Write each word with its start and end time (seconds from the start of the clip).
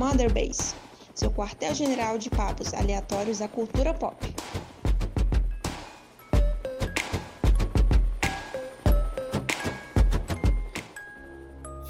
Mother 0.00 0.32
Base, 0.32 0.74
seu 1.14 1.30
quartel-general 1.30 2.16
de 2.16 2.30
papos 2.30 2.72
aleatórios 2.72 3.40
da 3.40 3.46
cultura 3.46 3.92
pop. 3.92 4.16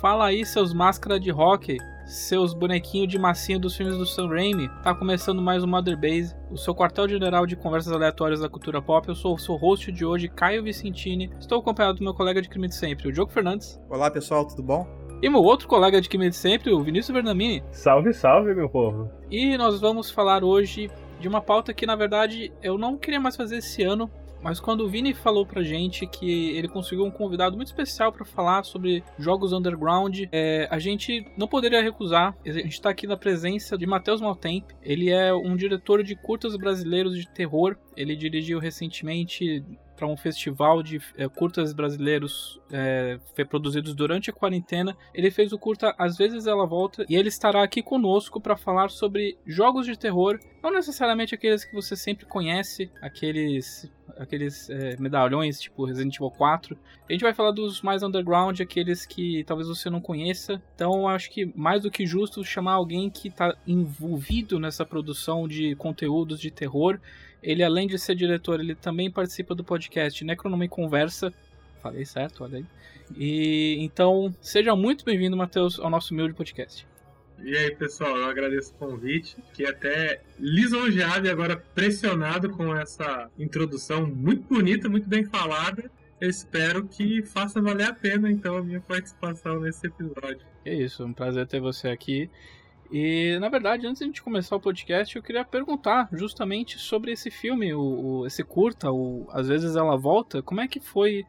Fala 0.00 0.26
aí, 0.26 0.44
seus 0.44 0.74
máscaras 0.74 1.20
de 1.20 1.30
rock, 1.30 1.78
seus 2.04 2.52
bonequinhos 2.52 3.06
de 3.06 3.16
massinha 3.16 3.60
dos 3.60 3.76
filmes 3.76 3.96
do 3.96 4.04
Sam 4.04 4.26
Raimi. 4.26 4.68
Tá 4.82 4.92
começando 4.92 5.40
mais 5.40 5.62
o 5.62 5.68
Mother 5.68 5.96
Base, 5.96 6.34
o 6.50 6.56
seu 6.56 6.74
quartel-general 6.74 7.46
de 7.46 7.54
conversas 7.54 7.92
aleatórias 7.92 8.40
da 8.40 8.48
cultura 8.48 8.82
pop. 8.82 9.06
Eu 9.06 9.14
sou 9.14 9.36
o 9.36 9.38
seu 9.38 9.54
host 9.54 9.92
de 9.92 10.04
hoje, 10.04 10.28
Caio 10.28 10.64
Vicentini. 10.64 11.30
Estou 11.38 11.60
acompanhado 11.60 11.98
do 11.98 12.02
meu 12.02 12.12
colega 12.12 12.42
de 12.42 12.48
crime 12.48 12.66
de 12.66 12.74
sempre, 12.74 13.06
o 13.06 13.12
Diogo 13.12 13.30
Fernandes. 13.30 13.80
Olá, 13.88 14.10
pessoal, 14.10 14.44
tudo 14.44 14.64
bom? 14.64 14.99
E 15.22 15.28
meu 15.28 15.42
outro 15.42 15.68
colega 15.68 16.00
de 16.00 16.08
de 16.08 16.36
sempre, 16.36 16.72
o 16.72 16.82
Vinícius 16.82 17.14
Bernamini. 17.14 17.62
Salve, 17.70 18.14
salve, 18.14 18.54
meu 18.54 18.70
povo. 18.70 19.10
E 19.30 19.56
nós 19.58 19.78
vamos 19.78 20.10
falar 20.10 20.42
hoje 20.42 20.90
de 21.20 21.28
uma 21.28 21.42
pauta 21.42 21.74
que, 21.74 21.84
na 21.84 21.94
verdade, 21.94 22.50
eu 22.62 22.78
não 22.78 22.96
queria 22.96 23.20
mais 23.20 23.36
fazer 23.36 23.58
esse 23.58 23.82
ano, 23.82 24.10
mas 24.42 24.58
quando 24.58 24.80
o 24.80 24.88
Vini 24.88 25.12
falou 25.12 25.44
pra 25.44 25.62
gente 25.62 26.06
que 26.06 26.56
ele 26.56 26.68
conseguiu 26.68 27.04
um 27.04 27.10
convidado 27.10 27.54
muito 27.54 27.68
especial 27.68 28.10
para 28.10 28.24
falar 28.24 28.64
sobre 28.64 29.04
jogos 29.18 29.52
underground, 29.52 30.22
é, 30.32 30.66
a 30.70 30.78
gente 30.78 31.26
não 31.36 31.46
poderia 31.46 31.82
recusar. 31.82 32.34
A 32.46 32.50
gente 32.50 32.80
tá 32.80 32.88
aqui 32.88 33.06
na 33.06 33.16
presença 33.16 33.76
de 33.76 33.86
Matheus 33.86 34.22
Maltemp. 34.22 34.70
Ele 34.82 35.10
é 35.10 35.34
um 35.34 35.54
diretor 35.54 36.02
de 36.02 36.16
curtas 36.16 36.56
brasileiros 36.56 37.14
de 37.14 37.28
terror. 37.28 37.76
Ele 37.94 38.16
dirigiu 38.16 38.58
recentemente 38.58 39.62
para 40.00 40.08
um 40.08 40.16
festival 40.16 40.82
de 40.82 40.98
é, 41.14 41.28
curtas 41.28 41.74
brasileiros 41.74 42.58
é, 42.72 43.18
produzidos 43.44 43.94
durante 43.94 44.30
a 44.30 44.32
quarentena. 44.32 44.96
Ele 45.12 45.30
fez 45.30 45.52
o 45.52 45.58
curta 45.58 45.94
Às 45.98 46.16
vezes 46.16 46.46
ela 46.46 46.66
volta 46.66 47.04
e 47.06 47.16
ele 47.16 47.28
estará 47.28 47.62
aqui 47.62 47.82
conosco 47.82 48.40
para 48.40 48.56
falar 48.56 48.88
sobre 48.88 49.36
jogos 49.44 49.84
de 49.84 49.98
terror, 49.98 50.40
não 50.62 50.72
necessariamente 50.72 51.34
aqueles 51.34 51.66
que 51.66 51.74
você 51.74 51.94
sempre 51.94 52.24
conhece, 52.24 52.90
aqueles 53.02 53.92
aqueles 54.16 54.68
é, 54.68 54.96
medalhões 54.98 55.60
tipo 55.60 55.84
Resident 55.84 56.16
Evil 56.16 56.30
4. 56.30 56.76
A 57.08 57.12
gente 57.12 57.22
vai 57.22 57.32
falar 57.32 57.52
dos 57.52 57.80
mais 57.82 58.02
underground, 58.02 58.58
aqueles 58.60 59.06
que 59.06 59.44
talvez 59.44 59.68
você 59.68 59.88
não 59.88 60.00
conheça. 60.00 60.62
Então 60.74 61.08
acho 61.08 61.30
que 61.30 61.52
mais 61.54 61.82
do 61.82 61.90
que 61.90 62.06
justo 62.06 62.42
chamar 62.42 62.72
alguém 62.72 63.10
que 63.10 63.28
está 63.28 63.54
envolvido 63.66 64.58
nessa 64.58 64.84
produção 64.84 65.46
de 65.46 65.74
conteúdos 65.76 66.40
de 66.40 66.50
terror 66.50 66.98
ele, 67.42 67.62
além 67.62 67.86
de 67.86 67.98
ser 67.98 68.14
diretor, 68.14 68.60
ele 68.60 68.74
também 68.74 69.10
participa 69.10 69.54
do 69.54 69.64
podcast 69.64 70.24
Necronome 70.24 70.68
Conversa. 70.68 71.32
Falei 71.82 72.04
certo, 72.04 72.44
olha 72.44 72.58
aí. 72.58 72.66
E 73.16 73.76
então, 73.80 74.34
seja 74.40 74.76
muito 74.76 75.04
bem-vindo, 75.04 75.36
Matheus, 75.36 75.78
ao 75.80 75.90
nosso 75.90 76.12
humilde 76.12 76.34
podcast. 76.34 76.86
E 77.42 77.56
aí, 77.56 77.74
pessoal, 77.74 78.16
eu 78.16 78.28
agradeço 78.28 78.72
o 78.74 78.74
convite. 78.74 79.36
Fiquei 79.48 79.66
até 79.66 80.20
lisonjeado 80.38 81.26
e 81.26 81.30
agora 81.30 81.56
pressionado 81.56 82.50
com 82.50 82.76
essa 82.76 83.30
introdução 83.38 84.06
muito 84.06 84.42
bonita, 84.42 84.88
muito 84.88 85.08
bem 85.08 85.24
falada. 85.24 85.90
Eu 86.20 86.28
espero 86.28 86.86
que 86.86 87.22
faça 87.22 87.62
valer 87.62 87.88
a 87.88 87.94
pena, 87.94 88.30
então, 88.30 88.58
a 88.58 88.62
minha 88.62 88.80
participação 88.80 89.58
nesse 89.60 89.86
episódio. 89.86 90.40
É 90.66 90.74
isso, 90.74 91.02
um 91.02 91.14
prazer 91.14 91.46
ter 91.46 91.60
você 91.60 91.88
aqui. 91.88 92.28
E, 92.92 93.38
na 93.38 93.48
verdade, 93.48 93.86
antes 93.86 93.98
de 93.98 94.04
a 94.04 94.06
gente 94.06 94.22
começar 94.22 94.56
o 94.56 94.60
podcast, 94.60 95.14
eu 95.14 95.22
queria 95.22 95.44
perguntar 95.44 96.08
justamente 96.12 96.78
sobre 96.78 97.12
esse 97.12 97.30
filme, 97.30 97.72
o, 97.72 97.80
o 97.80 98.26
esse 98.26 98.42
curta, 98.42 98.90
o 98.90 99.26
Às 99.30 99.48
vezes 99.48 99.76
ela 99.76 99.96
volta. 99.96 100.42
Como 100.42 100.60
é 100.60 100.66
que 100.66 100.80
foi 100.80 101.24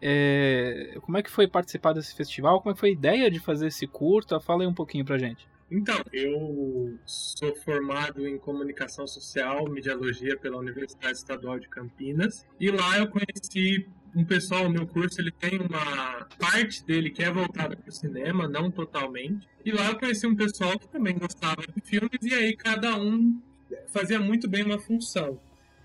é, 0.00 0.98
como 1.02 1.16
é 1.16 1.22
que 1.22 1.30
foi 1.30 1.48
participar 1.48 1.92
desse 1.92 2.14
festival? 2.14 2.60
Como 2.60 2.70
é 2.70 2.74
que 2.74 2.80
foi 2.80 2.90
a 2.90 2.92
ideia 2.92 3.30
de 3.30 3.40
fazer 3.40 3.68
esse 3.68 3.86
curta? 3.86 4.38
Fala 4.40 4.62
aí 4.62 4.66
um 4.66 4.74
pouquinho 4.74 5.04
pra 5.04 5.18
gente. 5.18 5.48
Então, 5.70 6.00
eu 6.12 6.96
sou 7.04 7.54
formado 7.56 8.26
em 8.26 8.38
comunicação 8.38 9.06
social, 9.06 9.68
mediologia 9.68 10.36
pela 10.36 10.58
Universidade 10.58 11.16
Estadual 11.16 11.58
de 11.58 11.68
Campinas, 11.68 12.46
e 12.60 12.70
lá 12.70 12.98
eu 12.98 13.08
conheci 13.08 13.88
um 14.16 14.24
pessoal, 14.24 14.64
o 14.64 14.70
meu 14.70 14.86
curso, 14.86 15.20
ele 15.20 15.30
tem 15.30 15.60
uma 15.60 16.26
parte 16.38 16.82
dele 16.82 17.10
que 17.10 17.22
é 17.22 17.30
voltada 17.30 17.76
para 17.76 17.90
o 17.90 17.92
cinema, 17.92 18.48
não 18.48 18.70
totalmente. 18.70 19.46
E 19.62 19.70
lá 19.70 19.90
eu 19.90 19.98
conheci 19.98 20.26
um 20.26 20.34
pessoal 20.34 20.78
que 20.78 20.88
também 20.88 21.18
gostava 21.18 21.60
de 21.60 21.80
filmes 21.82 22.22
e 22.22 22.32
aí 22.32 22.56
cada 22.56 22.96
um 22.96 23.38
fazia 23.88 24.18
muito 24.18 24.48
bem 24.48 24.64
uma 24.64 24.78
função. 24.78 25.38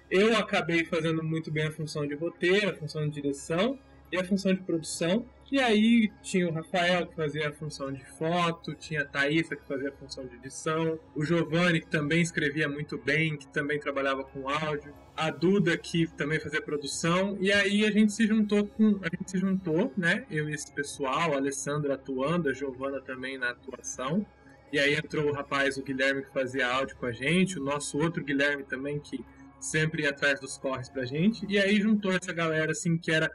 Eu 0.09 0.37
acabei 0.37 0.85
fazendo 0.85 1.21
muito 1.21 1.51
bem 1.51 1.67
a 1.67 1.71
função 1.71 2.07
de 2.07 2.15
roteiro, 2.15 2.69
a 2.69 2.73
função 2.73 3.05
de 3.05 3.21
direção 3.21 3.77
e 4.09 4.17
a 4.17 4.23
função 4.23 4.53
de 4.53 4.61
produção. 4.61 5.25
E 5.51 5.59
aí 5.59 6.09
tinha 6.21 6.47
o 6.47 6.53
Rafael 6.53 7.05
que 7.07 7.15
fazia 7.15 7.49
a 7.49 7.51
função 7.51 7.91
de 7.91 8.05
foto, 8.05 8.73
tinha 8.73 9.01
a 9.01 9.05
Thaísa 9.05 9.53
que 9.53 9.67
fazia 9.67 9.89
a 9.89 9.91
função 9.91 10.25
de 10.25 10.35
edição, 10.35 10.97
o 11.13 11.25
Giovanni 11.25 11.81
que 11.81 11.87
também 11.87 12.21
escrevia 12.21 12.69
muito 12.69 12.97
bem, 12.97 13.35
que 13.35 13.47
também 13.47 13.77
trabalhava 13.77 14.23
com 14.23 14.47
áudio, 14.47 14.93
a 15.15 15.29
Duda 15.29 15.77
que 15.77 16.07
também 16.15 16.39
fazia 16.39 16.61
produção, 16.61 17.37
e 17.41 17.51
aí 17.51 17.85
a 17.85 17.91
gente 17.91 18.13
se 18.13 18.25
juntou 18.25 18.65
com. 18.65 18.99
A 19.01 19.09
gente 19.13 19.29
se 19.29 19.37
juntou, 19.37 19.93
né? 19.97 20.25
Eu 20.31 20.49
e 20.49 20.53
esse 20.53 20.71
pessoal, 20.71 21.33
a 21.33 21.35
Alessandra 21.35 21.95
atuando, 21.95 22.47
a 22.47 22.53
Giovana 22.53 23.01
também 23.01 23.37
na 23.37 23.49
atuação. 23.49 24.25
E 24.71 24.79
aí 24.79 24.95
entrou 24.95 25.29
o 25.29 25.33
rapaz, 25.33 25.77
o 25.77 25.83
Guilherme, 25.83 26.23
que 26.23 26.31
fazia 26.31 26.65
áudio 26.65 26.95
com 26.95 27.05
a 27.05 27.11
gente, 27.11 27.59
o 27.59 27.63
nosso 27.63 27.97
outro 27.99 28.23
Guilherme 28.23 28.63
também, 28.63 28.99
que 28.99 29.23
sempre 29.59 30.03
ia 30.03 30.11
atrás 30.11 30.39
dos 30.39 30.57
corres 30.57 30.87
pra 30.87 31.03
gente. 31.03 31.45
E 31.49 31.59
aí 31.59 31.79
juntou 31.81 32.13
essa 32.13 32.31
galera, 32.31 32.71
assim, 32.71 32.97
que 32.97 33.11
era 33.11 33.29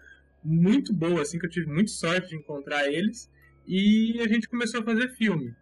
muito 0.47 0.93
boa, 0.93 1.23
assim, 1.23 1.39
que 1.39 1.47
eu 1.47 1.51
tive 1.51 1.67
muita 1.67 1.91
sorte 1.91 2.31
de 2.31 2.37
encontrar 2.37 2.87
eles. 2.87 3.29
E 3.67 4.21
a 4.21 4.29
gente 4.29 4.49
começou 4.49 4.81
a 4.81 4.85
fazer 4.85 5.09
filme. 5.17 5.53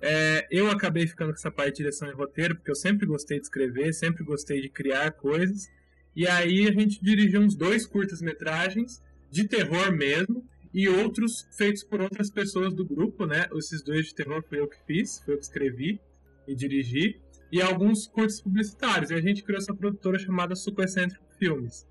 É, 0.00 0.46
eu 0.50 0.70
acabei 0.70 1.06
ficando 1.06 1.30
com 1.30 1.34
essa 1.34 1.50
parte 1.50 1.72
de 1.72 1.76
direção 1.78 2.08
e 2.08 2.12
roteiro, 2.12 2.54
porque 2.54 2.70
eu 2.70 2.76
sempre 2.76 3.06
gostei 3.06 3.38
de 3.38 3.44
escrever, 3.44 3.92
sempre 3.92 4.24
gostei 4.24 4.60
de 4.60 4.68
criar 4.68 5.10
coisas. 5.12 5.68
E 6.14 6.26
aí 6.26 6.68
a 6.68 6.72
gente 6.72 7.02
dirigiu 7.02 7.40
uns 7.40 7.56
dois 7.56 7.86
curtas-metragens, 7.86 9.02
de 9.30 9.46
terror 9.46 9.92
mesmo, 9.92 10.44
e 10.72 10.88
outros 10.88 11.46
feitos 11.56 11.82
por 11.82 12.00
outras 12.00 12.30
pessoas 12.30 12.72
do 12.72 12.84
grupo, 12.84 13.26
né? 13.26 13.46
Esses 13.54 13.82
dois 13.82 14.06
de 14.06 14.14
terror 14.14 14.42
foi 14.48 14.60
eu 14.60 14.68
que 14.68 14.76
fiz, 14.86 15.20
foi 15.24 15.34
eu 15.34 15.38
que 15.38 15.44
escrevi 15.44 16.00
e 16.46 16.54
dirigi. 16.54 17.20
E 17.52 17.60
alguns 17.60 18.06
curtos 18.06 18.40
publicitários. 18.40 19.10
E 19.10 19.14
a 19.14 19.20
gente 19.20 19.42
criou 19.42 19.58
essa 19.58 19.74
produtora 19.74 20.18
chamada 20.18 20.54
Super 20.54 20.84
Excêntrico 20.84 21.24
Filmes. 21.36 21.84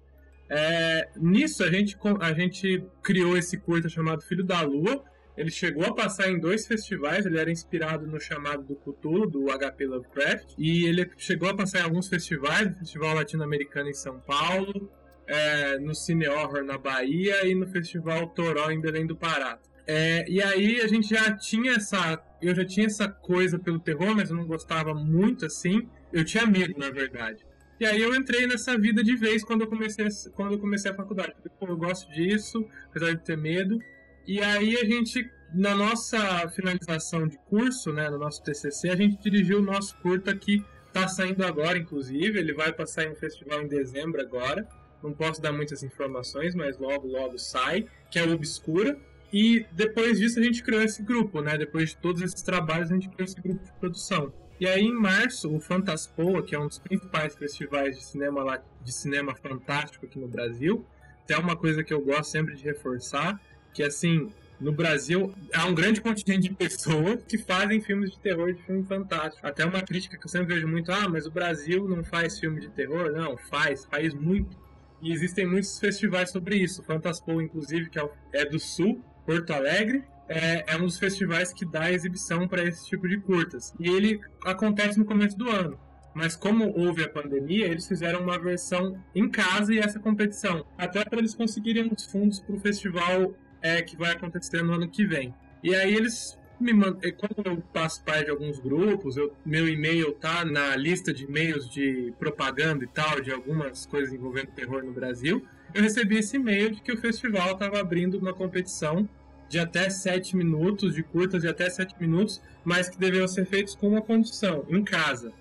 É, 0.49 1.09
nisso 1.17 1.63
a 1.63 1.71
gente, 1.71 1.95
a 2.19 2.33
gente 2.33 2.83
criou 3.03 3.37
esse 3.37 3.57
curta 3.57 3.87
chamado 3.87 4.21
Filho 4.21 4.43
da 4.43 4.61
Lua. 4.61 5.03
Ele 5.37 5.51
chegou 5.51 5.85
a 5.85 5.95
passar 5.95 6.29
em 6.29 6.37
dois 6.37 6.67
festivais, 6.67 7.25
ele 7.25 7.39
era 7.39 7.49
inspirado 7.49 8.05
no 8.05 8.19
chamado 8.19 8.61
do 8.63 8.75
Cthulhu, 8.75 9.25
do 9.25 9.45
HP 9.45 9.85
Lovecraft, 9.85 10.55
e 10.57 10.85
ele 10.85 11.09
chegou 11.15 11.47
a 11.47 11.55
passar 11.55 11.79
em 11.79 11.83
alguns 11.83 12.09
festivais, 12.09 12.67
no 12.67 12.75
Festival 12.75 13.15
Latino-Americano 13.15 13.89
em 13.89 13.93
São 13.93 14.19
Paulo, 14.19 14.91
é, 15.25 15.77
no 15.79 15.95
Cine 15.95 16.27
Horror 16.27 16.65
na 16.65 16.77
Bahia 16.77 17.45
e 17.47 17.55
no 17.55 17.67
Festival 17.67 18.27
Toró 18.29 18.69
em 18.69 18.81
Belém 18.81 19.05
do 19.05 19.15
Pará. 19.15 19.59
É, 19.87 20.23
e 20.29 20.41
aí 20.41 20.81
a 20.81 20.87
gente 20.87 21.09
já 21.09 21.35
tinha 21.35 21.73
essa. 21.73 22.21
Eu 22.41 22.53
já 22.53 22.65
tinha 22.65 22.85
essa 22.85 23.07
coisa 23.07 23.57
pelo 23.57 23.79
terror, 23.79 24.15
mas 24.15 24.29
eu 24.29 24.35
não 24.35 24.45
gostava 24.45 24.93
muito 24.93 25.45
assim. 25.45 25.87
Eu 26.11 26.23
tinha 26.23 26.45
medo, 26.45 26.77
na 26.77 26.91
verdade. 26.91 27.43
E 27.79 27.85
aí 27.85 28.01
eu 28.01 28.13
entrei 28.13 28.45
nessa 28.45 28.77
vida 28.77 29.01
de 29.01 29.15
vez 29.15 29.43
quando 29.43 29.61
eu 29.61 29.67
comecei, 29.67 30.05
quando 30.35 30.53
eu 30.53 30.59
comecei 30.59 30.91
a 30.91 30.93
faculdade. 30.93 31.33
Pô, 31.57 31.65
eu 31.67 31.77
gosto 31.77 32.11
disso, 32.11 32.65
apesar 32.89 33.13
de 33.13 33.23
ter 33.23 33.37
medo. 33.37 33.79
E 34.27 34.41
aí 34.41 34.75
a 34.75 34.83
gente, 34.83 35.29
na 35.53 35.73
nossa 35.73 36.49
finalização 36.49 37.27
de 37.27 37.37
curso, 37.49 37.93
né, 37.93 38.09
no 38.09 38.17
nosso 38.17 38.43
TCC, 38.43 38.89
a 38.89 38.95
gente 38.95 39.17
dirigiu 39.21 39.59
o 39.59 39.61
nosso 39.61 39.95
curta 39.97 40.35
que 40.35 40.63
está 40.87 41.07
saindo 41.07 41.45
agora, 41.45 41.77
inclusive. 41.77 42.37
Ele 42.37 42.53
vai 42.53 42.73
passar 42.73 43.05
em 43.05 43.11
um 43.11 43.15
festival 43.15 43.61
em 43.61 43.67
dezembro 43.67 44.19
agora. 44.19 44.67
Não 45.01 45.13
posso 45.13 45.41
dar 45.41 45.53
muitas 45.53 45.81
informações, 45.81 46.53
mas 46.53 46.77
logo, 46.77 47.07
logo 47.07 47.37
sai, 47.37 47.87
que 48.11 48.19
é 48.19 48.25
o 48.25 48.33
Obscura. 48.33 48.99
E 49.31 49.65
depois 49.71 50.19
disso 50.19 50.39
a 50.39 50.43
gente 50.43 50.61
criou 50.61 50.81
esse 50.81 51.01
grupo, 51.01 51.41
né? 51.41 51.57
Depois 51.57 51.91
de 51.91 51.97
todos 51.97 52.21
esses 52.21 52.41
trabalhos, 52.41 52.91
a 52.91 52.95
gente 52.95 53.07
criou 53.07 53.25
esse 53.25 53.39
grupo 53.39 53.63
de 53.63 53.71
produção. 53.79 54.33
E 54.59 54.67
aí, 54.67 54.81
em 54.81 54.93
março, 54.93 55.55
o 55.55 55.59
Fantaspoa, 55.59 56.43
que 56.43 56.53
é 56.53 56.59
um 56.59 56.67
dos 56.67 56.79
principais 56.79 57.33
festivais 57.33 57.97
de 57.97 58.03
cinema, 58.03 58.43
lá, 58.43 58.61
de 58.83 58.91
cinema 58.91 59.33
fantástico 59.33 60.05
aqui 60.05 60.19
no 60.19 60.27
Brasil, 60.27 60.85
tem 61.25 61.37
uma 61.37 61.55
coisa 61.55 61.83
que 61.83 61.93
eu 61.93 62.01
gosto 62.01 62.31
sempre 62.31 62.55
de 62.55 62.63
reforçar, 62.63 63.39
que 63.73 63.81
assim, 63.81 64.29
no 64.59 64.73
Brasil 64.73 65.33
há 65.53 65.65
um 65.65 65.73
grande 65.73 66.01
contingente 66.01 66.49
de 66.49 66.53
pessoas 66.53 67.23
que 67.23 67.37
fazem 67.37 67.79
filmes 67.79 68.11
de 68.11 68.19
terror 68.19 68.51
de 68.53 68.61
filme 68.63 68.83
fantástico. 68.83 69.47
Até 69.47 69.63
uma 69.63 69.81
crítica 69.81 70.17
que 70.17 70.25
eu 70.25 70.29
sempre 70.29 70.55
vejo 70.55 70.67
muito, 70.67 70.91
ah, 70.91 71.07
mas 71.07 71.25
o 71.25 71.31
Brasil 71.31 71.87
não 71.87 72.03
faz 72.03 72.37
filme 72.37 72.59
de 72.59 72.69
terror? 72.69 73.11
Não, 73.11 73.37
faz, 73.37 73.85
faz 73.85 74.13
muito. 74.13 74.57
E 75.01 75.13
existem 75.13 75.45
muitos 75.45 75.79
festivais 75.79 76.31
sobre 76.31 76.57
isso. 76.57 76.83
Fantaspoa, 76.83 77.41
inclusive, 77.41 77.89
que 77.89 77.97
é, 77.97 78.09
é 78.33 78.45
do 78.45 78.59
Sul, 78.59 79.01
Porto 79.29 79.51
Alegre, 79.51 80.03
é, 80.27 80.73
é 80.73 80.75
um 80.75 80.85
dos 80.85 80.97
festivais 80.97 81.53
que 81.53 81.63
dá 81.63 81.91
exibição 81.91 82.47
para 82.47 82.63
esse 82.63 82.87
tipo 82.87 83.07
de 83.07 83.19
curtas. 83.19 83.75
E 83.79 83.87
ele 83.87 84.19
acontece 84.43 84.97
no 84.97 85.05
começo 85.05 85.37
do 85.37 85.47
ano. 85.47 85.79
Mas 86.15 86.35
como 86.35 86.75
houve 86.75 87.03
a 87.03 87.09
pandemia, 87.09 87.67
eles 87.67 87.87
fizeram 87.87 88.21
uma 88.21 88.39
versão 88.39 88.99
em 89.13 89.29
casa 89.29 89.71
e 89.71 89.77
essa 89.77 89.99
competição. 89.99 90.65
Até 90.75 91.05
para 91.05 91.19
eles 91.19 91.35
conseguirem 91.35 91.91
os 91.95 92.05
fundos 92.05 92.39
para 92.39 92.55
o 92.55 92.59
festival 92.59 93.35
é, 93.61 93.83
que 93.83 93.95
vai 93.95 94.13
acontecer 94.13 94.63
no 94.63 94.73
ano 94.73 94.89
que 94.89 95.05
vem. 95.05 95.31
E 95.61 95.75
aí 95.75 95.93
eles 95.93 96.35
me 96.59 96.73
manda, 96.73 96.99
quando 97.11 97.47
eu 97.47 97.61
passo 97.71 98.03
parte 98.03 98.25
de 98.25 98.31
alguns 98.31 98.57
grupos, 98.57 99.15
eu, 99.15 99.31
meu 99.45 99.69
e-mail 99.69 100.11
tá 100.13 100.43
na 100.43 100.75
lista 100.75 101.13
de 101.13 101.25
e-mails 101.25 101.69
de 101.69 102.11
propaganda 102.17 102.83
e 102.83 102.87
tal, 102.87 103.21
de 103.21 103.31
algumas 103.31 103.85
coisas 103.85 104.11
envolvendo 104.11 104.47
terror 104.47 104.83
no 104.83 104.91
Brasil. 104.91 105.45
Eu 105.71 105.83
recebi 105.83 106.17
esse 106.17 106.35
e-mail 106.35 106.71
de 106.71 106.81
que 106.81 106.91
o 106.91 106.97
festival 106.97 107.51
estava 107.51 107.79
abrindo 107.79 108.17
uma 108.17 108.33
competição 108.33 109.07
de 109.49 109.59
até 109.59 109.89
7 109.89 110.37
minutos, 110.37 110.93
de 110.93 111.03
curtas 111.03 111.41
de 111.41 111.47
até 111.47 111.69
7 111.69 111.95
minutos, 111.99 112.41
mas 112.63 112.87
que 112.87 112.97
deveriam 112.97 113.27
ser 113.27 113.45
feitos 113.45 113.75
com 113.75 113.89
uma 113.89 114.01
condição, 114.01 114.63
em 114.69 114.83
casa. 114.83 115.33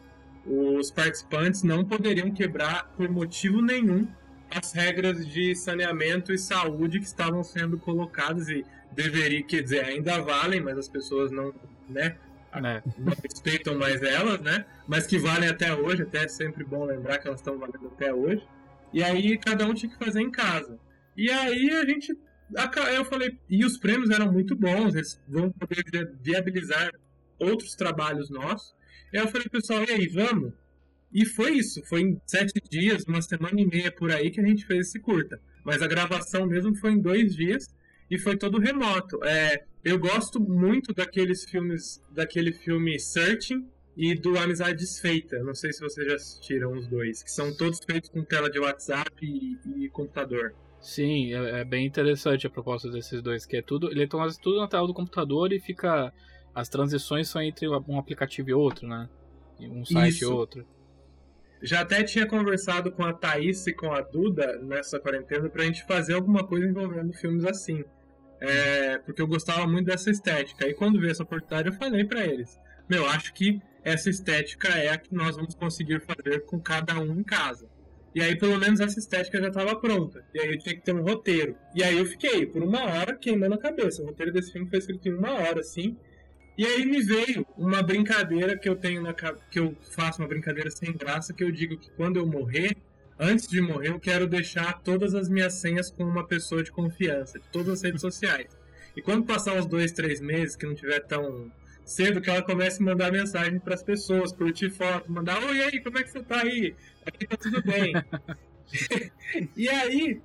Os 0.47 0.91
participantes 0.91 1.63
não 1.63 1.85
poderiam 1.85 2.31
quebrar 2.31 2.91
por 2.97 3.09
motivo 3.09 3.61
nenhum 3.61 4.09
as 4.51 4.73
regras 4.73 5.27
de 5.29 5.55
saneamento 5.55 6.33
e 6.33 6.39
saúde 6.39 6.99
que 6.99 7.07
estavam 7.07 7.45
sendo 7.45 7.79
colocadas 7.79 8.49
e 8.49 8.65
deveria, 8.91 9.43
quer 9.43 9.63
dizer, 9.63 9.85
ainda 9.85 10.23
valem, 10.23 10.61
mas 10.61 10.79
as 10.79 10.89
pessoas 10.89 11.31
não, 11.31 11.55
né, 11.87 12.17
é. 12.55 12.83
não 12.99 13.13
respeitam 13.23 13.77
mais 13.77 14.03
elas, 14.03 14.41
né? 14.41 14.65
Mas 14.87 15.07
que 15.07 15.19
valem 15.19 15.49
até 15.49 15.75
hoje, 15.75 16.03
até 16.03 16.25
é 16.25 16.29
sempre 16.29 16.65
bom 16.65 16.85
lembrar 16.85 17.19
que 17.19 17.29
elas 17.29 17.41
estão 17.41 17.59
valendo 17.59 17.89
até 17.89 18.13
hoje. 18.13 18.43
E 18.93 19.03
aí 19.03 19.37
cada 19.37 19.67
um 19.67 19.75
tinha 19.75 19.93
que 19.93 20.03
fazer 20.03 20.23
em 20.23 20.31
casa. 20.31 20.79
E 21.17 21.31
aí 21.31 21.71
a 21.71 21.85
gente. 21.85 22.17
Eu 22.95 23.05
falei, 23.05 23.39
e 23.49 23.65
os 23.65 23.77
prêmios 23.77 24.11
eram 24.11 24.33
muito 24.33 24.57
bons, 24.57 24.95
eles 24.95 25.21
vão 25.29 25.51
poder 25.51 26.13
viabilizar 26.23 26.93
outros 27.39 27.75
trabalhos 27.75 28.31
nossos. 28.31 28.75
Aí 29.13 29.21
eu 29.21 29.29
falei, 29.29 29.49
pessoal, 29.49 29.85
e 29.85 29.91
aí, 29.91 30.09
vamos? 30.09 30.53
E 31.13 31.25
foi 31.25 31.53
isso, 31.53 31.83
foi 31.85 32.03
em 32.03 32.21
sete 32.27 32.61
dias, 32.71 33.05
uma 33.05 33.23
semana 33.23 33.61
e 33.61 33.67
meia 33.67 33.91
por 33.91 34.11
aí 34.11 34.31
que 34.31 34.41
a 34.41 34.47
gente 34.47 34.67
fez 34.67 34.89
esse 34.89 34.99
curta. 34.99 35.41
Mas 35.65 35.81
a 35.81 35.87
gravação 35.87 36.47
mesmo 36.47 36.75
foi 36.77 36.93
em 36.93 37.01
dois 37.01 37.35
dias 37.35 37.69
e 38.11 38.19
foi 38.19 38.37
todo 38.37 38.59
remoto. 38.59 39.23
É, 39.25 39.65
eu 39.85 39.99
gosto 39.99 40.41
muito 40.41 40.93
daqueles 40.93 41.45
filmes, 41.45 42.03
daquele 42.11 42.53
filme 42.53 42.99
Searching 42.99 43.67
e 43.97 44.15
do 44.15 44.39
Amizade 44.39 44.79
Desfeita. 44.79 45.43
Não 45.43 45.55
sei 45.55 45.73
se 45.73 45.81
vocês 45.81 46.07
já 46.07 46.15
assistiram 46.15 46.73
os 46.73 46.87
dois, 46.87 47.23
que 47.23 47.31
são 47.31 47.57
todos 47.57 47.81
feitos 47.85 48.11
com 48.11 48.23
tela 48.23 48.51
de 48.51 48.59
WhatsApp 48.59 49.11
e, 49.23 49.59
e 49.77 49.89
computador. 49.89 50.55
Sim, 50.81 51.35
é, 51.35 51.61
é, 51.61 51.65
bem 51.65 51.87
interessante 51.87 52.47
a 52.47 52.51
proposta 52.51 52.91
desses 52.91 53.21
dois, 53.21 53.45
que 53.45 53.57
é 53.57 53.63
tudo, 53.63 53.91
ele 53.91 54.07
toma 54.07 54.29
tudo 54.41 54.59
na 54.59 54.69
tela 54.69 54.87
do 54.87 54.95
computador 54.95 55.53
e 55.53 55.61
fica 55.61 56.13
as 56.55 56.69
transições 56.69 57.29
são 57.29 57.43
entre 57.43 57.69
um 57.69 57.99
aplicativo 57.99 58.51
e 58.51 58.55
outro, 58.55 58.87
né? 58.87 59.09
Um 59.61 59.85
site 59.85 60.15
Isso. 60.15 60.25
e 60.25 60.27
outro. 60.27 60.67
Já 61.63 61.81
até 61.81 62.03
tinha 62.05 62.27
conversado 62.27 62.91
com 62.93 63.05
a 63.05 63.13
Thaís 63.13 63.67
e 63.67 63.73
com 63.73 63.93
a 63.93 64.01
Duda 64.01 64.59
nessa 64.63 65.01
quarentena 65.01 65.49
pra 65.49 65.65
gente 65.65 65.85
fazer 65.85 66.15
alguma 66.15 66.47
coisa 66.47 66.67
envolvendo 66.67 67.13
filmes 67.13 67.45
assim. 67.45 67.85
É, 68.41 68.99
porque 68.99 69.21
eu 69.21 69.27
gostava 69.27 69.67
muito 69.67 69.87
dessa 69.87 70.11
estética. 70.11 70.67
E 70.69 70.75
quando 70.75 71.01
veio 71.01 71.11
essa 71.11 71.25
oportunidade, 71.25 71.69
eu 71.69 71.75
falei 71.75 72.05
para 72.05 72.25
eles: 72.25 72.59
Meu, 72.89 73.07
acho 73.09 73.33
que 73.35 73.61
essa 73.83 74.09
estética 74.09 74.69
é 74.69 74.91
a 74.91 74.99
que 74.99 75.13
nós 75.13 75.35
vamos 75.37 75.55
conseguir 75.55 76.01
fazer 76.01 76.45
com 76.45 76.61
cada 76.61 76.99
um 77.01 77.19
em 77.19 77.25
casa. 77.25 77.69
E 78.15 78.23
aí, 78.23 78.37
pelo 78.37 78.59
menos, 78.59 78.81
essa 78.81 78.99
estética 78.99 79.41
já 79.41 79.49
estava 79.49 79.77
pronta. 79.77 80.25
E 80.35 80.41
aí, 80.41 80.51
eu 80.51 80.59
tinha 80.59 80.75
que 80.75 80.83
ter 80.83 80.95
um 80.95 81.03
roteiro. 81.03 81.57
E 81.75 81.83
aí, 81.83 81.99
eu 81.99 82.07
fiquei 82.07 82.47
por 82.47 82.63
uma 82.63 82.85
hora 82.85 83.15
queimando 83.15 83.55
a 83.55 83.59
cabeça. 83.59 84.03
O 84.03 84.07
roteiro 84.07 84.33
desse 84.33 84.53
filme 84.53 84.69
foi 84.69 84.79
escrito 84.79 85.09
em 85.09 85.15
uma 85.15 85.33
hora, 85.33 85.61
assim. 85.61 85.97
E 86.57 86.67
aí, 86.67 86.85
me 86.85 87.03
veio 87.03 87.47
uma 87.57 87.83
brincadeira 87.83 88.57
que 88.57 88.69
eu 88.69 88.77
tenho 88.77 89.03
na 89.03 89.15
que 89.15 89.59
eu 89.59 89.77
faço, 89.95 90.21
uma 90.21 90.29
brincadeira 90.29 90.71
sem 90.71 90.93
graça, 90.93 91.33
que 91.33 91.45
eu 91.45 91.53
digo 91.53 91.79
que 91.79 91.91
quando 91.91 92.17
eu 92.17 92.27
morrer, 92.27 92.77
antes 93.19 93.47
de 93.47 93.61
morrer, 93.61 93.91
eu 93.91 94.01
quero 94.01 94.27
deixar 94.27 94.81
todas 94.83 95.15
as 95.15 95.29
minhas 95.29 95.55
senhas 95.55 95.91
com 95.91 96.05
uma 96.05 96.27
pessoa 96.27 96.63
de 96.63 96.73
confiança, 96.73 97.39
de 97.39 97.49
todas 97.49 97.75
as 97.75 97.83
redes 97.83 98.01
sociais. 98.01 98.57
E 98.97 99.03
quando 99.03 99.25
passar 99.25 99.55
uns 99.55 99.67
dois, 99.67 99.93
três 99.93 100.21
meses, 100.21 100.57
que 100.57 100.67
não 100.67 100.75
tiver 100.75 101.01
tão 101.01 101.53
cedo, 101.85 102.21
que 102.21 102.29
ela 102.29 102.43
comece 102.43 102.83
a 102.83 102.85
mandar 102.85 103.11
mensagem 103.11 103.59
para 103.59 103.75
as 103.75 103.83
pessoas, 103.83 104.33
curtir 104.33 104.71
foto, 104.71 105.11
mandar: 105.11 105.43
Oi, 105.45 105.63
aí, 105.63 105.81
como 105.81 105.99
é 105.99 106.03
que 106.03 106.11
você 106.11 106.23
tá 106.23 106.43
aí? 106.43 106.75
Aqui 107.09 107.27
tá 107.27 107.37
tudo 107.37 107.63
bem. 107.63 107.95
e 109.57 109.69
aí, 109.69 110.21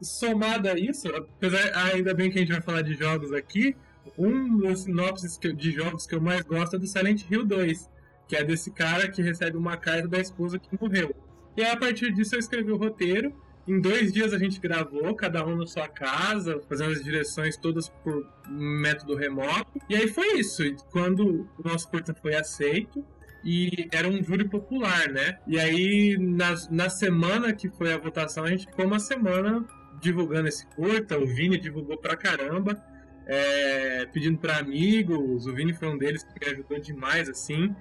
somado 0.00 0.68
a 0.68 0.78
isso, 0.78 1.08
apesar 1.14 1.76
ainda 1.92 2.14
bem 2.14 2.30
que 2.30 2.38
a 2.38 2.40
gente 2.40 2.52
vai 2.52 2.62
falar 2.62 2.82
de 2.82 2.94
jogos 2.94 3.32
aqui, 3.32 3.76
um 4.16 4.56
dos 4.56 4.80
sinopses 4.80 5.38
de 5.38 5.72
jogos 5.72 6.06
que 6.06 6.14
eu 6.14 6.20
mais 6.20 6.40
gosto 6.42 6.76
é 6.76 6.78
do 6.78 6.86
Silent 6.86 7.24
Hill 7.30 7.44
2, 7.44 7.90
que 8.26 8.34
é 8.34 8.42
desse 8.42 8.70
cara 8.70 9.08
que 9.10 9.20
recebe 9.20 9.56
uma 9.58 9.76
carta 9.76 10.08
da 10.08 10.18
esposa 10.18 10.58
que 10.58 10.68
morreu. 10.80 11.14
E 11.54 11.62
aí, 11.62 11.70
a 11.70 11.76
partir 11.76 12.12
disso, 12.12 12.34
eu 12.34 12.38
escrevi 12.38 12.72
o 12.72 12.76
roteiro. 12.76 13.34
Em 13.68 13.78
dois 13.78 14.12
dias 14.12 14.32
a 14.32 14.38
gente 14.38 14.58
gravou, 14.58 15.14
cada 15.14 15.46
um 15.46 15.54
na 15.54 15.66
sua 15.66 15.86
casa, 15.86 16.60
fazendo 16.68 16.92
as 16.92 17.04
direções 17.04 17.56
todas 17.56 17.88
por 17.88 18.26
método 18.48 19.14
remoto. 19.14 19.80
E 19.88 19.94
aí 19.94 20.08
foi 20.08 20.38
isso. 20.38 20.62
Quando 20.90 21.46
o 21.58 21.68
nosso 21.68 21.88
curta 21.88 22.12
foi 22.14 22.34
aceito, 22.34 23.04
e 23.44 23.88
era 23.90 24.08
um 24.08 24.22
júri 24.22 24.48
popular, 24.48 25.08
né? 25.08 25.38
E 25.46 25.58
aí, 25.58 26.16
na, 26.18 26.54
na 26.70 26.88
semana 26.88 27.52
que 27.52 27.68
foi 27.68 27.92
a 27.92 27.98
votação, 27.98 28.44
a 28.44 28.50
gente 28.50 28.66
ficou 28.66 28.86
uma 28.86 28.98
semana 28.98 29.64
divulgando 30.00 30.48
esse 30.48 30.66
curta. 30.66 31.18
O 31.18 31.26
Vini 31.26 31.58
divulgou 31.58 31.96
pra 31.96 32.16
caramba, 32.16 32.82
é, 33.26 34.06
pedindo 34.12 34.38
para 34.38 34.58
amigos. 34.58 35.46
O 35.46 35.52
Vini 35.52 35.72
foi 35.72 35.88
um 35.88 35.98
deles 35.98 36.22
que 36.22 36.44
me 36.44 36.52
ajudou 36.52 36.78
demais, 36.78 37.28
assim. 37.28 37.74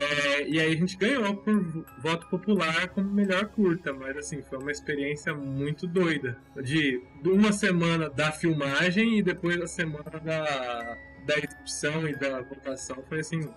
É, 0.00 0.48
e 0.48 0.58
aí 0.58 0.72
a 0.72 0.76
gente 0.76 0.96
ganhou 0.96 1.36
por 1.36 1.84
voto 1.98 2.26
popular 2.28 2.88
como 2.88 3.08
melhor 3.10 3.46
curta, 3.46 3.92
mas 3.92 4.16
assim, 4.16 4.42
foi 4.42 4.58
uma 4.58 4.72
experiência 4.72 5.32
muito 5.34 5.86
doida. 5.86 6.36
De 6.62 7.00
uma 7.24 7.52
semana 7.52 8.10
da 8.10 8.32
filmagem 8.32 9.18
e 9.18 9.22
depois 9.22 9.56
da 9.56 9.68
semana 9.68 10.18
da, 10.22 10.98
da 11.24 11.38
exibição 11.38 12.08
e 12.08 12.16
da 12.16 12.40
votação 12.42 13.04
foi 13.08 13.20
assim, 13.20 13.48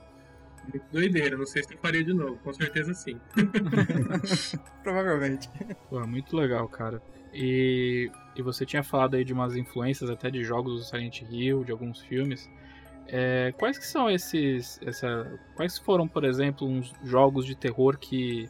muito 0.72 0.86
doideira. 0.92 1.38
Não 1.38 1.46
sei 1.46 1.64
se 1.64 1.74
eu 1.74 1.78
faria 1.80 2.04
de 2.04 2.14
novo, 2.14 2.38
com 2.38 2.54
certeza 2.54 2.94
sim. 2.94 3.20
Provavelmente. 4.84 5.50
Pô, 5.90 6.06
muito 6.06 6.36
legal, 6.36 6.68
cara. 6.68 7.02
E, 7.34 8.10
e 8.36 8.42
você 8.42 8.66
tinha 8.66 8.84
falado 8.84 9.16
aí 9.16 9.24
de 9.24 9.34
umas 9.34 9.56
influências 9.56 10.10
até 10.10 10.30
de 10.30 10.44
jogos 10.44 10.80
do 10.80 10.84
Silent 10.84 11.22
Hill, 11.22 11.64
de 11.64 11.72
alguns 11.72 12.02
filmes. 12.02 12.50
É, 13.08 13.54
quais 13.58 13.78
que 13.78 13.86
são 13.86 14.10
esses. 14.10 14.80
Essa, 14.86 15.40
quais 15.56 15.78
foram, 15.78 16.08
por 16.08 16.24
exemplo, 16.24 16.68
uns 16.68 16.94
jogos 17.04 17.46
de 17.46 17.56
terror 17.56 17.98
que 17.98 18.50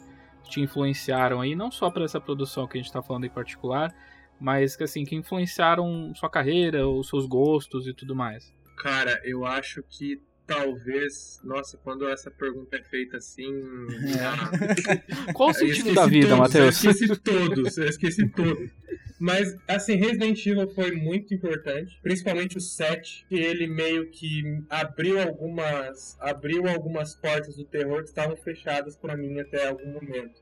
te 0.49 0.61
influenciaram 0.61 1.41
aí, 1.41 1.55
não 1.55 1.69
só 1.69 1.91
para 1.91 2.05
essa 2.05 2.19
produção 2.19 2.67
que 2.67 2.77
a 2.77 2.79
gente 2.79 2.87
está 2.87 3.01
falando 3.01 3.25
em 3.25 3.29
particular, 3.29 3.93
mas 4.39 4.75
que 4.75 4.83
assim, 4.83 5.03
que 5.03 5.15
influenciaram 5.15 6.13
sua 6.15 6.29
carreira, 6.29 6.87
os 6.87 7.09
seus 7.09 7.25
gostos 7.25 7.87
e 7.87 7.93
tudo 7.93 8.15
mais? 8.15 8.53
Cara, 8.77 9.19
eu 9.23 9.45
acho 9.45 9.83
que 9.83 10.21
talvez. 10.47 11.39
Nossa, 11.44 11.77
quando 11.77 12.07
essa 12.07 12.31
pergunta 12.31 12.77
é 12.77 12.83
feita 12.83 13.18
assim. 13.18 13.51
É. 15.27 15.31
Qual 15.33 15.49
o 15.49 15.54
sentido 15.54 15.94
da 15.94 16.07
vida, 16.07 16.35
Matheus? 16.35 16.83
Eu 16.83 16.92
esqueci 16.92 17.16
todos, 17.19 17.77
eu 17.77 17.85
esqueci 17.85 18.27
todos. 18.30 18.69
Mas, 19.19 19.56
assim, 19.68 19.95
Resident 19.95 20.45
Evil 20.45 20.69
foi 20.69 20.92
muito 20.92 21.33
importante, 21.33 21.99
principalmente 22.04 22.57
o 22.57 22.61
7, 22.61 23.25
que 23.27 23.35
ele 23.35 23.66
meio 23.66 24.09
que 24.11 24.44
abriu 24.69 25.19
algumas, 25.19 26.16
abriu 26.19 26.68
algumas 26.68 27.16
portas 27.16 27.56
do 27.56 27.66
terror 27.66 28.04
que 28.04 28.09
estavam 28.09 28.37
fechadas 28.37 28.95
para 28.95 29.18
mim 29.18 29.39
até 29.39 29.68
algum 29.68 29.92
momento. 29.92 30.39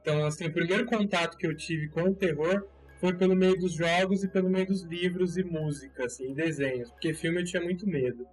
Então, 0.00 0.26
assim, 0.26 0.46
o 0.46 0.52
primeiro 0.52 0.84
contato 0.84 1.36
que 1.36 1.46
eu 1.46 1.56
tive 1.56 1.88
com 1.88 2.02
o 2.02 2.14
terror 2.14 2.66
foi 3.00 3.14
pelo 3.14 3.36
meio 3.36 3.56
dos 3.56 3.74
jogos 3.74 4.24
e 4.24 4.28
pelo 4.28 4.50
meio 4.50 4.66
dos 4.66 4.82
livros 4.82 5.36
e 5.36 5.44
música, 5.44 6.06
assim, 6.06 6.32
e 6.32 6.34
desenhos, 6.34 6.90
porque 6.90 7.14
filme 7.14 7.40
eu 7.40 7.44
tinha 7.44 7.62
muito 7.62 7.86
medo. 7.86 8.26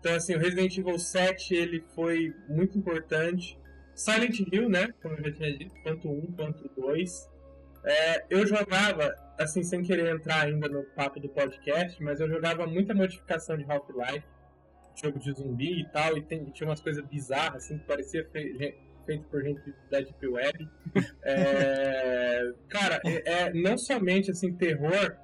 Então, 0.00 0.14
assim, 0.14 0.34
o 0.34 0.38
Resident 0.38 0.76
Evil 0.76 0.98
7, 0.98 1.54
ele 1.54 1.84
foi 1.94 2.34
muito 2.48 2.76
importante. 2.76 3.58
Silent 3.94 4.40
Hill, 4.40 4.68
né, 4.68 4.88
como 5.02 5.14
eu 5.16 5.24
já 5.24 5.32
tinha 5.32 5.58
dito, 5.58 5.74
quanto 5.82 6.10
1, 6.10 6.32
quanto 6.32 6.68
2. 6.74 7.30
É, 7.84 8.24
eu 8.30 8.46
jogava, 8.46 9.14
assim, 9.38 9.62
sem 9.62 9.82
querer 9.82 10.14
entrar 10.14 10.46
ainda 10.46 10.68
no 10.68 10.82
papo 10.94 11.20
do 11.20 11.28
podcast, 11.28 12.02
mas 12.02 12.18
eu 12.18 12.28
jogava 12.28 12.66
muita 12.66 12.94
modificação 12.94 13.58
de 13.58 13.64
Half-Life, 13.64 14.24
jogo 15.02 15.18
de 15.18 15.32
zumbi 15.32 15.80
e 15.80 15.88
tal, 15.88 16.16
e, 16.16 16.22
tem, 16.22 16.44
tinha 16.46 16.68
umas 16.68 16.80
coisas 16.80 17.04
bizarras, 17.06 17.64
assim, 17.64 17.78
que 17.78 17.84
parecia 17.84 18.26
fe, 18.30 18.74
feito 19.04 19.26
por 19.28 19.42
gente 19.42 19.62
da 19.90 20.00
Deep 20.00 20.26
Web. 20.26 20.68
É, 21.22 22.52
cara, 22.68 23.00
é, 23.04 23.32
é, 23.32 23.52
não 23.52 23.76
somente, 23.76 24.30
assim, 24.30 24.52
terror, 24.54 25.14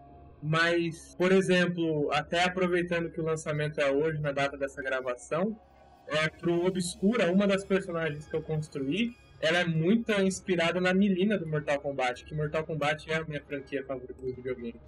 mas, 0.47 1.17
por 1.19 1.33
exemplo, 1.33 2.09
até 2.13 2.45
aproveitando 2.45 3.11
que 3.11 3.21
o 3.21 3.25
lançamento 3.25 3.81
é 3.81 3.91
hoje, 3.91 4.21
na 4.21 4.31
data 4.31 4.57
dessa 4.57 4.81
gravação, 4.81 5.59
é, 6.07 6.29
pro 6.29 6.65
Obscura, 6.65 7.33
uma 7.33 7.49
das 7.49 7.65
personagens 7.65 8.27
que 8.29 8.37
eu 8.37 8.41
construí, 8.41 9.17
ela 9.41 9.59
é 9.59 9.65
muito 9.65 10.13
inspirada 10.23 10.81
na 10.81 10.95
Milina 10.95 11.37
do 11.37 11.49
Mortal 11.49 11.81
Kombat, 11.81 12.25
que 12.25 12.33
Mortal 12.33 12.65
Kombat 12.65 13.11
é 13.11 13.17
a 13.17 13.25
minha 13.25 13.43
franquia 13.43 13.85
favorita 13.85 14.23
dos 14.23 14.37
videogames. 14.37 14.81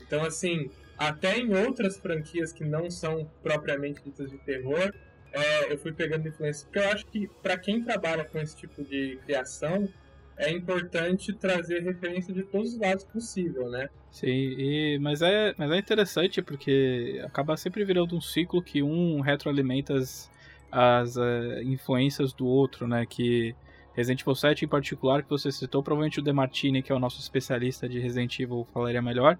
Então, 0.00 0.24
assim, 0.24 0.70
até 0.98 1.38
em 1.38 1.54
outras 1.54 1.96
franquias 1.96 2.52
que 2.52 2.64
não 2.64 2.90
são 2.90 3.30
propriamente 3.44 4.02
ditas 4.02 4.28
de 4.28 4.38
terror, 4.38 4.92
é, 5.32 5.72
eu 5.72 5.78
fui 5.78 5.92
pegando 5.92 6.26
influência. 6.26 6.66
Porque 6.66 6.80
eu 6.80 6.90
acho 6.90 7.06
que, 7.06 7.28
para 7.42 7.56
quem 7.56 7.80
trabalha 7.84 8.24
com 8.24 8.40
esse 8.40 8.56
tipo 8.56 8.82
de 8.82 9.20
criação, 9.24 9.88
é 10.36 10.50
importante 10.50 11.32
trazer 11.32 11.82
referência 11.82 12.32
de 12.32 12.42
todos 12.42 12.74
os 12.74 12.78
lados 12.78 13.04
possível, 13.04 13.70
né? 13.70 13.88
Sim, 14.10 14.28
e, 14.28 14.98
mas, 15.00 15.22
é, 15.22 15.54
mas 15.56 15.70
é 15.70 15.78
interessante 15.78 16.42
porque 16.42 17.22
acaba 17.24 17.56
sempre 17.56 17.84
virando 17.84 18.16
um 18.16 18.20
ciclo 18.20 18.62
que 18.62 18.82
um 18.82 19.20
retroalimenta 19.20 19.94
as, 19.94 20.30
as 20.70 21.16
uh, 21.16 21.62
influências 21.62 22.32
do 22.32 22.46
outro, 22.46 22.86
né? 22.86 23.06
Que 23.06 23.54
Resident 23.94 24.20
Evil 24.20 24.34
7 24.34 24.64
em 24.64 24.68
particular, 24.68 25.22
que 25.22 25.30
você 25.30 25.50
citou, 25.50 25.82
provavelmente 25.82 26.20
o 26.20 26.22
Demartini, 26.22 26.82
que 26.82 26.92
é 26.92 26.94
o 26.94 26.98
nosso 26.98 27.18
especialista 27.18 27.88
de 27.88 27.98
Resident 27.98 28.38
Evil, 28.38 28.66
falaria 28.72 29.00
melhor. 29.00 29.38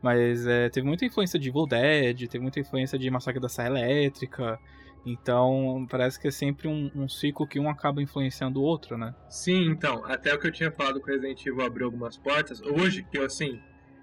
Mas 0.00 0.46
é, 0.46 0.68
teve 0.68 0.86
muita 0.86 1.04
influência 1.04 1.38
de 1.38 1.48
Evil 1.48 1.66
Dead, 1.66 2.28
teve 2.28 2.38
muita 2.40 2.60
influência 2.60 2.96
de 2.96 3.10
Massacre 3.10 3.40
da 3.40 3.48
Serra 3.48 3.68
Elétrica. 3.70 4.60
Então, 5.06 5.86
parece 5.88 6.18
que 6.18 6.26
é 6.26 6.32
sempre 6.32 6.66
um, 6.66 6.90
um, 6.92 7.08
ciclo 7.08 7.46
que 7.46 7.60
um 7.60 7.70
acaba 7.70 8.02
influenciando 8.02 8.60
o 8.60 8.64
outro, 8.64 8.98
né? 8.98 9.14
Sim, 9.28 9.70
então. 9.70 10.04
Até 10.04 10.34
o 10.34 10.38
que 10.38 10.48
eu 10.48 10.52
tinha 10.52 10.72
falado 10.72 11.00
com 11.00 11.06
Resident 11.06 11.46
Evil 11.46 11.64
abriu 11.64 11.86
algumas 11.86 12.16
portas. 12.16 12.60
Hoje, 12.60 13.04
que 13.04 13.16
eu, 13.16 13.24
assim, 13.24 13.60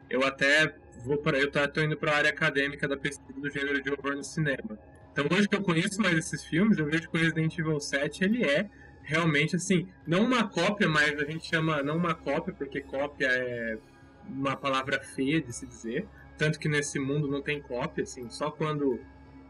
eu 0.10 0.24
até 0.24 0.74
vou 1.04 1.18
para 1.18 1.38
Eu 1.38 1.52
tô 1.52 1.82
indo 1.82 1.98
para 1.98 2.14
a 2.14 2.16
área 2.16 2.30
acadêmica 2.30 2.88
da 2.88 2.96
pesquisa 2.96 3.38
do 3.38 3.50
gênero 3.50 3.84
de 3.84 3.92
horror 3.92 4.16
no 4.16 4.24
cinema. 4.24 4.80
Então, 5.12 5.26
hoje 5.30 5.50
que 5.50 5.56
eu 5.58 5.62
conheço 5.62 6.02
mais 6.02 6.18
esses 6.18 6.46
filmes, 6.46 6.78
eu 6.78 6.86
vejo 6.86 7.10
que 7.10 7.18
o 7.18 7.20
Resident 7.20 7.58
Evil 7.58 7.82
7, 7.82 8.24
ele 8.24 8.46
é 8.46 8.70
realmente, 9.04 9.58
assim, 9.58 9.88
não 10.08 10.24
uma 10.24 10.48
cópia, 10.48 10.88
mas 10.88 11.20
a 11.20 11.26
gente 11.26 11.46
chama 11.46 11.84
não 11.84 11.98
uma 11.98 12.16
cópia, 12.16 12.54
porque 12.54 12.80
cópia 12.80 13.28
é 13.28 13.78
uma 14.26 14.56
palavra 14.56 15.02
feia 15.02 15.42
de 15.42 15.52
se 15.52 15.68
dizer. 15.68 16.08
Tanto 16.38 16.58
que 16.58 16.70
nesse 16.70 16.98
mundo 16.98 17.28
não 17.28 17.42
tem 17.42 17.62
cópia, 17.62 18.04
assim, 18.04 18.30
só 18.30 18.50
quando 18.50 19.00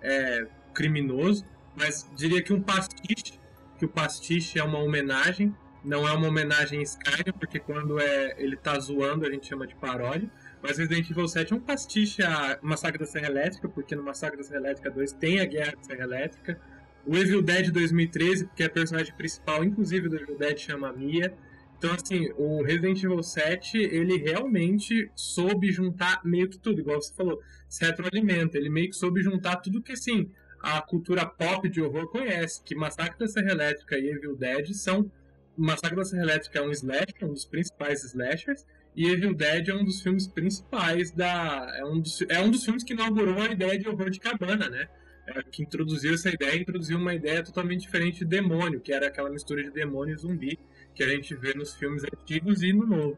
é 0.02 0.48
criminoso. 0.74 1.46
Mas 1.76 2.08
diria 2.16 2.42
que 2.42 2.54
um 2.54 2.62
pastiche, 2.62 3.40
que 3.78 3.86
o 3.86 3.90
pastiche 3.90 4.60
é 4.60 4.64
uma 4.64 4.80
homenagem, 4.80 5.56
não 5.84 6.08
é 6.08 6.14
uma 6.14 6.28
homenagem 6.28 6.82
Skyrim, 6.82 7.34
porque 7.40 7.60
quando 7.60 8.00
é, 8.00 8.36
ele 8.38 8.56
tá 8.56 8.80
zoando 8.80 9.26
a 9.26 9.32
gente 9.32 9.48
chama 9.48 9.68
de 9.68 9.76
paródia. 9.76 10.30
Mas 10.62 10.78
Resident 10.78 11.10
Evil 11.10 11.28
7 11.28 11.52
é 11.52 11.56
um 11.58 11.60
pastiche 11.60 12.24
a 12.24 12.58
Massacre 12.62 12.98
da 12.98 13.06
Serra 13.06 13.28
Elétrica, 13.28 13.68
porque 13.68 13.96
no 13.96 14.04
Massacre 14.04 14.38
da 14.38 14.44
Serra 14.44 14.62
Elétrica 14.62 14.90
2 14.90 15.12
tem 15.12 15.42
a 15.42 15.46
Guerra 15.46 15.74
da 15.76 15.84
Serra 15.84 16.04
Elétrica. 16.04 16.60
O 17.06 17.18
Evil 17.18 17.42
Dead 17.42 17.70
2013, 17.70 18.46
porque 18.46 18.64
a 18.64 18.70
personagem 18.70 19.14
principal, 19.14 19.62
inclusive 19.62 20.08
do 20.08 20.16
Evil 20.16 20.38
Dead, 20.38 20.58
chama 20.58 20.94
Mia. 20.94 21.34
Então, 21.78 21.92
assim, 21.94 22.32
o 22.38 22.64
Resident 22.64 23.04
Evil 23.04 23.22
7, 23.22 23.78
ele 23.78 24.16
realmente 24.16 25.12
soube 25.14 25.70
juntar 25.70 26.22
meio 26.24 26.48
que 26.48 26.58
tudo, 26.58 26.80
igual 26.80 27.02
você 27.02 27.14
falou, 27.14 27.42
se 27.68 27.84
retroalimenta. 27.84 28.58
Ele 28.58 28.70
meio 28.70 28.90
que 28.90 28.96
soube 28.96 29.22
juntar 29.22 29.58
tudo 29.58 29.82
que, 29.82 29.92
assim, 29.92 30.32
a 30.64 30.82
cultura 30.82 31.26
pop 31.26 31.68
de 31.68 31.82
horror 31.82 32.08
conhece, 32.08 32.64
que 32.64 32.74
Massacre 32.74 33.20
da 33.20 33.28
Serra 33.28 33.52
Elétrica 33.52 34.00
e 34.00 34.08
Evil 34.08 34.38
Dead 34.38 34.74
são... 34.74 35.12
Massacre 35.58 35.98
da 35.98 36.06
Serra 36.06 36.24
Elétrica 36.24 36.60
é 36.60 36.62
um 36.62 36.72
slasher, 36.72 37.26
um 37.26 37.34
dos 37.34 37.46
principais 37.46 38.04
slashers, 38.06 38.66
e 38.96 39.08
Evil 39.08 39.36
Dead 39.36 39.68
é 39.68 39.76
um 39.76 39.84
dos 39.84 40.02
filmes 40.02 40.26
principais 40.26 41.12
da... 41.12 41.70
É 41.78 41.84
um 41.84 42.00
dos, 42.00 42.22
é 42.30 42.40
um 42.40 42.50
dos 42.50 42.64
filmes 42.64 42.82
que 42.82 42.94
inaugurou 42.94 43.42
a 43.42 43.48
ideia 43.48 43.78
de 43.78 43.90
horror 43.90 44.10
de 44.10 44.22
cabana, 44.22 44.70
né? 44.70 44.88
É, 45.28 45.44
que 45.44 45.62
introduziu 45.62 46.14
essa 46.14 46.30
ideia, 46.30 46.56
introduziu 46.56 46.98
uma 46.98 47.14
ideia 47.14 47.44
totalmente 47.44 47.82
diferente 47.82 48.20
de 48.20 48.26
demônio, 48.26 48.80
que 48.80 48.94
era 48.94 49.08
aquela 49.08 49.30
mistura 49.30 49.62
de 49.62 49.70
demônio 49.70 50.16
e 50.16 50.18
zumbi, 50.18 50.60
que 50.96 51.04
a 51.04 51.10
gente 51.10 51.36
vê 51.36 51.54
nos 51.54 51.74
filmes 51.76 52.04
antigos 52.04 52.64
e 52.64 52.72
no 52.72 52.86
novo. 52.86 53.18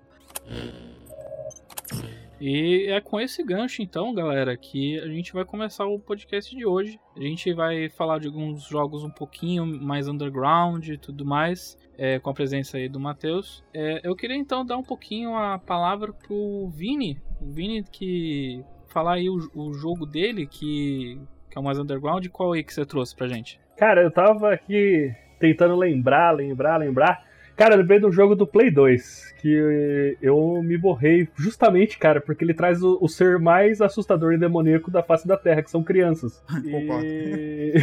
E 2.39 2.87
é 2.89 2.99
com 2.99 3.19
esse 3.19 3.43
gancho, 3.43 3.81
então, 3.81 4.13
galera, 4.13 4.55
que 4.57 4.99
a 4.99 5.07
gente 5.07 5.33
vai 5.33 5.45
começar 5.45 5.85
o 5.85 5.99
podcast 5.99 6.55
de 6.55 6.65
hoje. 6.65 6.99
A 7.15 7.21
gente 7.21 7.53
vai 7.53 7.89
falar 7.89 8.19
de 8.19 8.27
alguns 8.27 8.67
jogos 8.67 9.03
um 9.03 9.09
pouquinho 9.09 9.65
mais 9.65 10.07
underground 10.07 10.87
e 10.87 10.97
tudo 10.97 11.25
mais, 11.25 11.77
é, 11.97 12.19
com 12.19 12.29
a 12.29 12.33
presença 12.33 12.77
aí 12.77 12.89
do 12.89 12.99
Matheus. 12.99 13.63
É, 13.73 14.01
eu 14.03 14.15
queria 14.15 14.35
então 14.35 14.65
dar 14.65 14.77
um 14.77 14.83
pouquinho 14.83 15.35
a 15.35 15.57
palavra 15.57 16.11
pro 16.11 16.67
Vini. 16.69 17.21
O 17.41 17.51
Vini 17.51 17.83
que 17.83 18.63
falar 18.87 19.13
aí 19.13 19.29
o, 19.29 19.37
o 19.53 19.73
jogo 19.73 20.05
dele, 20.05 20.45
que, 20.45 21.19
que 21.49 21.57
é 21.57 21.59
o 21.59 21.63
mais 21.63 21.79
underground. 21.79 22.27
Qual 22.27 22.53
aí 22.53 22.63
que 22.63 22.73
você 22.73 22.85
trouxe 22.85 23.15
pra 23.15 23.27
gente? 23.27 23.59
Cara, 23.77 24.01
eu 24.01 24.11
tava 24.11 24.53
aqui 24.53 25.13
tentando 25.39 25.75
lembrar, 25.75 26.31
lembrar, 26.31 26.77
lembrar. 26.77 27.23
Cara, 27.55 27.73
eu 27.73 27.79
lembrei 27.79 27.99
do 27.99 28.11
jogo 28.11 28.35
do 28.35 28.45
Play 28.45 28.69
2, 28.69 29.35
que 29.39 30.17
eu 30.21 30.61
me 30.61 30.77
borrei 30.77 31.27
justamente, 31.35 31.97
cara, 31.97 32.19
porque 32.19 32.43
ele 32.43 32.53
traz 32.53 32.83
o, 32.83 32.97
o 33.01 33.07
ser 33.07 33.39
mais 33.39 33.81
assustador 33.81 34.33
e 34.33 34.37
demoníaco 34.37 34.91
da 34.91 35.01
face 35.01 35.27
da 35.27 35.37
Terra, 35.37 35.61
que 35.61 35.71
são 35.71 35.83
crianças. 35.83 36.43
e... 37.03 37.73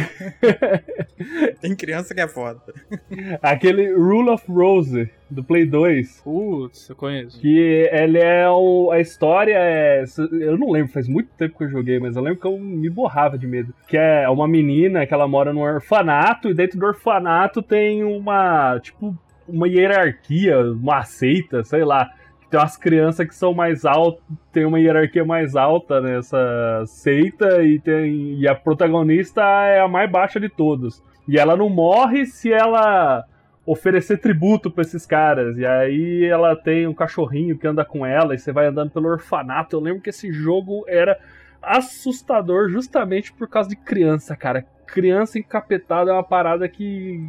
Tem 1.59 1.75
criança 1.75 2.13
que 2.13 2.21
é 2.21 2.27
foda. 2.27 2.61
Aquele 3.41 3.93
Rule 3.93 4.29
of 4.29 4.45
Rose 4.51 5.09
do 5.29 5.43
Play 5.43 5.65
2. 5.65 6.21
Putz, 6.23 6.89
eu 6.89 6.95
conheço. 6.95 7.39
Que 7.39 7.89
ele 7.91 8.19
é 8.19 8.47
o, 8.49 8.91
a 8.91 8.99
história 8.99 9.55
é. 9.57 10.03
Eu 10.31 10.57
não 10.57 10.69
lembro, 10.69 10.91
faz 10.91 11.07
muito 11.07 11.29
tempo 11.37 11.57
que 11.57 11.63
eu 11.63 11.69
joguei, 11.69 11.99
mas 11.99 12.15
eu 12.15 12.21
lembro 12.21 12.39
que 12.39 12.47
eu 12.47 12.59
me 12.59 12.89
borrava 12.89 13.37
de 13.37 13.47
medo. 13.47 13.73
Que 13.87 13.97
é 13.97 14.29
uma 14.29 14.47
menina 14.47 15.05
que 15.05 15.13
ela 15.13 15.27
mora 15.27 15.51
num 15.51 15.61
orfanato, 15.61 16.49
e 16.49 16.53
dentro 16.53 16.79
do 16.79 16.85
orfanato 16.85 17.61
tem 17.61 18.03
uma. 18.03 18.79
Tipo, 18.79 19.17
uma 19.47 19.67
hierarquia, 19.67 20.59
uma 20.59 21.03
seita, 21.03 21.63
sei 21.63 21.83
lá. 21.83 22.09
Tem 22.49 22.59
umas 22.59 22.77
crianças 22.77 23.27
que 23.27 23.35
são 23.35 23.53
mais 23.53 23.83
altas, 23.83 24.23
tem 24.51 24.65
uma 24.65 24.79
hierarquia 24.79 25.25
mais 25.25 25.55
alta 25.55 25.99
nessa 25.99 26.83
seita 26.85 27.63
e, 27.63 27.79
tem, 27.79 28.35
e 28.39 28.47
a 28.47 28.53
protagonista 28.53 29.41
é 29.41 29.79
a 29.79 29.87
mais 29.87 30.09
baixa 30.09 30.39
de 30.39 30.49
todos. 30.49 31.03
E 31.27 31.39
ela 31.39 31.55
não 31.55 31.69
morre 31.69 32.25
se 32.25 32.51
ela 32.51 33.25
oferecer 33.65 34.17
tributo 34.17 34.69
para 34.69 34.81
esses 34.81 35.05
caras. 35.05 35.57
E 35.57 35.65
aí 35.65 36.25
ela 36.25 36.55
tem 36.55 36.85
um 36.85 36.93
cachorrinho 36.93 37.57
que 37.57 37.67
anda 37.67 37.83
com 37.85 38.05
ela 38.05 38.35
e 38.35 38.37
você 38.37 38.51
vai 38.51 38.67
andando 38.67 38.91
pelo 38.91 39.09
orfanato. 39.09 39.75
Eu 39.75 39.79
lembro 39.79 40.01
que 40.01 40.09
esse 40.09 40.31
jogo 40.31 40.83
era 40.87 41.17
assustador 41.63 42.69
justamente 42.69 43.33
por 43.33 43.47
causa 43.47 43.69
de 43.69 43.75
criança, 43.75 44.35
cara 44.35 44.65
criança 44.85 45.39
encapetada 45.39 46.11
é 46.11 46.13
uma 46.13 46.23
parada 46.23 46.69
que 46.69 47.27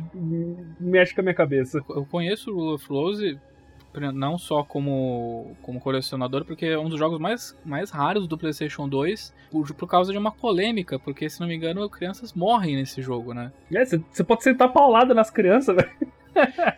mexe 0.79 1.15
com 1.15 1.23
a 1.23 1.25
minha 1.25 1.35
cabeça. 1.35 1.83
Eu 1.89 2.05
conheço 2.05 2.51
o 2.51 2.55
Rule 2.55 2.75
of 2.75 2.87
Rose 2.87 3.41
não 4.13 4.37
só 4.37 4.65
como, 4.65 5.57
como 5.63 5.81
colecionador, 5.81 6.45
porque 6.45 6.67
é 6.67 6.79
um 6.79 6.89
dos 6.89 6.99
jogos 6.99 7.19
mais, 7.19 7.57
mais 7.65 7.91
raros 7.91 8.27
do 8.27 8.37
PlayStation 8.37 8.89
2, 8.89 9.33
por, 9.51 9.73
por 9.75 9.89
causa 9.89 10.13
de 10.13 10.19
uma 10.19 10.33
polêmica, 10.33 10.99
porque 10.99 11.31
se 11.31 11.41
não 11.41 11.47
me 11.47 11.55
engano, 11.55 11.89
crianças 11.89 12.33
morrem 12.33 12.77
nesse 12.77 13.01
jogo, 13.01 13.33
né? 13.33 13.53
É, 13.73 13.85
você 13.85 14.25
pode 14.25 14.43
sentar 14.43 14.73
paulada 14.73 15.15
nas 15.15 15.31
crianças, 15.31 15.75
velho 15.77 16.15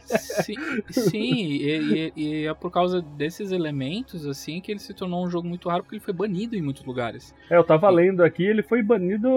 sim, 0.07 0.55
sim 0.91 1.35
e, 1.35 1.73
e, 1.77 2.13
e, 2.17 2.47
é 2.47 2.55
por 2.55 2.71
causa 2.71 3.01
desses 3.01 3.53
elementos 3.53 4.27
assim 4.27 4.61
que 4.61 4.71
ele 4.71 4.81
se 4.81 4.95
tornou 4.95 5.25
um 5.25 5.31
jogo 5.31 5.47
muito 5.47 5.69
raro 5.69 5.83
porque 5.83 5.97
ele 5.97 6.05
foi 6.05 6.15
banido 6.15 6.57
em 6.57 6.63
muitos 6.63 6.85
lugares. 6.85 7.35
É, 7.51 7.57
eu 7.57 7.65
tava 7.65 7.89
lendo 7.91 8.23
aqui, 8.23 8.45
ele 8.45 8.63
foi 8.63 8.83
banido 8.83 9.29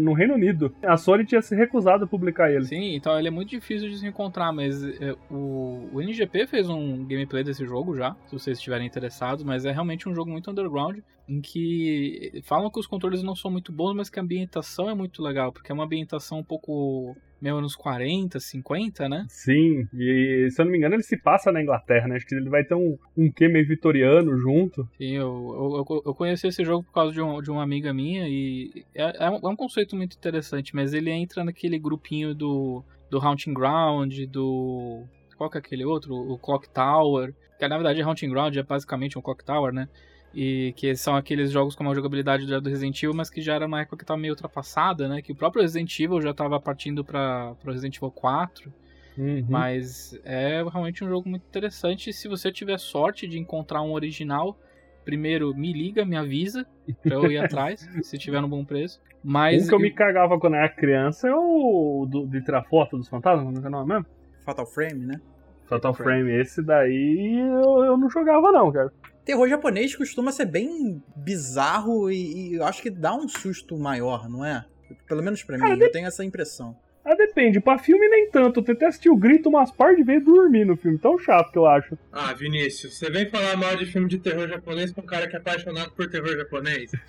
no 0.00 0.12
Reino 0.12 0.34
Unido. 0.34 0.74
A 0.82 0.96
Sony 0.96 1.24
tinha 1.24 1.42
se 1.42 1.54
recusado 1.54 2.04
a 2.04 2.06
publicar 2.06 2.50
ele. 2.50 2.64
Sim, 2.64 2.94
então 2.94 3.18
ele 3.18 3.28
é 3.28 3.30
muito 3.30 3.50
difícil 3.50 3.88
de 3.88 3.98
se 3.98 4.06
encontrar, 4.06 4.52
mas 4.52 4.82
é, 5.00 5.14
o, 5.30 5.88
o 5.92 6.00
NGP 6.00 6.46
fez 6.46 6.68
um 6.68 7.04
gameplay 7.04 7.44
desse 7.44 7.64
jogo 7.64 7.96
já, 7.96 8.16
se 8.26 8.32
vocês 8.32 8.58
estiverem 8.58 8.86
interessados, 8.86 9.44
mas 9.44 9.64
é 9.64 9.72
realmente 9.72 10.08
um 10.08 10.14
jogo 10.14 10.30
muito 10.30 10.50
underground 10.50 10.98
em 11.28 11.40
que 11.40 12.42
falam 12.44 12.70
que 12.70 12.80
os 12.80 12.86
controles 12.86 13.22
não 13.22 13.34
são 13.34 13.50
muito 13.50 13.72
bons, 13.72 13.94
mas 13.94 14.10
que 14.10 14.18
a 14.18 14.22
ambientação 14.22 14.90
é 14.90 14.94
muito 14.94 15.22
legal, 15.22 15.52
porque 15.52 15.70
é 15.70 15.74
uma 15.74 15.84
ambientação 15.84 16.38
um 16.38 16.44
pouco 16.44 17.16
meio 17.42 17.56
anos 17.56 17.74
40, 17.74 18.38
50, 18.38 19.08
né? 19.08 19.26
Sim, 19.28 19.88
e 19.92 20.48
se 20.50 20.62
eu 20.62 20.64
não 20.64 20.72
me 20.72 20.78
engano 20.78 20.94
ele 20.94 21.02
se 21.02 21.16
passa 21.16 21.50
na 21.50 21.60
Inglaterra, 21.60 22.06
né? 22.06 22.16
Acho 22.16 22.26
que 22.26 22.36
ele 22.36 22.48
vai 22.48 22.62
ter 22.62 22.76
um, 22.76 22.96
um 23.16 23.30
quê 23.30 23.48
meio 23.48 23.66
vitoriano 23.66 24.38
junto. 24.38 24.88
Sim, 24.96 25.16
eu, 25.16 25.84
eu, 25.88 26.02
eu 26.06 26.14
conheci 26.14 26.46
esse 26.46 26.64
jogo 26.64 26.84
por 26.84 26.92
causa 26.92 27.12
de, 27.12 27.20
um, 27.20 27.42
de 27.42 27.50
uma 27.50 27.64
amiga 27.64 27.92
minha 27.92 28.28
e 28.28 28.84
é, 28.94 29.26
é, 29.26 29.30
um, 29.30 29.40
é 29.42 29.48
um 29.48 29.56
conceito 29.56 29.96
muito 29.96 30.16
interessante, 30.16 30.74
mas 30.74 30.94
ele 30.94 31.10
entra 31.10 31.42
naquele 31.42 31.78
grupinho 31.78 32.32
do, 32.32 32.84
do 33.10 33.18
Haunting 33.18 33.52
Ground, 33.52 34.20
do... 34.28 35.02
Qual 35.36 35.50
que 35.50 35.58
é 35.58 35.60
aquele 35.60 35.84
outro? 35.84 36.14
O 36.14 36.38
Clock 36.38 36.68
Tower. 36.68 37.34
Que 37.58 37.66
na 37.66 37.76
verdade 37.76 38.00
Haunting 38.00 38.28
Ground 38.28 38.56
é 38.56 38.62
basicamente 38.62 39.18
um 39.18 39.22
Clock 39.22 39.44
Tower, 39.44 39.72
né? 39.72 39.88
E 40.34 40.72
que 40.76 40.94
são 40.94 41.14
aqueles 41.14 41.50
jogos 41.50 41.74
com 41.74 41.84
uma 41.84 41.94
jogabilidade 41.94 42.46
do 42.46 42.68
Resident 42.68 43.02
Evil, 43.02 43.14
mas 43.14 43.28
que 43.28 43.42
já 43.42 43.54
era 43.54 43.66
uma 43.66 43.82
época 43.82 43.98
que 43.98 44.04
estava 44.04 44.18
meio 44.18 44.32
ultrapassada, 44.32 45.08
né? 45.08 45.20
Que 45.20 45.32
o 45.32 45.34
próprio 45.34 45.62
Resident 45.62 45.98
Evil 46.00 46.20
já 46.22 46.30
estava 46.30 46.58
partindo 46.58 47.04
para 47.04 47.54
o 47.64 47.70
Resident 47.70 47.96
Evil 47.96 48.10
4. 48.10 48.72
Uhum. 49.18 49.44
Mas 49.46 50.18
é 50.24 50.62
realmente 50.62 51.04
um 51.04 51.08
jogo 51.08 51.28
muito 51.28 51.44
interessante. 51.46 52.12
Se 52.12 52.28
você 52.28 52.50
tiver 52.50 52.78
sorte 52.78 53.26
de 53.26 53.38
encontrar 53.38 53.82
um 53.82 53.92
original, 53.92 54.58
primeiro 55.04 55.54
me 55.54 55.72
liga, 55.72 56.04
me 56.04 56.16
avisa 56.16 56.66
pra 57.02 57.16
eu 57.16 57.30
ir 57.30 57.36
atrás, 57.44 57.86
se 58.02 58.16
tiver 58.16 58.40
no 58.40 58.48
bom 58.48 58.64
preço. 58.64 59.00
Mas 59.22 59.64
um 59.64 59.68
que 59.68 59.74
eu, 59.74 59.78
eu, 59.78 59.82
me 59.82 59.90
cagava 59.90 60.38
quando 60.38 60.56
era 60.56 60.68
criança 60.68 61.28
é 61.28 61.34
o 61.34 62.06
do, 62.10 62.26
de 62.26 62.42
tirar 62.42 62.64
foto 62.64 62.96
dos 62.96 63.08
fantasmas, 63.08 63.52
não 63.52 63.62
é 63.62 63.66
o 63.66 63.70
nome 63.70 63.92
mesmo? 63.92 64.06
Fatal 64.44 64.66
Frame, 64.66 65.06
né? 65.06 65.20
Fatal 65.68 65.94
Frame, 65.94 66.32
esse 66.32 66.62
daí 66.62 67.38
eu, 67.38 67.84
eu 67.84 67.96
não 67.96 68.10
jogava 68.10 68.50
não, 68.50 68.72
cara 68.72 68.92
terror 69.24 69.48
japonês 69.48 69.94
costuma 69.94 70.32
ser 70.32 70.46
bem 70.46 71.02
bizarro 71.14 72.10
e, 72.10 72.50
e, 72.50 72.54
eu 72.54 72.64
acho 72.64 72.82
que 72.82 72.90
dá 72.90 73.14
um 73.14 73.28
susto 73.28 73.76
maior, 73.78 74.28
não 74.28 74.44
é? 74.44 74.64
Pelo 75.08 75.22
menos 75.22 75.42
para 75.42 75.58
mim, 75.58 75.80
eu 75.80 75.90
tenho 75.90 76.06
essa 76.06 76.24
impressão. 76.24 76.76
Ah, 77.04 77.16
depende. 77.16 77.58
Pra 77.58 77.78
filme, 77.78 78.08
nem 78.08 78.30
tanto. 78.30 78.60
Eu 78.60 78.64
tentei 78.64 78.86
assistir 78.86 79.10
o 79.10 79.16
grito 79.16 79.48
umas 79.48 79.72
par 79.72 79.96
de 79.96 80.04
vezes 80.04 80.22
e 80.22 80.24
dormir 80.24 80.64
no 80.64 80.76
filme. 80.76 80.98
Tão 80.98 81.18
chato 81.18 81.50
que 81.50 81.58
eu 81.58 81.66
acho. 81.66 81.98
Ah, 82.12 82.32
Vinícius, 82.32 82.96
você 82.96 83.10
vem 83.10 83.28
falar 83.28 83.56
mal 83.56 83.74
de 83.76 83.86
filme 83.86 84.08
de 84.08 84.18
terror 84.18 84.48
japonês 84.48 84.92
com 84.92 85.00
um 85.00 85.06
cara 85.06 85.26
que 85.26 85.34
é 85.34 85.38
apaixonado 85.38 85.90
por 85.92 86.08
terror 86.08 86.36
japonês? 86.36 86.92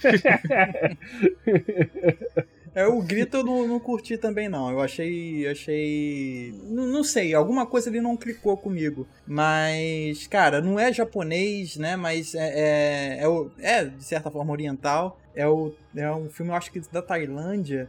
É, 2.76 2.88
o 2.88 3.02
grito 3.02 3.38
eu 3.38 3.44
não, 3.44 3.68
não 3.68 3.80
curti 3.80 4.18
também, 4.18 4.50
não. 4.50 4.72
Eu 4.72 4.82
achei. 4.82 5.48
Achei. 5.48 6.54
Não, 6.64 6.88
não 6.88 7.04
sei, 7.04 7.34
alguma 7.34 7.66
coisa 7.66 7.90
ali 7.90 8.02
não 8.02 8.18
clicou 8.18 8.58
comigo. 8.58 9.08
Mas, 9.28 10.26
cara, 10.28 10.62
não 10.62 10.80
é 10.80 10.92
japonês, 10.92 11.78
né? 11.78 11.96
Mas 11.96 12.34
é, 12.34 13.20
é, 13.20 13.24
é, 13.24 13.80
é, 13.80 13.86
de 13.86 14.04
certa 14.04 14.32
forma, 14.32 14.52
oriental. 14.52 15.20
É, 15.36 15.48
o, 15.48 15.74
é 15.96 16.12
um 16.12 16.30
filme, 16.30 16.52
eu 16.52 16.56
acho 16.56 16.72
que 16.72 16.80
da 16.92 17.02
Tailândia, 17.02 17.88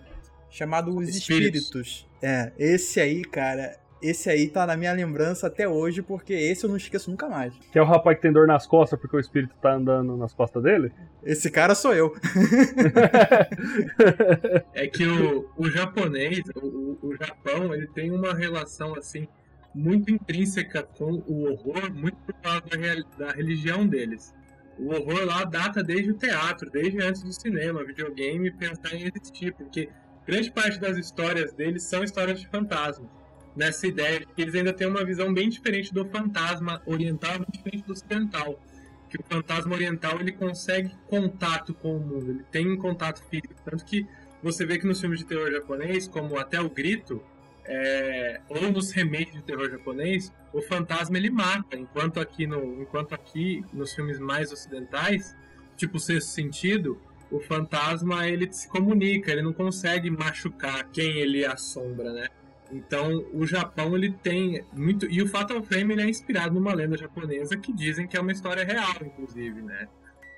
chamado 0.50 0.94
Os 0.96 1.08
Espíritos. 1.08 1.62
Espíritos. 1.62 2.06
É, 2.22 2.52
esse 2.58 3.00
aí, 3.00 3.22
cara. 3.22 3.78
Esse 4.06 4.28
aí 4.28 4.48
tá 4.48 4.66
na 4.66 4.76
minha 4.76 4.92
lembrança 4.92 5.46
até 5.46 5.66
hoje, 5.66 6.02
porque 6.02 6.34
esse 6.34 6.64
eu 6.64 6.68
não 6.68 6.76
esqueço 6.76 7.10
nunca 7.10 7.26
mais. 7.28 7.54
Que 7.72 7.78
é 7.78 7.82
o 7.82 7.86
rapaz 7.86 8.16
que 8.16 8.22
tem 8.22 8.32
dor 8.32 8.46
nas 8.46 8.66
costas 8.66 9.00
porque 9.00 9.16
o 9.16 9.20
espírito 9.20 9.54
tá 9.62 9.72
andando 9.74 10.14
nas 10.16 10.34
costas 10.34 10.62
dele? 10.62 10.92
Esse 11.24 11.50
cara 11.50 11.74
sou 11.74 11.94
eu. 11.94 12.14
É 14.74 14.86
que 14.86 15.06
o, 15.06 15.48
o 15.56 15.70
japonês, 15.70 16.40
o, 16.56 16.98
o- 17.02 17.14
Japão, 17.16 17.72
ele 17.74 17.86
tem 17.86 18.10
uma 18.10 18.34
relação 18.34 18.94
assim 18.96 19.26
muito 19.74 20.10
intrínseca 20.10 20.82
com 20.82 21.22
o 21.26 21.44
horror, 21.50 21.92
muito 21.94 22.16
por 22.18 22.34
causa 22.34 22.60
da, 22.60 23.26
da 23.26 23.32
religião 23.32 23.86
deles. 23.86 24.34
O 24.78 24.88
horror 24.92 25.24
lá 25.24 25.44
data 25.44 25.82
desde 25.82 26.10
o 26.10 26.14
teatro, 26.14 26.68
desde 26.70 27.00
antes 27.00 27.22
do 27.22 27.32
cinema, 27.32 27.84
videogame, 27.84 28.50
pensar 28.50 28.94
em 28.94 29.10
existir, 29.14 29.52
porque 29.54 29.88
grande 30.26 30.50
parte 30.50 30.78
das 30.80 30.96
histórias 30.98 31.52
deles 31.52 31.84
são 31.84 32.02
histórias 32.04 32.40
de 32.40 32.48
fantasmas. 32.48 33.08
Nessa 33.56 33.86
ideia 33.86 34.20
de 34.20 34.26
que 34.26 34.42
eles 34.42 34.54
ainda 34.54 34.72
têm 34.72 34.86
uma 34.86 35.04
visão 35.04 35.32
bem 35.32 35.48
diferente 35.48 35.94
do 35.94 36.04
fantasma 36.06 36.82
oriental, 36.86 37.38
bem 37.38 37.46
diferente 37.52 37.86
do 37.86 37.92
ocidental. 37.92 38.60
Que 39.08 39.16
o 39.20 39.24
fantasma 39.28 39.74
oriental 39.74 40.20
ele 40.20 40.32
consegue 40.32 40.90
contato 41.06 41.72
com 41.72 41.96
o 41.96 42.00
mundo, 42.00 42.30
ele 42.32 42.44
tem 42.50 42.76
contato 42.76 43.22
físico, 43.30 43.54
tanto 43.64 43.84
que 43.84 44.06
você 44.42 44.66
vê 44.66 44.78
que 44.78 44.86
nos 44.86 45.00
filmes 45.00 45.20
de 45.20 45.24
terror 45.24 45.50
japonês, 45.50 46.08
como 46.08 46.36
até 46.36 46.60
o 46.60 46.68
Grito, 46.68 47.22
é, 47.64 48.40
ou 48.48 48.70
nos 48.70 48.90
remakes 48.90 49.32
de 49.32 49.42
terror 49.42 49.70
japonês, 49.70 50.32
o 50.52 50.60
fantasma 50.60 51.16
ele 51.16 51.30
mata, 51.30 51.76
enquanto 51.76 52.20
aqui, 52.20 52.46
no, 52.46 52.82
enquanto 52.82 53.14
aqui 53.14 53.64
nos 53.72 53.94
filmes 53.94 54.18
mais 54.18 54.52
ocidentais, 54.52 55.34
tipo 55.76 55.96
o 55.96 56.00
Sexto 56.00 56.28
Sentido, 56.28 57.00
o 57.30 57.40
fantasma 57.40 58.28
ele 58.28 58.52
se 58.52 58.68
comunica, 58.68 59.32
ele 59.32 59.42
não 59.42 59.52
consegue 59.52 60.10
machucar 60.10 60.88
quem 60.92 61.18
ele 61.18 61.44
assombra, 61.44 62.12
né? 62.12 62.28
Então 62.74 63.24
o 63.32 63.46
Japão 63.46 63.94
ele 63.94 64.10
tem 64.10 64.64
muito 64.72 65.06
e 65.08 65.22
o 65.22 65.28
Fatal 65.28 65.62
Frame 65.62 65.94
ele 65.94 66.02
é 66.02 66.08
inspirado 66.08 66.54
numa 66.54 66.74
lenda 66.74 66.96
japonesa 66.96 67.56
que 67.56 67.72
dizem 67.72 68.08
que 68.08 68.16
é 68.16 68.20
uma 68.20 68.32
história 68.32 68.64
real, 68.64 68.96
inclusive, 69.00 69.62
né? 69.62 69.88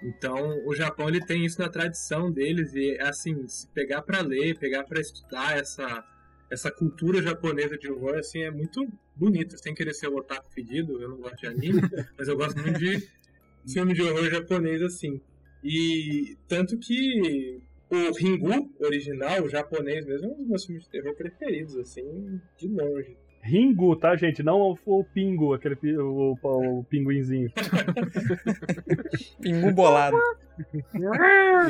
Então, 0.03 0.63
o 0.67 0.75
Japão 0.75 1.09
ele 1.09 1.25
tem 1.25 1.47
isso 1.47 1.59
na 1.59 1.71
tradição 1.71 2.31
deles 2.31 2.75
e 2.75 3.01
assim, 3.01 3.49
se 3.49 3.67
pegar 3.69 4.03
pra 4.03 4.21
ler, 4.21 4.59
pegar 4.59 4.85
pra 4.85 5.01
estudar 5.01 5.57
essa 5.57 6.05
essa 6.49 6.71
cultura 6.71 7.21
japonesa 7.21 7.77
de 7.77 7.91
horror 7.91 8.19
assim 8.19 8.43
é 8.43 8.51
muito 8.51 8.87
bonito, 9.17 9.59
sem 9.59 9.75
querer 9.75 9.95
ser 9.95 10.09
o 10.09 10.17
otaku 10.17 10.49
fedido, 10.53 11.01
eu 11.01 11.09
não 11.09 11.17
gosto 11.17 11.39
de 11.39 11.47
anime, 11.47 11.81
mas 12.17 12.29
eu 12.29 12.37
gosto 12.37 12.61
muito 12.61 12.79
de 12.79 13.03
filme 13.73 13.95
de 13.95 14.03
horror 14.03 14.31
japonês 14.31 14.83
assim. 14.83 15.21
E 15.65 16.37
tanto 16.47 16.79
que 16.79 17.61
o 17.91 18.13
Ringu 18.13 18.71
original, 18.81 19.43
o 19.43 19.49
japonês 19.49 20.05
mesmo, 20.07 20.29
é 20.29 20.33
um 20.33 20.37
dos 20.39 20.49
meus 20.49 20.65
filmes 20.65 20.85
de 20.85 20.91
terror 20.91 21.15
preferidos 21.15 21.77
assim, 21.77 22.41
de 22.59 22.69
longe. 22.69 23.17
Ringu, 23.43 23.95
tá, 23.95 24.17
gente? 24.17 24.43
Não 24.43 24.61
o, 24.61 24.79
o 24.87 25.05
Pingu, 25.05 25.55
aquele 25.55 25.77
o, 25.99 26.37
o, 26.43 26.79
o 26.81 26.85
pinguinzinho. 26.85 27.49
Pingu 29.41 29.73
bolado. 29.73 30.17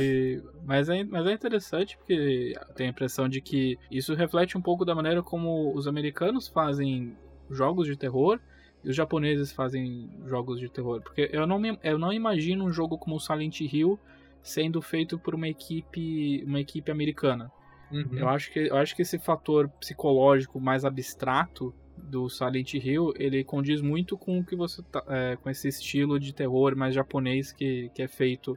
E- 0.00 0.40
mas, 0.64 0.88
é, 0.88 1.02
mas 1.04 1.26
é 1.26 1.32
interessante 1.32 1.96
porque 1.96 2.54
tem 2.76 2.86
a 2.86 2.90
impressão 2.90 3.28
de 3.28 3.40
que 3.40 3.76
isso 3.90 4.14
reflete 4.14 4.56
um 4.56 4.62
pouco 4.62 4.84
da 4.84 4.94
maneira 4.94 5.22
como 5.22 5.74
os 5.74 5.88
americanos 5.88 6.46
fazem 6.48 7.16
jogos 7.50 7.86
de 7.86 7.96
terror 7.96 8.38
e 8.84 8.90
os 8.90 8.94
japoneses 8.96 9.50
fazem 9.52 10.08
jogos 10.26 10.60
de 10.60 10.68
terror. 10.68 11.00
Porque 11.02 11.28
eu 11.32 11.46
não, 11.48 11.58
me- 11.58 11.78
eu 11.82 11.98
não 11.98 12.12
imagino 12.12 12.64
um 12.64 12.70
jogo 12.72 12.96
como 12.96 13.18
Silent 13.18 13.60
Hill 13.60 13.98
sendo 14.46 14.80
feito 14.80 15.18
por 15.18 15.34
uma 15.34 15.48
equipe, 15.48 16.42
uma 16.46 16.60
equipe 16.60 16.90
americana. 16.90 17.50
Uhum. 17.90 18.18
Eu 18.18 18.28
acho 18.28 18.52
que 18.52 18.60
eu 18.60 18.76
acho 18.76 18.94
que 18.94 19.02
esse 19.02 19.18
fator 19.18 19.68
psicológico 19.80 20.60
mais 20.60 20.84
abstrato 20.84 21.74
do 21.96 22.28
Silent 22.28 22.74
Hill, 22.74 23.12
ele 23.16 23.42
condiz 23.42 23.80
muito 23.80 24.16
com 24.16 24.38
o 24.38 24.44
que 24.44 24.54
você 24.54 24.82
tá, 24.84 25.02
é, 25.08 25.36
com 25.36 25.50
esse 25.50 25.66
estilo 25.66 26.20
de 26.20 26.32
terror 26.32 26.76
mais 26.76 26.94
japonês 26.94 27.52
que, 27.52 27.90
que 27.94 28.02
é 28.02 28.08
feito 28.08 28.56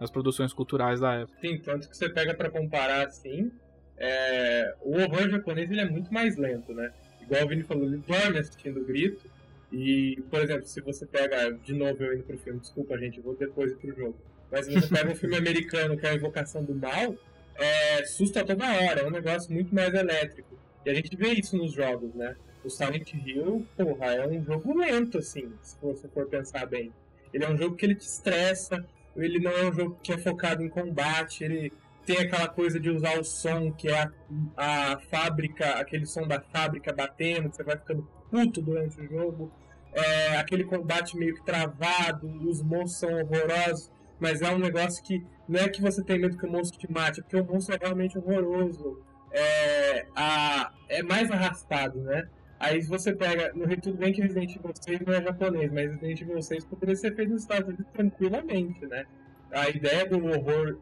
nas 0.00 0.10
produções 0.10 0.52
culturais 0.52 1.00
da 1.00 1.14
época. 1.14 1.38
Sim, 1.40 1.58
tanto 1.58 1.88
que 1.88 1.96
você 1.96 2.08
pega 2.08 2.34
pra 2.34 2.50
comparar 2.50 3.06
assim, 3.06 3.52
é, 3.96 4.74
o 4.80 4.96
horror 4.96 5.28
japonês 5.28 5.70
ele 5.70 5.80
é 5.80 5.88
muito 5.88 6.12
mais 6.12 6.36
lento, 6.36 6.72
né? 6.72 6.92
Igual 7.22 7.44
o 7.44 7.48
Vini 7.48 7.62
falou, 7.62 7.84
ele 7.84 7.98
dorme 7.98 8.38
assistindo 8.38 8.80
o 8.80 8.84
grito. 8.84 9.30
E, 9.70 10.22
por 10.30 10.40
exemplo, 10.40 10.66
se 10.66 10.80
você 10.80 11.04
pega, 11.04 11.52
de 11.52 11.74
novo 11.74 12.02
eu 12.02 12.14
indo 12.14 12.24
pro 12.24 12.38
filme, 12.38 12.58
desculpa 12.58 12.98
gente, 12.98 13.18
eu 13.18 13.24
vou 13.24 13.36
depois 13.36 13.72
pro 13.74 13.94
jogo. 13.94 14.16
Mas 14.50 14.66
você 14.66 14.86
pega 14.86 15.10
um 15.10 15.14
filme 15.14 15.36
americano 15.36 15.96
que 15.96 16.06
é 16.06 16.10
a 16.10 16.14
Invocação 16.14 16.64
do 16.64 16.74
Mal, 16.74 17.14
é, 17.54 18.04
susta 18.04 18.44
toda 18.44 18.64
hora, 18.64 19.00
é 19.00 19.06
um 19.06 19.10
negócio 19.10 19.52
muito 19.52 19.74
mais 19.74 19.92
elétrico. 19.92 20.56
E 20.86 20.90
a 20.90 20.94
gente 20.94 21.14
vê 21.16 21.32
isso 21.32 21.56
nos 21.56 21.72
jogos, 21.72 22.14
né? 22.14 22.36
O 22.64 22.70
Silent 22.70 23.12
Hill, 23.12 23.66
porra, 23.76 24.14
é 24.14 24.26
um 24.26 24.42
jogo 24.44 24.76
lento, 24.76 25.18
assim, 25.18 25.52
se 25.62 25.76
você 25.82 26.08
for 26.08 26.26
pensar 26.26 26.66
bem. 26.66 26.92
Ele 27.32 27.44
é 27.44 27.50
um 27.50 27.56
jogo 27.56 27.76
que 27.76 27.84
ele 27.84 27.94
te 27.94 28.06
estressa, 28.06 28.84
ele 29.16 29.38
não 29.38 29.50
é 29.50 29.68
um 29.68 29.72
jogo 29.72 29.98
que 30.02 30.12
é 30.12 30.18
focado 30.18 30.62
em 30.62 30.68
combate, 30.68 31.44
ele 31.44 31.72
tem 32.06 32.18
aquela 32.18 32.48
coisa 32.48 32.80
de 32.80 32.88
usar 32.88 33.18
o 33.18 33.24
som, 33.24 33.70
que 33.72 33.88
é 33.88 34.10
a, 34.56 34.92
a 34.92 34.98
fábrica, 34.98 35.72
aquele 35.72 36.06
som 36.06 36.26
da 36.26 36.40
fábrica 36.40 36.92
batendo, 36.92 37.50
que 37.50 37.56
você 37.56 37.62
vai 37.62 37.76
ficando 37.76 38.08
puto 38.30 38.62
durante 38.62 39.00
o 39.00 39.06
jogo. 39.06 39.52
É, 39.92 40.36
aquele 40.36 40.64
combate 40.64 41.16
meio 41.16 41.34
que 41.34 41.44
travado, 41.44 42.28
os 42.48 42.62
monstros 42.62 42.98
são 42.98 43.20
horrorosos, 43.20 43.90
mas 44.20 44.42
é 44.42 44.50
um 44.50 44.58
negócio 44.58 45.02
que 45.02 45.24
não 45.48 45.60
é 45.60 45.68
que 45.68 45.80
você 45.80 46.02
tem 46.02 46.18
medo 46.18 46.36
que 46.36 46.46
o 46.46 46.50
monstro 46.50 46.78
te 46.78 46.90
mate, 46.90 47.20
é 47.20 47.22
porque 47.22 47.36
o 47.36 47.44
monstro 47.44 47.74
é 47.74 47.78
realmente 47.80 48.18
horroroso. 48.18 49.00
É, 49.30 50.06
a, 50.14 50.72
é 50.88 51.02
mais 51.02 51.30
arrastado, 51.30 52.00
né? 52.00 52.28
Aí 52.60 52.80
você 52.82 53.12
pega, 53.12 53.52
no 53.54 53.68
tudo 53.76 53.98
bem 53.98 54.12
que 54.12 54.20
Resident 54.20 54.56
Evil 54.56 54.72
6 54.74 55.00
não 55.06 55.14
é 55.14 55.22
japonês, 55.22 55.70
mas 55.72 55.90
Resident 55.92 56.20
Evil 56.20 56.42
6 56.42 56.64
poderia 56.64 56.96
ser 56.96 57.14
feito 57.14 57.30
nos 57.30 57.42
Estados 57.42 57.68
Unidos 57.68 57.86
tranquilamente, 57.92 58.84
né? 58.86 59.06
A 59.52 59.68
ideia 59.68 60.06
do 60.06 60.24
horror 60.24 60.78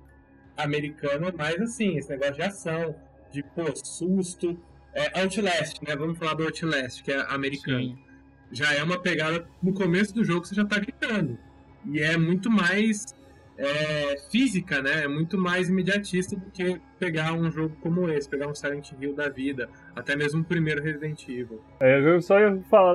americano 0.56 1.28
é 1.28 1.32
mais 1.32 1.60
assim, 1.60 1.98
esse 1.98 2.08
negócio 2.08 2.34
de 2.34 2.42
ação, 2.42 2.96
de 3.30 3.42
pô, 3.42 3.64
susto. 3.76 4.58
É, 4.94 5.20
Outlast, 5.20 5.82
né? 5.86 5.94
Vamos 5.94 6.18
falar 6.18 6.34
do 6.34 6.44
Outlast, 6.44 7.02
que 7.02 7.12
é 7.12 7.20
americano. 7.28 7.80
Sim. 7.80 7.98
Já 8.50 8.72
é 8.72 8.82
uma 8.82 9.00
pegada 9.00 9.46
no 9.62 9.74
começo 9.74 10.14
do 10.14 10.24
jogo 10.24 10.46
você 10.46 10.54
já 10.54 10.64
tá 10.64 10.78
gritando. 10.78 11.38
E 11.84 12.00
é 12.00 12.16
muito 12.16 12.50
mais 12.50 13.04
é, 13.58 14.16
física, 14.30 14.82
né? 14.82 15.04
É 15.04 15.08
muito 15.08 15.38
mais 15.38 15.68
imediatista 15.68 16.36
do 16.36 16.50
que 16.50 16.80
pegar 16.98 17.32
um 17.32 17.50
jogo 17.50 17.76
como 17.80 18.08
esse, 18.10 18.28
pegar 18.28 18.48
um 18.48 18.54
Silent 18.54 18.92
Hill 19.00 19.14
da 19.14 19.28
vida, 19.28 19.68
até 19.94 20.14
mesmo 20.14 20.42
o 20.42 20.44
primeiro 20.44 20.82
Resident 20.82 21.28
Evil. 21.28 21.60
É, 21.80 21.98
eu 21.98 22.20
só 22.20 22.38
ia 22.38 22.58
falar, 22.70 22.94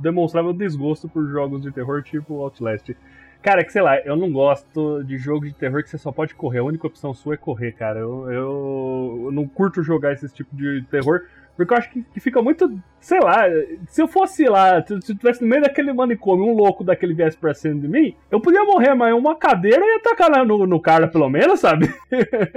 demonstrar 0.00 0.42
meu 0.42 0.52
desgosto 0.52 1.08
por 1.08 1.26
jogos 1.28 1.62
de 1.62 1.72
terror 1.72 2.02
tipo 2.02 2.34
Outlast. 2.42 2.94
Cara, 3.42 3.64
que 3.64 3.70
sei 3.70 3.80
lá, 3.82 3.98
eu 4.00 4.16
não 4.16 4.32
gosto 4.32 5.04
de 5.04 5.16
jogo 5.18 5.46
de 5.46 5.54
terror 5.54 5.82
que 5.82 5.88
você 5.88 5.98
só 5.98 6.10
pode 6.10 6.34
correr. 6.34 6.58
A 6.58 6.64
única 6.64 6.86
opção 6.86 7.14
sua 7.14 7.34
é 7.34 7.36
correr, 7.36 7.72
cara. 7.72 8.00
Eu, 8.00 8.28
eu, 8.30 9.22
eu 9.26 9.30
não 9.30 9.46
curto 9.46 9.84
jogar 9.84 10.12
esse 10.12 10.28
tipo 10.28 10.54
de 10.56 10.82
terror. 10.90 11.22
Porque 11.56 11.72
eu 11.72 11.78
acho 11.78 11.90
que, 11.90 12.02
que 12.02 12.20
fica 12.20 12.42
muito. 12.42 12.70
Sei 13.00 13.18
lá, 13.18 13.44
se 13.88 14.02
eu 14.02 14.06
fosse 14.08 14.44
lá, 14.44 14.84
se 14.84 15.00
se 15.00 15.12
eu 15.12 15.16
tivesse 15.16 15.40
no 15.42 15.48
meio 15.48 15.62
daquele 15.62 15.92
manicômio, 15.92 16.44
um 16.46 16.52
louco 16.54 16.84
daquele 16.84 17.14
viesse 17.14 17.36
pra 17.36 17.54
cima 17.54 17.80
de 17.80 17.88
mim, 17.88 18.14
eu 18.30 18.40
podia 18.40 18.62
morrer, 18.64 18.94
mas 18.94 19.14
uma 19.14 19.34
cadeira 19.36 19.82
ia 19.84 20.00
tacar 20.02 20.30
na- 20.30 20.44
no, 20.44 20.66
no 20.66 20.80
cara, 20.80 21.08
pelo 21.08 21.28
menos, 21.30 21.60
sabe? 21.60 21.88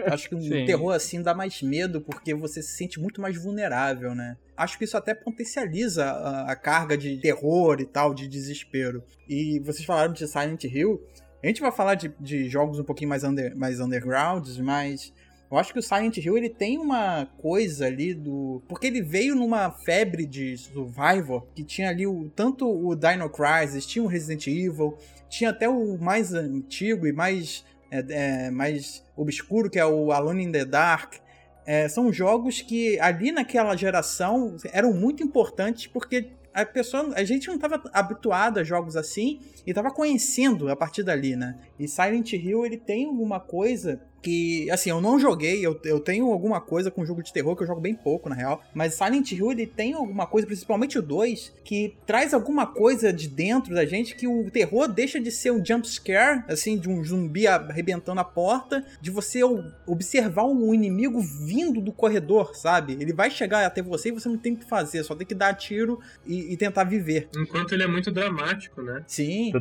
Acho 0.05 0.27
que 0.29 0.35
um 0.35 0.41
Sim. 0.41 0.65
terror 0.65 0.93
assim 0.93 1.21
dá 1.21 1.33
mais 1.33 1.61
medo 1.61 2.01
porque 2.01 2.33
você 2.33 2.61
se 2.61 2.73
sente 2.75 2.99
muito 2.99 3.21
mais 3.21 3.41
vulnerável, 3.41 4.13
né? 4.13 4.35
Acho 4.57 4.77
que 4.77 4.83
isso 4.83 4.97
até 4.97 5.13
potencializa 5.13 6.05
a, 6.05 6.51
a 6.51 6.55
carga 6.55 6.97
de 6.97 7.17
terror 7.21 7.79
e 7.79 7.85
tal, 7.85 8.13
de 8.13 8.27
desespero. 8.27 9.01
E 9.29 9.59
vocês 9.59 9.85
falaram 9.85 10.11
de 10.11 10.27
Silent 10.27 10.63
Hill. 10.65 11.01
A 11.41 11.47
gente 11.47 11.61
vai 11.61 11.71
falar 11.71 11.95
de, 11.95 12.11
de 12.19 12.49
jogos 12.49 12.79
um 12.79 12.83
pouquinho 12.83 13.09
mais, 13.09 13.23
under, 13.23 13.55
mais 13.55 13.79
undergrounds, 13.79 14.57
mas 14.57 15.13
eu 15.51 15.57
acho 15.57 15.73
que 15.73 15.79
o 15.79 15.83
Silent 15.83 16.17
Hill 16.17 16.37
ele 16.37 16.49
tem 16.49 16.77
uma 16.77 17.25
coisa 17.37 17.87
ali 17.87 18.13
do. 18.13 18.61
Porque 18.67 18.87
ele 18.87 19.01
veio 19.01 19.35
numa 19.35 19.71
febre 19.71 20.25
de 20.25 20.55
survival 20.57 21.47
que 21.55 21.63
tinha 21.63 21.89
ali 21.89 22.05
o, 22.05 22.29
tanto 22.35 22.67
o 22.69 22.95
Dino 22.95 23.29
Crisis, 23.29 23.85
tinha 23.85 24.03
o 24.03 24.07
Resident 24.07 24.47
Evil, 24.47 24.97
tinha 25.27 25.49
até 25.49 25.67
o 25.67 25.97
mais 25.97 26.33
antigo 26.33 27.07
e 27.07 27.11
mais 27.11 27.65
é, 27.91 28.05
é, 28.09 28.51
mais 28.51 29.03
obscuro, 29.15 29.69
que 29.69 29.79
é 29.79 29.85
o 29.85 30.11
Alone 30.11 30.43
in 30.43 30.51
the 30.51 30.65
Dark. 30.65 31.15
é, 31.65 31.87
são 31.89 32.11
jogos 32.13 32.61
que 32.61 32.99
ali 32.99 33.31
naquela 33.31 33.75
geração 33.75 34.55
eram 34.71 34.93
muito 34.93 35.23
importantes 35.23 35.87
porque 35.87 36.29
a 36.53 36.65
pessoa, 36.65 37.13
a 37.15 37.23
gente 37.23 37.47
não 37.47 37.55
estava 37.55 37.81
habituado 37.93 38.59
a 38.59 38.63
jogos 38.63 38.95
assim 38.95 39.39
e 39.65 39.69
estava 39.69 39.91
conhecendo 39.91 40.69
a 40.69 40.75
partir 40.75 41.03
dali, 41.03 41.35
né? 41.35 41.57
E 41.79 41.87
Silent 41.87 42.33
Hill 42.33 42.65
ele 42.65 42.77
tem 42.77 43.05
alguma 43.05 43.39
coisa 43.39 44.01
que, 44.21 44.69
assim, 44.71 44.89
eu 44.89 45.01
não 45.01 45.19
joguei, 45.19 45.65
eu, 45.65 45.79
eu 45.83 45.99
tenho 45.99 46.31
alguma 46.31 46.61
coisa 46.61 46.91
com 46.91 47.05
jogo 47.05 47.23
de 47.23 47.33
terror 47.33 47.55
que 47.55 47.63
eu 47.63 47.67
jogo 47.67 47.81
bem 47.81 47.95
pouco, 47.95 48.29
na 48.29 48.35
real, 48.35 48.61
mas 48.73 48.93
Silent 48.93 49.31
Hill 49.31 49.51
ele 49.51 49.65
tem 49.65 49.93
alguma 49.93 50.25
coisa, 50.25 50.47
principalmente 50.47 50.97
o 50.97 51.01
2, 51.01 51.53
que 51.63 51.95
traz 52.05 52.33
alguma 52.33 52.65
coisa 52.65 53.11
de 53.11 53.27
dentro 53.27 53.73
da 53.73 53.85
gente 53.85 54.15
que 54.15 54.27
o 54.27 54.49
terror 54.49 54.87
deixa 54.87 55.19
de 55.19 55.31
ser 55.31 55.51
um 55.51 55.63
jump 55.63 55.87
scare, 55.87 56.43
assim, 56.47 56.77
de 56.77 56.89
um 56.89 57.03
zumbi 57.03 57.47
arrebentando 57.47 58.19
a 58.19 58.23
porta, 58.23 58.85
de 59.01 59.11
você 59.11 59.41
observar 59.87 60.45
um 60.45 60.73
inimigo 60.73 61.19
vindo 61.21 61.81
do 61.81 61.91
corredor, 61.91 62.55
sabe? 62.55 62.93
Ele 62.99 63.13
vai 63.13 63.29
chegar 63.29 63.65
até 63.65 63.81
você 63.81 64.09
e 64.09 64.11
você 64.11 64.27
não 64.29 64.37
tem 64.37 64.53
o 64.53 64.57
que 64.57 64.65
fazer, 64.65 65.03
só 65.03 65.15
tem 65.15 65.27
que 65.27 65.35
dar 65.35 65.53
tiro 65.53 65.99
e, 66.25 66.53
e 66.53 66.57
tentar 66.57 66.83
viver. 66.83 67.29
Enquanto 67.35 67.73
ele 67.73 67.83
é 67.83 67.87
muito 67.87 68.11
dramático, 68.11 68.81
né? 68.81 69.03
Sim. 69.07 69.51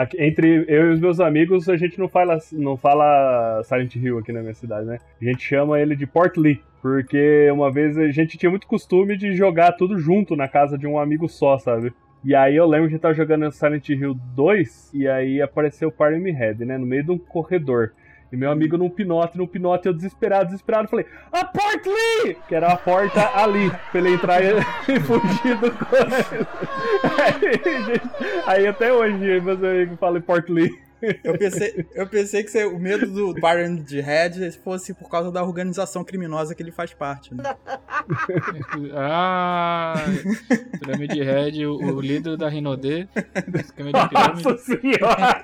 Aqui, 0.00 0.16
entre 0.18 0.64
eu 0.66 0.88
e 0.88 0.92
os 0.94 0.98
meus 0.98 1.20
amigos, 1.20 1.68
a 1.68 1.76
gente 1.76 1.98
não 1.98 2.08
fala, 2.08 2.38
não 2.52 2.74
fala 2.74 3.62
Silent 3.64 3.96
Hill 3.96 4.16
aqui 4.16 4.32
na 4.32 4.40
minha 4.40 4.54
cidade, 4.54 4.86
né? 4.86 4.96
A 5.20 5.24
gente 5.26 5.42
chama 5.42 5.78
ele 5.78 5.94
de 5.94 6.06
Port 6.06 6.38
Lee, 6.38 6.62
porque 6.80 7.50
uma 7.52 7.70
vez 7.70 7.98
a 7.98 8.10
gente 8.10 8.38
tinha 8.38 8.48
muito 8.48 8.66
costume 8.66 9.14
de 9.14 9.34
jogar 9.34 9.72
tudo 9.72 9.98
junto 9.98 10.34
na 10.34 10.48
casa 10.48 10.78
de 10.78 10.86
um 10.86 10.98
amigo 10.98 11.28
só, 11.28 11.58
sabe? 11.58 11.92
E 12.24 12.34
aí 12.34 12.56
eu 12.56 12.66
lembro 12.66 12.88
de 12.88 12.96
estar 12.96 13.12
jogando 13.12 13.52
Silent 13.52 13.90
Hill 13.90 14.14
2 14.34 14.92
e 14.94 15.06
aí 15.06 15.42
apareceu 15.42 15.90
o 15.90 15.92
Party 15.92 16.30
Head, 16.30 16.64
né? 16.64 16.78
No 16.78 16.86
meio 16.86 17.04
de 17.04 17.10
um 17.10 17.18
corredor. 17.18 17.92
E 18.32 18.36
meu 18.36 18.50
amigo 18.50 18.78
num 18.78 18.88
pinote, 18.88 19.36
num 19.36 19.46
pinote, 19.46 19.86
eu 19.86 19.92
desesperado, 19.92 20.46
desesperado, 20.46 20.88
falei, 20.88 21.04
a 21.32 21.44
porta 21.44 21.90
ali! 21.90 22.36
Que 22.46 22.54
era 22.54 22.68
a 22.68 22.76
porta 22.76 23.28
ali, 23.34 23.70
pra 23.90 24.00
ele 24.00 24.14
entrar 24.14 24.40
e, 24.42 24.60
fugir 25.00 25.56
do 25.58 25.66
aí, 27.18 28.00
aí, 28.46 28.66
até 28.68 28.92
hoje, 28.92 29.40
meus 29.40 29.62
amigos 29.62 29.98
falam 29.98 30.20
porta 30.20 30.52
ali. 30.52 30.70
Eu 31.24 31.38
pensei, 31.38 31.86
eu 31.94 32.06
pensei 32.06 32.44
que 32.44 32.64
o 32.66 32.78
medo 32.78 33.06
do 33.06 33.32
Byron 33.40 33.76
de 33.76 34.00
Red 34.00 34.52
fosse 34.62 34.92
por 34.92 35.08
causa 35.08 35.32
da 35.32 35.42
organização 35.42 36.04
criminosa 36.04 36.54
que 36.54 36.62
ele 36.62 36.70
faz 36.70 36.92
parte. 36.92 37.34
Né? 37.34 37.42
ah, 38.94 39.94
Pirâmide 40.78 41.22
Red, 41.22 41.66
o, 41.66 41.96
o 41.96 42.00
líder 42.00 42.36
da 42.36 42.48
Rinodê. 42.48 43.08
Nossa 44.44 44.58
senhora! 44.58 45.42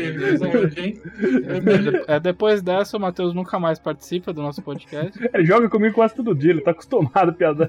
É, 2.06 2.18
depois 2.18 2.62
dessa, 2.62 2.96
o 2.96 3.00
Matheus 3.00 3.34
nunca 3.34 3.58
mais 3.58 3.78
participa 3.78 4.32
do 4.32 4.42
nosso 4.42 4.62
podcast. 4.62 5.18
Ele 5.32 5.44
joga 5.44 5.68
comigo 5.68 5.94
quase 5.94 6.14
todo 6.14 6.34
dia, 6.34 6.50
ele 6.50 6.60
tá 6.60 6.70
acostumado, 6.70 7.32
piada. 7.34 7.68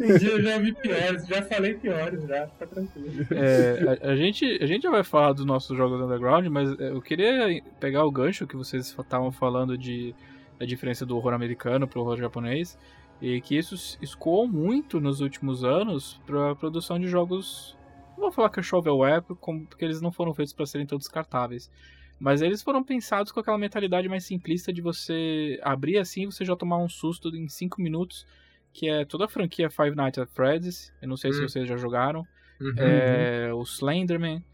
Um 0.00 0.18
dia 0.18 0.30
eu 0.30 0.42
já 0.42 0.58
vi 0.58 0.72
piores, 0.72 1.26
já 1.26 1.42
falei 1.42 1.74
piores, 1.74 2.22
já, 2.26 2.46
fica 2.48 2.66
tranquilo. 2.66 3.26
É, 3.30 3.98
a, 4.02 4.10
a, 4.10 4.16
gente, 4.16 4.58
a 4.62 4.66
gente 4.66 4.82
já 4.82 4.90
vai 4.90 5.02
falar 5.02 5.32
dos 5.32 5.44
nossos 5.44 5.76
jogos 5.76 6.00
underground, 6.00 6.46
mas 6.46 6.78
é, 6.78 6.90
eu 6.90 7.00
queria 7.00 7.62
pegar 7.80 8.04
o 8.04 8.10
gancho 8.10 8.46
que 8.46 8.56
vocês 8.56 8.94
estavam 8.98 9.32
falando 9.32 9.76
de 9.76 10.14
da 10.58 10.64
diferença 10.64 11.04
do 11.04 11.16
horror 11.16 11.34
americano 11.34 11.86
pro 11.86 12.00
horror 12.00 12.16
japonês, 12.16 12.78
e 13.20 13.40
que 13.40 13.56
isso 13.56 13.98
escoou 14.00 14.46
muito 14.46 15.00
nos 15.00 15.20
últimos 15.20 15.64
anos 15.64 16.20
para 16.26 16.52
a 16.52 16.54
produção 16.54 16.98
de 16.98 17.08
jogos 17.08 17.76
não 18.16 18.24
vou 18.24 18.32
falar 18.32 18.50
que 18.50 18.60
é 18.60 18.62
shovelware, 18.62 19.22
porque 19.22 19.84
eles 19.84 20.00
não 20.00 20.12
foram 20.12 20.34
feitos 20.34 20.52
para 20.52 20.66
serem 20.66 20.86
tão 20.86 20.98
descartáveis. 20.98 21.70
Mas 22.18 22.42
eles 22.42 22.62
foram 22.62 22.82
pensados 22.82 23.32
com 23.32 23.40
aquela 23.40 23.58
mentalidade 23.58 24.08
mais 24.08 24.24
simplista 24.24 24.72
de 24.72 24.80
você 24.80 25.58
abrir 25.62 25.98
assim 25.98 26.22
e 26.22 26.26
você 26.26 26.44
já 26.44 26.54
tomar 26.54 26.78
um 26.78 26.88
susto 26.88 27.34
em 27.34 27.48
5 27.48 27.80
minutos, 27.82 28.26
que 28.72 28.88
é 28.88 29.04
toda 29.04 29.24
a 29.24 29.28
franquia 29.28 29.68
Five 29.68 29.96
Nights 29.96 30.18
at 30.18 30.28
Freddy's. 30.30 30.92
Eu 31.02 31.08
não 31.08 31.16
sei 31.16 31.30
hum. 31.30 31.34
se 31.34 31.42
vocês 31.42 31.68
já 31.68 31.76
jogaram. 31.76 32.26
Uhum, 32.60 32.74
é, 32.78 33.52
uhum. 33.52 33.60
O 33.60 33.62
Slenderman. 33.62 34.44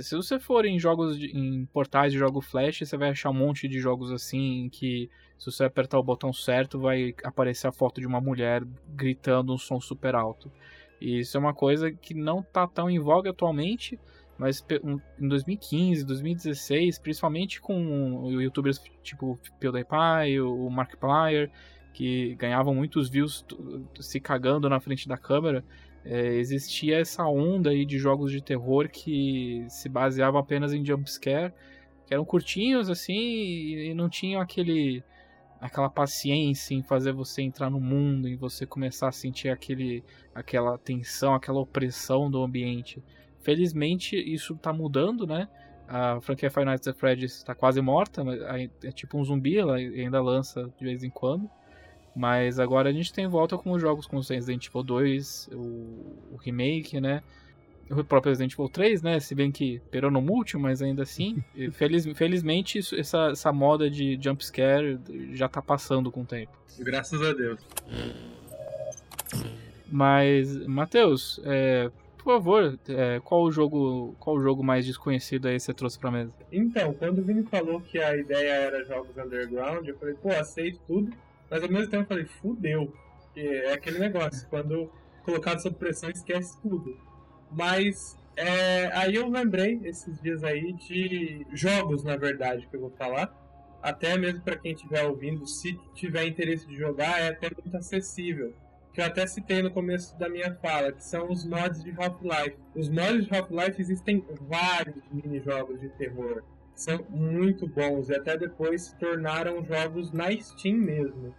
Se 0.00 0.16
você 0.16 0.38
for 0.38 0.66
em 0.66 0.78
jogos 0.78 1.18
de, 1.18 1.26
em 1.26 1.64
portais 1.66 2.12
de 2.12 2.18
jogo 2.18 2.40
flash, 2.40 2.80
você 2.80 2.96
vai 2.96 3.10
achar 3.10 3.30
um 3.30 3.34
monte 3.34 3.68
de 3.68 3.78
jogos 3.78 4.10
assim 4.10 4.68
que 4.70 5.08
se 5.38 5.50
você 5.50 5.64
apertar 5.64 5.98
o 5.98 6.02
botão 6.02 6.32
certo 6.32 6.78
vai 6.78 7.14
aparecer 7.22 7.68
a 7.68 7.72
foto 7.72 8.00
de 8.00 8.06
uma 8.06 8.20
mulher 8.20 8.64
gritando 8.88 9.54
um 9.54 9.58
som 9.58 9.80
super 9.80 10.14
alto. 10.14 10.50
E 11.00 11.20
isso 11.20 11.36
é 11.36 11.40
uma 11.40 11.54
coisa 11.54 11.90
que 11.92 12.14
não 12.14 12.40
está 12.40 12.66
tão 12.66 12.88
em 12.88 12.98
voga 12.98 13.30
atualmente, 13.30 13.98
mas 14.38 14.64
em 15.18 15.28
2015, 15.28 16.04
2016, 16.04 16.98
principalmente 16.98 17.60
com 17.60 18.30
youtubers 18.30 18.82
tipo 19.02 19.38
PewDiePie, 19.58 20.40
o 20.40 20.68
Markiplier, 20.70 21.50
que 21.92 22.34
ganhavam 22.34 22.74
muitos 22.74 23.08
views 23.08 23.44
se 24.00 24.20
cagando 24.20 24.68
na 24.68 24.78
frente 24.78 25.08
da 25.08 25.16
câmera, 25.16 25.64
é, 26.04 26.34
existia 26.34 27.00
essa 27.00 27.26
onda 27.26 27.70
aí 27.70 27.84
de 27.84 27.98
jogos 27.98 28.30
de 28.30 28.42
terror 28.42 28.88
que 28.88 29.64
se 29.68 29.88
baseavam 29.88 30.38
apenas 30.38 30.72
em 30.72 30.84
jumpscare, 30.84 31.52
que 32.06 32.14
eram 32.14 32.24
curtinhos 32.24 32.88
assim 32.88 33.14
e 33.14 33.94
não 33.94 34.08
tinham 34.08 34.40
aquele 34.40 35.02
aquela 35.60 35.88
paciência 35.88 36.74
em 36.74 36.82
fazer 36.82 37.12
você 37.12 37.42
entrar 37.42 37.70
no 37.70 37.80
mundo, 37.80 38.28
em 38.28 38.36
você 38.36 38.66
começar 38.66 39.08
a 39.08 39.12
sentir 39.12 39.48
aquele, 39.48 40.04
aquela 40.34 40.76
tensão, 40.78 41.34
aquela 41.34 41.60
opressão 41.60 42.30
do 42.30 42.42
ambiente. 42.42 43.02
Felizmente 43.40 44.16
isso 44.16 44.54
está 44.54 44.72
mudando, 44.72 45.26
né? 45.26 45.48
A 45.88 46.20
franquia 46.20 46.50
Five 46.50 46.66
Nights 46.66 46.88
at 46.88 46.96
Freddy's 46.96 47.36
está 47.36 47.54
quase 47.54 47.80
morta, 47.80 48.24
é 48.82 48.90
tipo 48.90 49.16
um 49.18 49.24
zumbi, 49.24 49.56
ela 49.56 49.76
ainda 49.76 50.20
lança 50.20 50.68
de 50.76 50.84
vez 50.84 51.04
em 51.04 51.10
quando. 51.10 51.48
Mas 52.14 52.58
agora 52.58 52.88
a 52.88 52.92
gente 52.92 53.12
tem 53.12 53.26
volta 53.28 53.58
com 53.58 53.72
os 53.72 53.80
jogos 53.80 54.06
como 54.06 54.22
Resident 54.22 54.66
Evil 54.66 54.82
2, 54.82 55.50
o, 55.52 56.32
o 56.32 56.36
remake, 56.40 57.00
né? 57.00 57.22
O 57.90 58.04
próprio 58.04 58.30
Resident 58.30 58.52
Evil 58.52 58.68
3, 58.68 59.02
né? 59.02 59.20
Se 59.20 59.34
bem 59.34 59.50
que 59.50 59.80
peronomútil, 59.90 60.58
mas 60.58 60.82
ainda 60.82 61.02
assim. 61.02 61.42
feliz, 61.72 62.06
felizmente, 62.14 62.78
isso, 62.78 62.94
essa, 62.96 63.30
essa 63.30 63.52
moda 63.52 63.88
de 63.90 64.18
jumpscare 64.20 64.98
já 65.32 65.48
tá 65.48 65.62
passando 65.62 66.10
com 66.10 66.22
o 66.22 66.26
tempo. 66.26 66.52
Graças 66.78 67.20
a 67.22 67.32
Deus. 67.32 67.60
Mas, 69.90 70.56
Matheus, 70.66 71.40
é, 71.44 71.90
por 72.18 72.34
favor, 72.34 72.78
é, 72.88 73.20
qual 73.22 73.42
o 73.42 73.52
jogo 73.52 74.14
qual 74.18 74.36
o 74.36 74.42
jogo 74.42 74.62
mais 74.62 74.84
desconhecido 74.84 75.46
aí 75.46 75.60
você 75.60 75.72
trouxe 75.72 75.98
pra 75.98 76.10
mesa? 76.10 76.32
Então, 76.50 76.92
quando 76.94 77.20
o 77.20 77.22
Vini 77.22 77.44
falou 77.44 77.80
que 77.80 77.98
a 77.98 78.16
ideia 78.16 78.52
era 78.52 78.84
jogos 78.84 79.16
underground, 79.16 79.86
eu 79.86 79.96
falei, 79.96 80.14
pô, 80.14 80.30
aceito 80.30 80.80
tudo. 80.86 81.12
Mas 81.48 81.62
ao 81.62 81.68
mesmo 81.68 81.88
tempo 81.88 82.02
eu 82.02 82.06
falei, 82.06 82.24
fudeu. 82.24 82.92
É 83.36 83.74
aquele 83.74 83.98
negócio, 83.98 84.48
quando 84.48 84.90
colocado 85.24 85.60
sob 85.60 85.76
pressão, 85.76 86.10
esquece 86.10 86.60
tudo. 86.60 86.96
Mas 87.50 88.16
é, 88.36 88.90
aí 88.92 89.14
eu 89.14 89.28
lembrei 89.28 89.80
esses 89.84 90.20
dias 90.20 90.44
aí 90.44 90.72
de 90.74 91.46
jogos, 91.52 92.04
na 92.04 92.16
verdade, 92.16 92.66
que 92.66 92.76
eu 92.76 92.80
vou 92.80 92.90
falar. 92.90 93.34
Até 93.82 94.18
mesmo 94.18 94.42
para 94.42 94.56
quem 94.56 94.72
estiver 94.72 95.04
ouvindo, 95.04 95.46
se 95.46 95.78
tiver 95.94 96.26
interesse 96.26 96.66
de 96.66 96.76
jogar, 96.76 97.20
é 97.20 97.28
até 97.28 97.48
muito 97.50 97.74
acessível. 97.76 98.52
Que 98.92 99.00
eu 99.00 99.04
até 99.04 99.26
citei 99.26 99.62
no 99.62 99.70
começo 99.70 100.18
da 100.18 100.28
minha 100.28 100.54
fala, 100.54 100.92
que 100.92 101.04
são 101.04 101.30
os 101.30 101.44
mods 101.44 101.82
de 101.82 101.90
Half-Life. 101.90 102.56
Os 102.74 102.88
mods 102.88 103.26
de 103.26 103.34
Half-Life 103.34 103.80
existem 103.80 104.24
vários 104.40 105.02
mini-jogos 105.10 105.80
de 105.80 105.88
terror. 105.90 106.42
São 106.74 107.06
muito 107.08 107.66
bons 107.66 108.10
e 108.10 108.14
até 108.14 108.36
depois 108.36 108.82
se 108.82 108.96
tornaram 108.96 109.64
jogos 109.64 110.12
na 110.12 110.30
Steam 110.32 110.76
mesmo. 110.76 111.34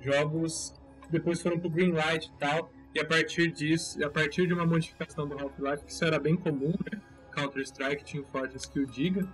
Jogos 0.00 0.74
depois 1.10 1.40
foram 1.40 1.58
pro 1.58 1.70
Greenlight 1.70 2.28
e 2.28 2.38
tal. 2.38 2.70
E 2.94 3.00
a 3.00 3.04
partir 3.04 3.50
disso, 3.50 4.04
a 4.04 4.10
partir 4.10 4.46
de 4.46 4.52
uma 4.52 4.66
modificação 4.66 5.26
do 5.26 5.38
Half-Life, 5.38 5.84
que 5.84 5.92
isso 5.92 6.04
era 6.04 6.18
bem 6.18 6.36
comum, 6.36 6.74
né? 6.90 7.00
Counter-Strike 7.34 8.04
tinha 8.04 8.22
fortes 8.24 8.66
que 8.66 8.78
o 8.78 8.86
diga, 8.86 9.26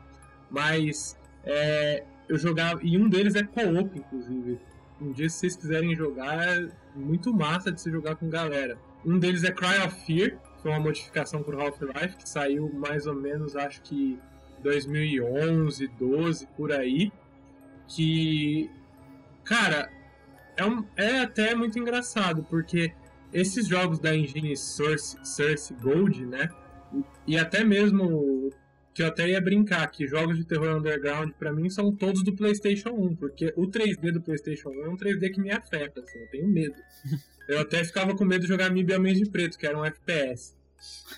mas 0.48 1.18
é, 1.44 2.04
eu 2.28 2.38
jogava, 2.38 2.80
e 2.82 2.96
um 2.96 3.08
deles 3.08 3.34
é 3.34 3.42
co-op, 3.42 3.98
inclusive. 3.98 4.60
Um 5.00 5.12
dia, 5.12 5.28
se 5.28 5.38
vocês 5.38 5.56
quiserem 5.56 5.94
jogar, 5.94 6.38
é 6.46 6.68
muito 6.94 7.32
massa 7.32 7.70
de 7.72 7.80
se 7.80 7.90
jogar 7.90 8.16
com 8.16 8.28
galera. 8.28 8.78
Um 9.04 9.18
deles 9.18 9.44
é 9.44 9.50
Cry 9.50 9.78
of 9.86 10.04
Fear, 10.04 10.38
que 10.56 10.62
foi 10.62 10.70
uma 10.70 10.80
modificação 10.80 11.42
pro 11.42 11.60
Half-Life, 11.60 12.16
que 12.16 12.28
saiu 12.28 12.72
mais 12.72 13.06
ou 13.06 13.14
menos, 13.14 13.56
acho 13.56 13.80
que 13.82 14.18
2011, 14.62 15.88
12, 15.98 16.46
por 16.56 16.72
aí. 16.72 17.12
Que, 17.86 18.70
cara, 19.44 19.90
é, 20.56 20.64
um, 20.64 20.84
é 20.96 21.20
até 21.20 21.54
muito 21.54 21.78
engraçado, 21.78 22.44
porque 22.50 22.92
esses 23.32 23.66
jogos 23.66 23.98
da 23.98 24.14
engine 24.14 24.56
Source, 24.56 25.16
Source 25.22 25.72
Gold, 25.74 26.24
né? 26.26 26.48
E 27.26 27.36
até 27.36 27.64
mesmo 27.64 28.50
que 28.94 29.02
eu 29.02 29.06
até 29.06 29.28
ia 29.28 29.40
brincar 29.40 29.86
que 29.88 30.06
jogos 30.06 30.36
de 30.36 30.44
terror 30.44 30.76
underground 30.76 31.30
para 31.38 31.52
mim 31.52 31.70
são 31.70 31.94
todos 31.94 32.24
do 32.24 32.34
PlayStation 32.34 32.90
1, 32.90 33.16
porque 33.16 33.52
o 33.56 33.68
3D 33.68 34.12
do 34.12 34.20
PlayStation 34.20 34.70
1 34.70 34.84
é 34.84 34.88
um 34.88 34.96
3D 34.96 35.32
que 35.32 35.40
me 35.40 35.50
afeta, 35.50 36.00
assim, 36.00 36.18
eu 36.18 36.28
tenho 36.28 36.48
medo. 36.48 36.76
Eu 37.48 37.60
até 37.60 37.82
ficava 37.82 38.14
com 38.14 38.26
medo 38.26 38.42
de 38.42 38.48
jogar 38.48 38.70
Mib 38.70 38.92
Homens 38.92 39.16
de 39.16 39.30
Preto, 39.30 39.56
que 39.56 39.66
era 39.66 39.78
um 39.78 39.82
FPS. 39.82 40.54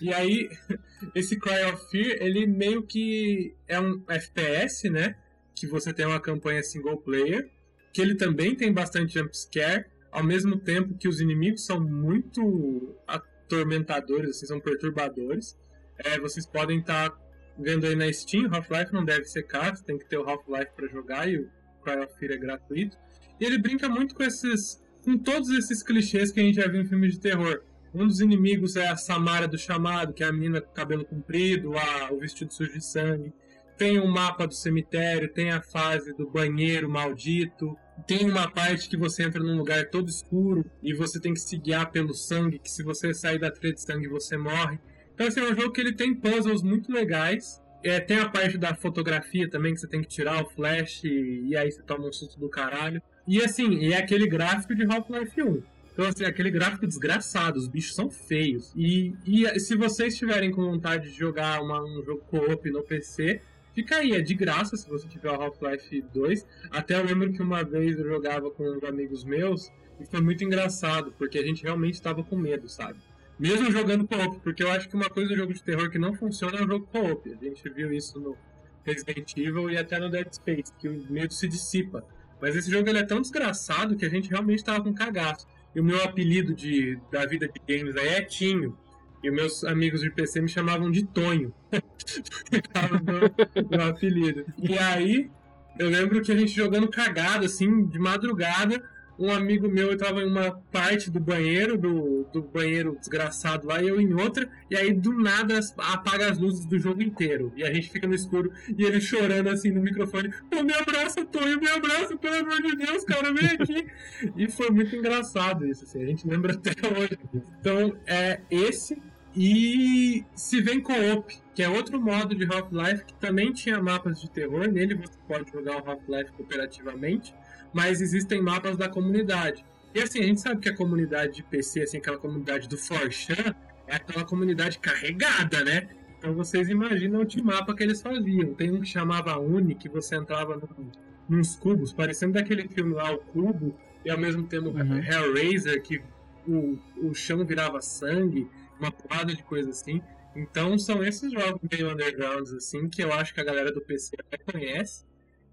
E 0.01 0.14
aí, 0.14 0.49
esse 1.12 1.37
Cry 1.37 1.64
of 1.64 1.90
Fear, 1.90 2.18
ele 2.23 2.46
meio 2.46 2.85
que 2.85 3.53
é 3.66 3.81
um 3.81 4.01
FPS, 4.07 4.88
né? 4.88 5.16
Que 5.57 5.66
você 5.66 5.92
tem 5.92 6.07
uma 6.07 6.20
campanha 6.20 6.62
single 6.62 6.99
player 6.99 7.51
que 7.92 8.01
ele 8.01 8.14
também 8.14 8.55
tem 8.55 8.73
bastante 8.73 9.14
jumpscare, 9.14 9.87
ao 10.11 10.25
mesmo 10.25 10.59
tempo 10.59 10.96
que 10.96 11.09
os 11.09 11.20
inimigos 11.20 11.64
são 11.64 11.81
muito 11.81 12.96
atormentadores, 13.07 14.31
assim, 14.31 14.46
são 14.46 14.61
perturbadores. 14.61 15.57
É, 15.99 16.18
vocês 16.18 16.46
podem 16.46 16.81
estar 16.81 17.11
tá 17.11 17.18
vendo 17.59 17.87
aí 17.87 17.94
na 17.94 18.12
Steam, 18.12 18.53
Half-Life 18.53 18.92
não 18.92 19.05
deve 19.05 19.25
ser 19.25 19.42
caro, 19.44 19.77
tem 19.85 19.99
que 19.99 20.09
ter 20.09 20.18
o 20.18 20.29
Half-Life 20.29 20.73
para 20.75 20.88
jogar 20.88 21.29
e 21.29 21.38
o 21.38 21.51
Cry 21.83 21.99
of 21.99 22.14
Fear 22.18 22.33
é 22.33 22.37
gratuito. 22.37 22.96
E 23.38 23.44
ele 23.44 23.59
brinca 23.59 23.88
muito 23.88 24.14
com 24.14 24.23
esses 24.23 24.83
com 25.03 25.16
todos 25.16 25.49
esses 25.51 25.83
clichês 25.83 26.31
que 26.31 26.40
a 26.40 26.42
gente 26.42 26.57
já 26.57 26.68
viu 26.68 26.83
em 26.83 26.87
filmes 26.87 27.14
de 27.14 27.20
terror. 27.20 27.62
Um 27.92 28.07
dos 28.07 28.20
inimigos 28.20 28.77
é 28.77 28.87
a 28.87 28.96
Samara 28.96 29.49
do 29.49 29.59
chamado, 29.59 30.12
que 30.12 30.23
é 30.23 30.27
a 30.27 30.33
menina 30.33 30.61
com 30.61 30.73
cabelo 30.73 31.05
comprido, 31.05 31.73
a, 31.77 32.12
o 32.12 32.18
vestido 32.18 32.53
sujo 32.53 32.73
de 32.73 32.85
sangue. 32.85 33.33
Tem 33.77 33.99
o 33.99 34.05
um 34.05 34.11
mapa 34.11 34.46
do 34.46 34.55
cemitério, 34.55 35.33
tem 35.33 35.51
a 35.51 35.62
fase 35.62 36.14
do 36.14 36.29
banheiro 36.29 36.88
maldito, 36.88 37.77
tem 38.07 38.29
uma 38.29 38.51
parte 38.51 38.89
que 38.89 38.97
você 38.97 39.23
entra 39.23 39.43
num 39.43 39.57
lugar 39.57 39.89
todo 39.89 40.09
escuro 40.09 40.65
e 40.83 40.95
você 40.95 41.21
tem 41.21 41.35
que 41.35 41.41
se 41.41 41.57
guiar 41.57 41.91
pelo 41.91 42.15
sangue, 42.15 42.59
que 42.59 42.71
se 42.71 42.83
você 42.83 43.13
sair 43.15 43.39
da 43.39 43.51
trilha 43.51 43.75
de 43.75 43.83
sangue 43.83 44.09
você 44.09 44.37
morre. 44.37 44.79
Então 45.15 45.27
assim, 45.27 45.41
é 45.41 45.45
um 45.45 45.55
jogo 45.55 45.73
que 45.73 45.81
ele 45.81 45.93
tem 45.93 46.15
puzzles 46.15 46.63
muito 46.63 46.93
legais. 46.93 47.61
É, 47.83 47.99
tem 47.99 48.19
a 48.19 48.29
parte 48.29 48.59
da 48.59 48.75
fotografia 48.75 49.49
também, 49.49 49.73
que 49.73 49.81
você 49.81 49.89
tem 49.89 50.03
que 50.03 50.09
tirar 50.09 50.43
o 50.43 50.51
flash 50.51 51.03
e, 51.05 51.47
e 51.49 51.57
aí 51.57 51.71
você 51.71 51.83
toma 51.83 52.09
um 52.09 52.13
susto 52.13 52.39
do 52.39 52.49
caralho. 52.49 53.03
E 53.27 53.43
assim, 53.43 53.91
é 53.91 53.97
aquele 53.97 54.27
gráfico 54.27 54.75
de 54.75 54.85
Half-Life 54.85 55.43
1. 55.43 55.63
Então, 55.93 56.09
assim, 56.09 56.25
aquele 56.25 56.51
gráfico 56.51 56.87
desgraçado, 56.87 57.59
os 57.59 57.69
bichos 57.69 57.95
são 57.95 58.11
feios. 58.11 58.73
E, 58.75 59.15
e 59.27 59.61
se 59.61 59.77
vocês 59.77 60.15
estiverem 60.15 60.51
com 60.51 60.63
vontade 60.63 61.11
de 61.11 61.19
jogar 61.19 61.61
uma, 61.63 61.83
um 61.83 62.03
jogo 62.03 62.23
co-op 62.31 62.71
no 62.71 62.83
PC, 62.83 63.41
fica 63.75 63.97
aí, 63.97 64.13
é 64.13 64.21
de 64.21 64.35
graça 64.35 64.77
se 64.77 64.89
você 64.89 65.07
tiver 65.09 65.31
o 65.31 65.43
Half-Life 65.43 66.03
2. 66.13 66.47
Até 66.71 66.95
eu 66.95 67.05
lembro 67.05 67.33
que 67.33 67.43
uma 67.43 67.63
vez 67.63 67.99
eu 67.99 68.07
jogava 68.07 68.51
com 68.51 68.65
uns 68.71 68.85
amigos 68.85 69.25
meus 69.25 69.71
e 70.01 70.07
foi 70.07 70.21
muito 70.21 70.43
engraçado, 70.45 71.13
porque 71.19 71.39
a 71.39 71.43
gente 71.43 71.63
realmente 71.63 71.95
estava 71.95 72.23
com 72.23 72.37
medo, 72.37 72.69
sabe? 72.69 72.99
Mesmo 73.39 73.71
jogando 73.71 74.07
co-op, 74.07 74.39
porque 74.41 74.63
eu 74.63 74.71
acho 74.71 74.89
que 74.89 74.95
uma 74.95 75.09
coisa 75.09 75.31
do 75.31 75.37
jogo 75.37 75.55
de 75.55 75.63
terror 75.63 75.91
que 75.91 75.99
não 75.99 76.15
funciona 76.15 76.59
é 76.59 76.63
o 76.63 76.67
jogo 76.67 76.87
co-op. 76.87 77.33
A 77.33 77.45
gente 77.45 77.69
viu 77.71 77.93
isso 77.93 78.21
no 78.21 78.37
Resident 78.85 79.37
Evil 79.37 79.71
e 79.71 79.79
até 79.79 79.99
no 79.99 80.11
Dead 80.11 80.31
Space, 80.33 80.73
que 80.79 80.89
o 80.89 81.07
medo 81.11 81.33
se 81.33 81.49
dissipa. 81.49 82.05
Mas 82.41 82.57
esse 82.57 82.71
jogo 82.71 82.89
ele 82.89 82.99
é 82.99 83.05
tão 83.05 83.21
desgraçado 83.21 83.97
que 83.97 84.05
a 84.05 84.09
gente 84.09 84.31
realmente 84.31 84.65
tava 84.65 84.83
com 84.83 84.93
cagaço. 84.93 85.47
E 85.75 85.81
o 85.81 85.85
meu 85.85 86.03
apelido 86.03 86.55
de, 86.55 86.99
da 87.11 87.25
vida 87.27 87.49
de 87.49 87.61
games 87.67 87.97
aí 87.97 88.09
é 88.09 88.23
Tinho. 88.23 88.77
E 89.23 89.31
meus 89.31 89.65
amigos 89.65 90.01
de 90.01 90.11
PC 90.11 90.41
me 90.41 90.49
chamavam 90.49 90.91
de 90.91 91.05
Tonho. 91.05 91.53
meu 93.71 93.83
apelido. 93.83 94.47
E 94.59 94.79
aí, 94.79 95.31
eu 95.79 95.91
lembro 95.91 96.23
que 96.23 96.33
a 96.33 96.37
gente 96.37 96.55
jogando 96.55 96.89
cagado, 96.89 97.45
assim, 97.45 97.87
de 97.87 97.99
madrugada, 97.99 98.83
um 99.21 99.31
amigo 99.31 99.69
meu 99.69 99.93
estava 99.93 100.23
em 100.23 100.27
uma 100.27 100.51
parte 100.73 101.11
do 101.11 101.21
banheiro, 101.21 101.77
do, 101.77 102.25
do 102.33 102.41
banheiro 102.41 102.97
desgraçado 102.99 103.69
lá, 103.69 103.83
e 103.83 103.89
eu 103.89 104.01
em 104.01 104.15
outra, 104.15 104.49
e 104.71 104.77
aí 104.77 104.95
do 104.95 105.13
nada 105.13 105.61
apaga 105.77 106.31
as 106.31 106.39
luzes 106.39 106.65
do 106.65 106.79
jogo 106.79 107.03
inteiro. 107.03 107.53
E 107.55 107.63
a 107.63 107.73
gente 107.73 107.91
fica 107.91 108.09
no 108.09 108.15
escuro, 108.15 108.51
e 108.79 108.83
ele 108.83 108.99
chorando 108.99 109.51
assim 109.51 109.71
no 109.71 109.83
microfone: 109.83 110.33
Pô, 110.51 110.63
me 110.63 110.73
abraça, 110.73 111.23
Tonho, 111.27 111.61
me 111.61 111.69
abraça, 111.69 112.17
pelo 112.17 112.37
amor 112.37 112.63
de 112.63 112.77
Deus, 112.77 113.05
cara, 113.05 113.35
vem 113.35 113.51
aqui. 113.51 113.87
e 114.35 114.51
foi 114.51 114.71
muito 114.71 114.97
engraçado 114.97 115.67
isso, 115.67 115.85
assim, 115.85 116.03
a 116.03 116.07
gente 116.07 116.27
lembra 116.27 116.55
até 116.57 116.71
hoje. 116.71 117.19
Então, 117.61 117.95
é 118.07 118.41
esse. 118.51 118.97
E 119.37 120.25
se 120.35 120.61
vem 120.61 120.81
co-op, 120.81 121.37
que 121.55 121.62
é 121.62 121.69
outro 121.69 122.01
modo 122.01 122.35
de 122.35 122.45
Half-Life 122.45 123.05
que 123.05 123.14
também 123.14 123.53
tinha 123.53 123.81
mapas 123.81 124.21
de 124.21 124.29
terror. 124.29 124.69
Nele 124.69 124.95
você 124.95 125.19
pode 125.29 125.51
jogar 125.53 125.83
o 125.83 125.90
Half-Life 125.90 126.33
cooperativamente 126.33 127.35
mas 127.73 128.01
existem 128.01 128.43
mapas 128.43 128.77
da 128.77 128.88
comunidade. 128.88 129.64
E 129.95 130.01
assim, 130.01 130.21
a 130.21 130.25
gente 130.25 130.40
sabe 130.40 130.61
que 130.61 130.69
a 130.69 130.77
comunidade 130.77 131.35
de 131.35 131.43
PC, 131.43 131.83
assim, 131.83 131.99
aquela 131.99 132.19
comunidade 132.19 132.69
do 132.69 132.77
Forchan, 132.77 133.55
é 133.87 133.97
aquela 133.97 134.25
comunidade 134.25 134.79
carregada, 134.79 135.64
né? 135.64 135.88
Então 136.19 136.35
vocês 136.35 136.69
imaginam 136.69 137.23
o 137.23 137.45
mapa 137.45 137.75
que 137.75 137.83
eles 137.83 138.01
faziam. 138.01 138.55
Tem 138.55 138.71
um 138.71 138.81
que 138.81 138.88
chamava 138.88 139.38
Uni, 139.38 139.75
que 139.75 139.88
você 139.88 140.16
entrava 140.16 140.57
num, 140.57 140.90
nos 141.29 141.57
cubos, 141.57 141.93
parecendo 141.93 142.35
daquele 142.35 142.69
filme 142.69 142.95
lá, 142.95 143.11
o 143.12 143.19
Cubo, 143.19 143.75
e 144.05 144.11
ao 144.11 144.19
mesmo 144.19 144.45
tempo 144.45 144.69
uhum. 144.69 145.03
Hellraiser, 145.03 145.83
que 145.83 146.01
o, 146.47 146.79
o 146.97 147.14
chão 147.14 147.45
virava 147.45 147.81
sangue, 147.81 148.49
uma 148.81 148.93
porrada 148.93 149.35
de 149.35 149.43
coisa 149.43 149.71
assim. 149.71 150.03
Então 150.35 150.79
são 150.79 151.03
esses 151.03 151.33
jogos 151.33 151.61
meio 151.71 151.90
undergrounds, 151.90 152.53
assim, 152.53 152.88
que 152.88 153.03
eu 153.03 153.12
acho 153.12 153.35
que 153.35 153.40
a 153.40 153.45
galera 153.45 153.73
do 153.73 153.81
PC 153.81 154.16
até 154.19 154.38
conhece 154.38 155.05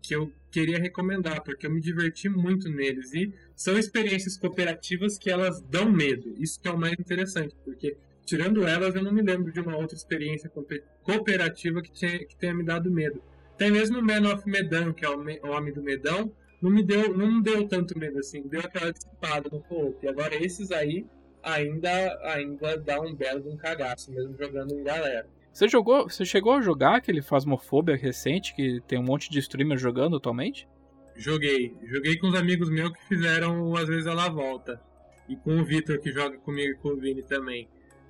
que 0.02 0.16
eu 0.16 0.32
queria 0.50 0.80
recomendar, 0.80 1.44
porque 1.44 1.68
eu 1.68 1.72
me 1.72 1.82
diverti 1.82 2.30
muito 2.30 2.70
neles. 2.70 3.14
E 3.14 3.34
são 3.56 3.78
experiências 3.78 4.38
cooperativas 4.38 5.18
que 5.18 5.30
elas 5.30 5.62
dão 5.62 5.92
medo. 5.92 6.34
Isso 6.38 6.60
que 6.62 6.68
é 6.68 6.72
o 6.72 6.78
mais 6.78 6.94
interessante, 6.94 7.56
porque 7.66 7.98
tirando 8.26 8.66
elas, 8.66 8.96
eu 8.96 9.04
não 9.04 9.12
me 9.12 9.22
lembro 9.22 9.52
de 9.52 9.60
uma 9.60 9.76
outra 9.76 9.98
experiência 9.98 10.50
cooperativa 11.04 11.82
que, 11.82 11.92
que 11.92 12.36
tenha 12.38 12.54
me 12.54 12.64
dado 12.64 12.90
medo. 12.90 13.22
Até 13.54 13.70
mesmo 13.70 14.00
o 14.00 14.04
Man 14.04 14.34
of 14.34 14.48
Medan, 14.48 14.94
que 14.94 15.04
é 15.04 15.10
o 15.10 15.52
Homem 15.52 15.74
do 15.74 15.82
Medão, 15.82 16.32
não 16.62 16.72
me 16.72 16.84
deu, 16.84 17.16
não 17.16 17.42
deu 17.42 17.68
tanto 17.68 17.98
medo 17.98 18.20
assim, 18.20 18.42
deu 18.48 18.62
aquela 18.62 18.92
dissipada 18.92 19.50
no 19.52 19.62
co 19.62 19.96
E 20.02 20.08
agora 20.08 20.36
esses 20.36 20.72
aí 20.72 21.06
ainda, 21.44 21.90
ainda 22.24 22.78
dá 22.78 23.00
um 23.00 23.14
belo 23.14 23.52
um 23.52 23.58
cagaço, 23.58 24.12
mesmo 24.12 24.36
jogando 24.38 24.74
em 24.74 24.84
galera. 24.84 25.28
Você 25.52 25.68
jogou, 25.68 26.10
você 26.10 26.24
chegou 26.24 26.54
a 26.54 26.62
jogar 26.62 26.98
aquele 26.98 27.22
Phasmophobia 27.22 27.96
recente 27.96 28.56
que 28.56 28.80
tem 28.88 29.00
um 29.00 29.04
monte 29.04 29.30
de 29.30 29.40
streamer 29.40 29.78
jogando 29.78 30.18
atualmente? 30.18 30.68
Joguei, 31.16 31.74
joguei 31.84 32.16
com 32.18 32.28
os 32.28 32.36
amigos 32.36 32.70
meus 32.70 32.92
que 32.92 33.08
fizeram 33.08 33.76
às 33.76 33.88
vezes 33.88 34.06
ela 34.06 34.30
volta. 34.30 34.80
E 35.28 35.36
com 35.36 35.60
o 35.60 35.66
Vitor 35.66 36.00
que 36.00 36.12
joga 36.12 36.38
comigo 36.38 36.74
e 36.74 36.78
com 36.78 36.90
o 36.90 36.98
Vini 36.98 37.24
também. 37.24 37.68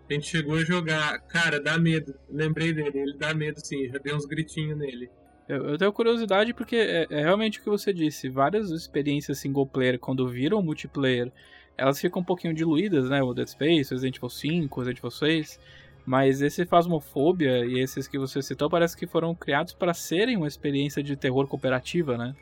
A 0.10 0.14
gente 0.14 0.28
chegou 0.28 0.56
a 0.56 0.64
jogar, 0.64 1.20
cara, 1.28 1.60
dá 1.60 1.78
medo. 1.78 2.14
Lembrei 2.30 2.74
dele, 2.74 3.00
ele 3.00 3.18
dá 3.18 3.34
medo 3.34 3.60
sim, 3.66 3.88
já 3.88 3.98
dei 3.98 4.14
uns 4.14 4.26
gritinhos 4.26 4.78
nele. 4.78 5.10
Eu, 5.48 5.70
eu 5.70 5.78
tenho 5.78 5.94
curiosidade 5.94 6.54
porque 6.54 6.76
é, 6.76 7.08
é, 7.10 7.22
realmente 7.22 7.60
o 7.60 7.64
que 7.64 7.70
você 7.70 7.94
disse. 7.94 8.28
Várias 8.28 8.70
experiências 8.70 9.40
single 9.40 9.66
player, 9.66 9.98
quando 9.98 10.28
viram 10.28 10.62
multiplayer, 10.62 11.32
elas 11.78 12.00
ficam 12.00 12.22
um 12.22 12.26
pouquinho 12.26 12.54
diluídas, 12.54 13.10
né? 13.10 13.22
O 13.22 13.34
Dead 13.34 13.48
Space, 13.48 13.92
Resident 13.92 14.18
Evil 14.18 14.30
5, 14.30 14.80
Resident 14.80 14.98
Evil 14.98 15.12
6. 15.12 15.60
Mas 16.06 16.42
esse 16.42 16.66
Phasmophobia 16.66 17.66
e 17.66 17.80
esses 17.80 18.08
que 18.08 18.18
você 18.18 18.42
citou 18.42 18.70
parece 18.70 18.96
que 18.96 19.06
foram 19.06 19.36
criados 19.36 19.74
para 19.74 19.94
serem 19.94 20.38
uma 20.38 20.48
experiência 20.48 21.04
de 21.04 21.18
terror 21.18 21.46
cooperativa, 21.48 22.18
né? 22.18 22.34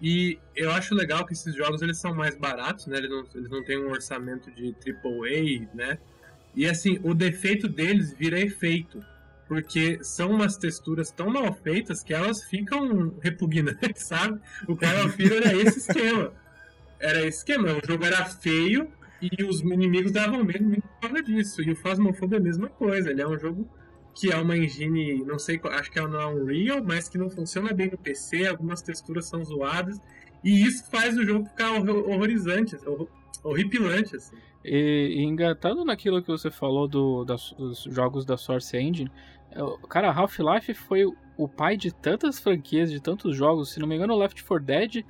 E 0.00 0.38
eu 0.54 0.70
acho 0.70 0.94
legal 0.94 1.26
que 1.26 1.32
esses 1.32 1.54
jogos 1.54 1.82
eles 1.82 1.98
são 1.98 2.14
mais 2.14 2.36
baratos, 2.36 2.86
né? 2.86 2.98
Eles 2.98 3.10
não, 3.10 3.24
eles 3.34 3.50
não 3.50 3.64
têm 3.64 3.78
um 3.78 3.90
orçamento 3.90 4.50
de 4.52 4.72
AAA, 4.86 5.68
né? 5.74 5.98
E 6.54 6.66
assim, 6.66 7.00
o 7.02 7.12
defeito 7.12 7.68
deles 7.68 8.12
vira 8.12 8.38
efeito. 8.38 9.04
Porque 9.48 9.98
são 10.02 10.30
umas 10.30 10.58
texturas 10.58 11.10
tão 11.10 11.30
mal 11.30 11.52
feitas 11.54 12.04
que 12.04 12.12
elas 12.12 12.44
ficam 12.44 13.14
repugnantes, 13.20 14.02
sabe? 14.06 14.38
O 14.68 14.74
of 14.74 15.16
Duty 15.16 15.36
era 15.36 15.56
esse 15.56 15.78
esquema. 15.78 16.32
Era 17.00 17.20
esse 17.20 17.38
esquema. 17.38 17.68
O 17.72 17.86
jogo 17.86 18.04
era 18.04 18.24
feio, 18.24 18.90
e 19.20 19.44
os 19.44 19.60
inimigos 19.60 20.12
davam 20.12 20.44
medo 20.44 20.70
por 20.70 21.08
causa 21.08 21.22
disso. 21.22 21.62
E 21.62 21.72
o 21.72 21.76
Phasmophobia 21.76 22.38
é 22.38 22.40
a 22.40 22.44
mesma 22.44 22.68
coisa. 22.68 23.10
Ele 23.10 23.20
é 23.20 23.26
um 23.26 23.38
jogo 23.38 23.68
que 24.14 24.32
é 24.32 24.36
uma 24.36 24.56
engine, 24.56 25.24
não 25.24 25.38
sei, 25.38 25.60
acho 25.64 25.90
que 25.90 25.98
é 25.98 26.02
uma 26.02 26.28
Unreal, 26.28 26.82
mas 26.82 27.08
que 27.08 27.18
não 27.18 27.30
funciona 27.30 27.72
bem 27.72 27.90
no 27.90 27.98
PC. 27.98 28.46
Algumas 28.46 28.82
texturas 28.82 29.26
são 29.26 29.44
zoadas. 29.44 30.00
E 30.42 30.64
isso 30.64 30.88
faz 30.90 31.16
o 31.16 31.24
jogo 31.24 31.46
ficar 31.46 31.72
horrorizante, 31.72 32.76
horripilante, 33.42 34.16
assim. 34.16 34.36
E, 34.64 35.16
e 35.18 35.22
engatado 35.22 35.84
naquilo 35.84 36.22
que 36.22 36.28
você 36.28 36.50
falou 36.50 36.86
do, 36.86 37.24
das, 37.24 37.52
dos 37.52 37.84
jogos 37.84 38.24
da 38.24 38.36
Source 38.36 38.76
Engine, 38.76 39.10
é, 39.50 39.60
cara, 39.88 40.12
Half-Life 40.12 40.74
foi 40.74 41.04
o 41.36 41.48
pai 41.48 41.76
de 41.76 41.92
tantas 41.92 42.38
franquias, 42.38 42.90
de 42.90 43.00
tantos 43.00 43.36
jogos. 43.36 43.72
Se 43.72 43.80
não 43.80 43.88
me 43.88 43.96
engano, 43.96 44.16
Left 44.16 44.44
4 44.44 44.64
Dead 44.64 45.04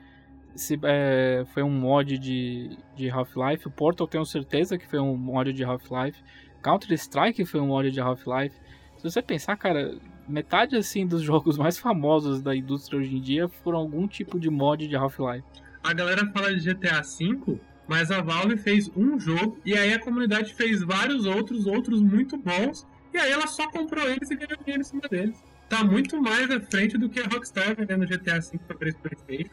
se, 0.58 0.78
é, 0.82 1.44
foi 1.52 1.62
um 1.62 1.70
mod 1.70 2.18
de, 2.18 2.76
de 2.94 3.08
Half-Life. 3.08 3.66
O 3.66 3.70
Portal 3.70 4.06
tenho 4.06 4.24
certeza 4.24 4.76
que 4.76 4.86
foi 4.86 4.98
um 4.98 5.16
mod 5.16 5.52
de 5.52 5.64
Half-Life. 5.64 6.22
Counter-Strike 6.62 7.44
foi 7.46 7.60
um 7.60 7.68
mod 7.68 7.90
de 7.90 8.00
Half-Life. 8.00 8.56
Se 8.96 9.04
você 9.04 9.22
pensar, 9.22 9.56
cara, 9.56 9.96
metade 10.28 10.76
assim 10.76 11.06
dos 11.06 11.22
jogos 11.24 11.56
mais 11.56 11.78
famosos 11.78 12.42
da 12.42 12.54
indústria 12.54 12.98
hoje 12.98 13.16
em 13.16 13.20
dia 13.20 13.48
foram 13.48 13.78
algum 13.78 14.06
tipo 14.06 14.38
de 14.38 14.50
mod 14.50 14.86
de 14.86 14.96
Half-Life. 14.96 15.44
A 15.82 15.92
galera 15.92 16.26
fala 16.32 16.54
de 16.54 16.60
GTA 16.60 17.02
V, 17.02 17.60
mas 17.86 18.10
a 18.10 18.20
Valve 18.20 18.56
fez 18.56 18.90
um 18.96 19.18
jogo 19.18 19.58
e 19.64 19.74
aí 19.74 19.94
a 19.94 19.98
comunidade 19.98 20.52
fez 20.52 20.82
vários 20.82 21.24
outros, 21.24 21.66
outros 21.66 22.02
muito 22.02 22.36
bons, 22.36 22.86
e 23.14 23.18
aí 23.18 23.30
ela 23.30 23.46
só 23.46 23.70
comprou 23.70 24.06
eles 24.06 24.30
e 24.30 24.36
ganhou 24.36 24.58
dinheiro 24.58 24.82
em 24.82 24.84
cima 24.84 25.02
deles. 25.08 25.42
Tá 25.68 25.84
muito 25.84 26.20
mais 26.20 26.50
à 26.50 26.60
frente 26.60 26.96
do 26.96 27.08
que 27.08 27.20
a 27.20 27.26
Rockstar 27.26 27.76
vendendo 27.76 28.06
GTA 28.06 28.40
V 28.40 28.58
para 28.66 28.76
PlayStation. 28.76 29.50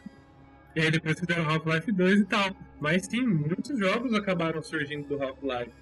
E 0.76 0.80
aí 0.80 0.90
depois 0.90 1.18
fizeram 1.18 1.48
Half-Life 1.48 1.90
2 1.90 2.20
e 2.20 2.24
tal. 2.26 2.54
Mas 2.80 3.06
sim, 3.06 3.22
muitos 3.26 3.78
jogos 3.78 4.12
acabaram 4.12 4.62
surgindo 4.62 5.08
do 5.08 5.22
Half-Life. 5.22 5.72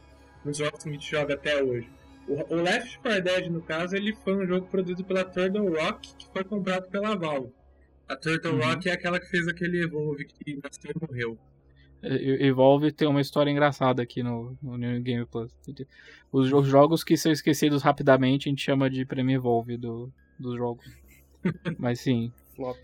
Muitos 0.45 0.59
jogos 0.59 0.83
que 0.83 0.89
a 0.89 0.93
gente 0.93 1.11
joga 1.11 1.35
até 1.35 1.63
hoje. 1.63 1.89
O, 2.29 2.55
Left 2.55 2.99
4 3.01 3.23
Dead, 3.23 3.51
no 3.51 3.61
caso, 3.61 3.95
ele 3.97 4.15
foi 4.25 4.35
um 4.37 4.47
jogo 4.47 4.67
produzido 4.69 5.05
pela 5.05 5.25
Turtle 5.25 5.69
Rock, 5.69 6.15
que 6.17 6.27
foi 6.33 6.45
comprado 6.45 6.89
pela 6.91 7.15
Valve. 7.17 7.53
A 8.09 8.17
Turtle 8.17 8.53
Uhum. 8.53 8.61
Rock 8.61 8.89
é 8.89 8.93
aquela 8.93 9.19
que 9.19 9.27
fez 9.27 9.49
aquele 9.49 9.83
Evolve 9.83 10.25
que 10.27 10.59
nasceu 10.63 10.93
e 10.95 11.01
morreu. 11.07 11.39
E- 12.03 12.47
Evolve 12.47 12.93
tem 12.93 13.09
uma 13.09 13.21
história 13.21 13.51
engraçada 13.51 14.03
aqui 14.03 14.23
no, 14.23 14.57
no 14.63 14.77
New 14.77 15.01
Game 15.03 15.27
Plus. 15.27 15.51
Os, 16.31 16.53
os 16.53 16.67
jogos 16.69 17.03
que 17.03 17.17
são 17.17 17.33
esquecidos 17.33 17.83
rapidamente 17.83 18.49
a 18.49 18.51
gente 18.51 18.63
chama 18.63 18.89
de 18.89 19.05
prêmio 19.05 19.35
Evolve 19.37 19.77
do, 19.77 20.13
dos 20.39 20.57
jogos. 20.57 20.87
Mas 21.79 22.01
sim, 22.01 22.31
Flop. 22.55 22.77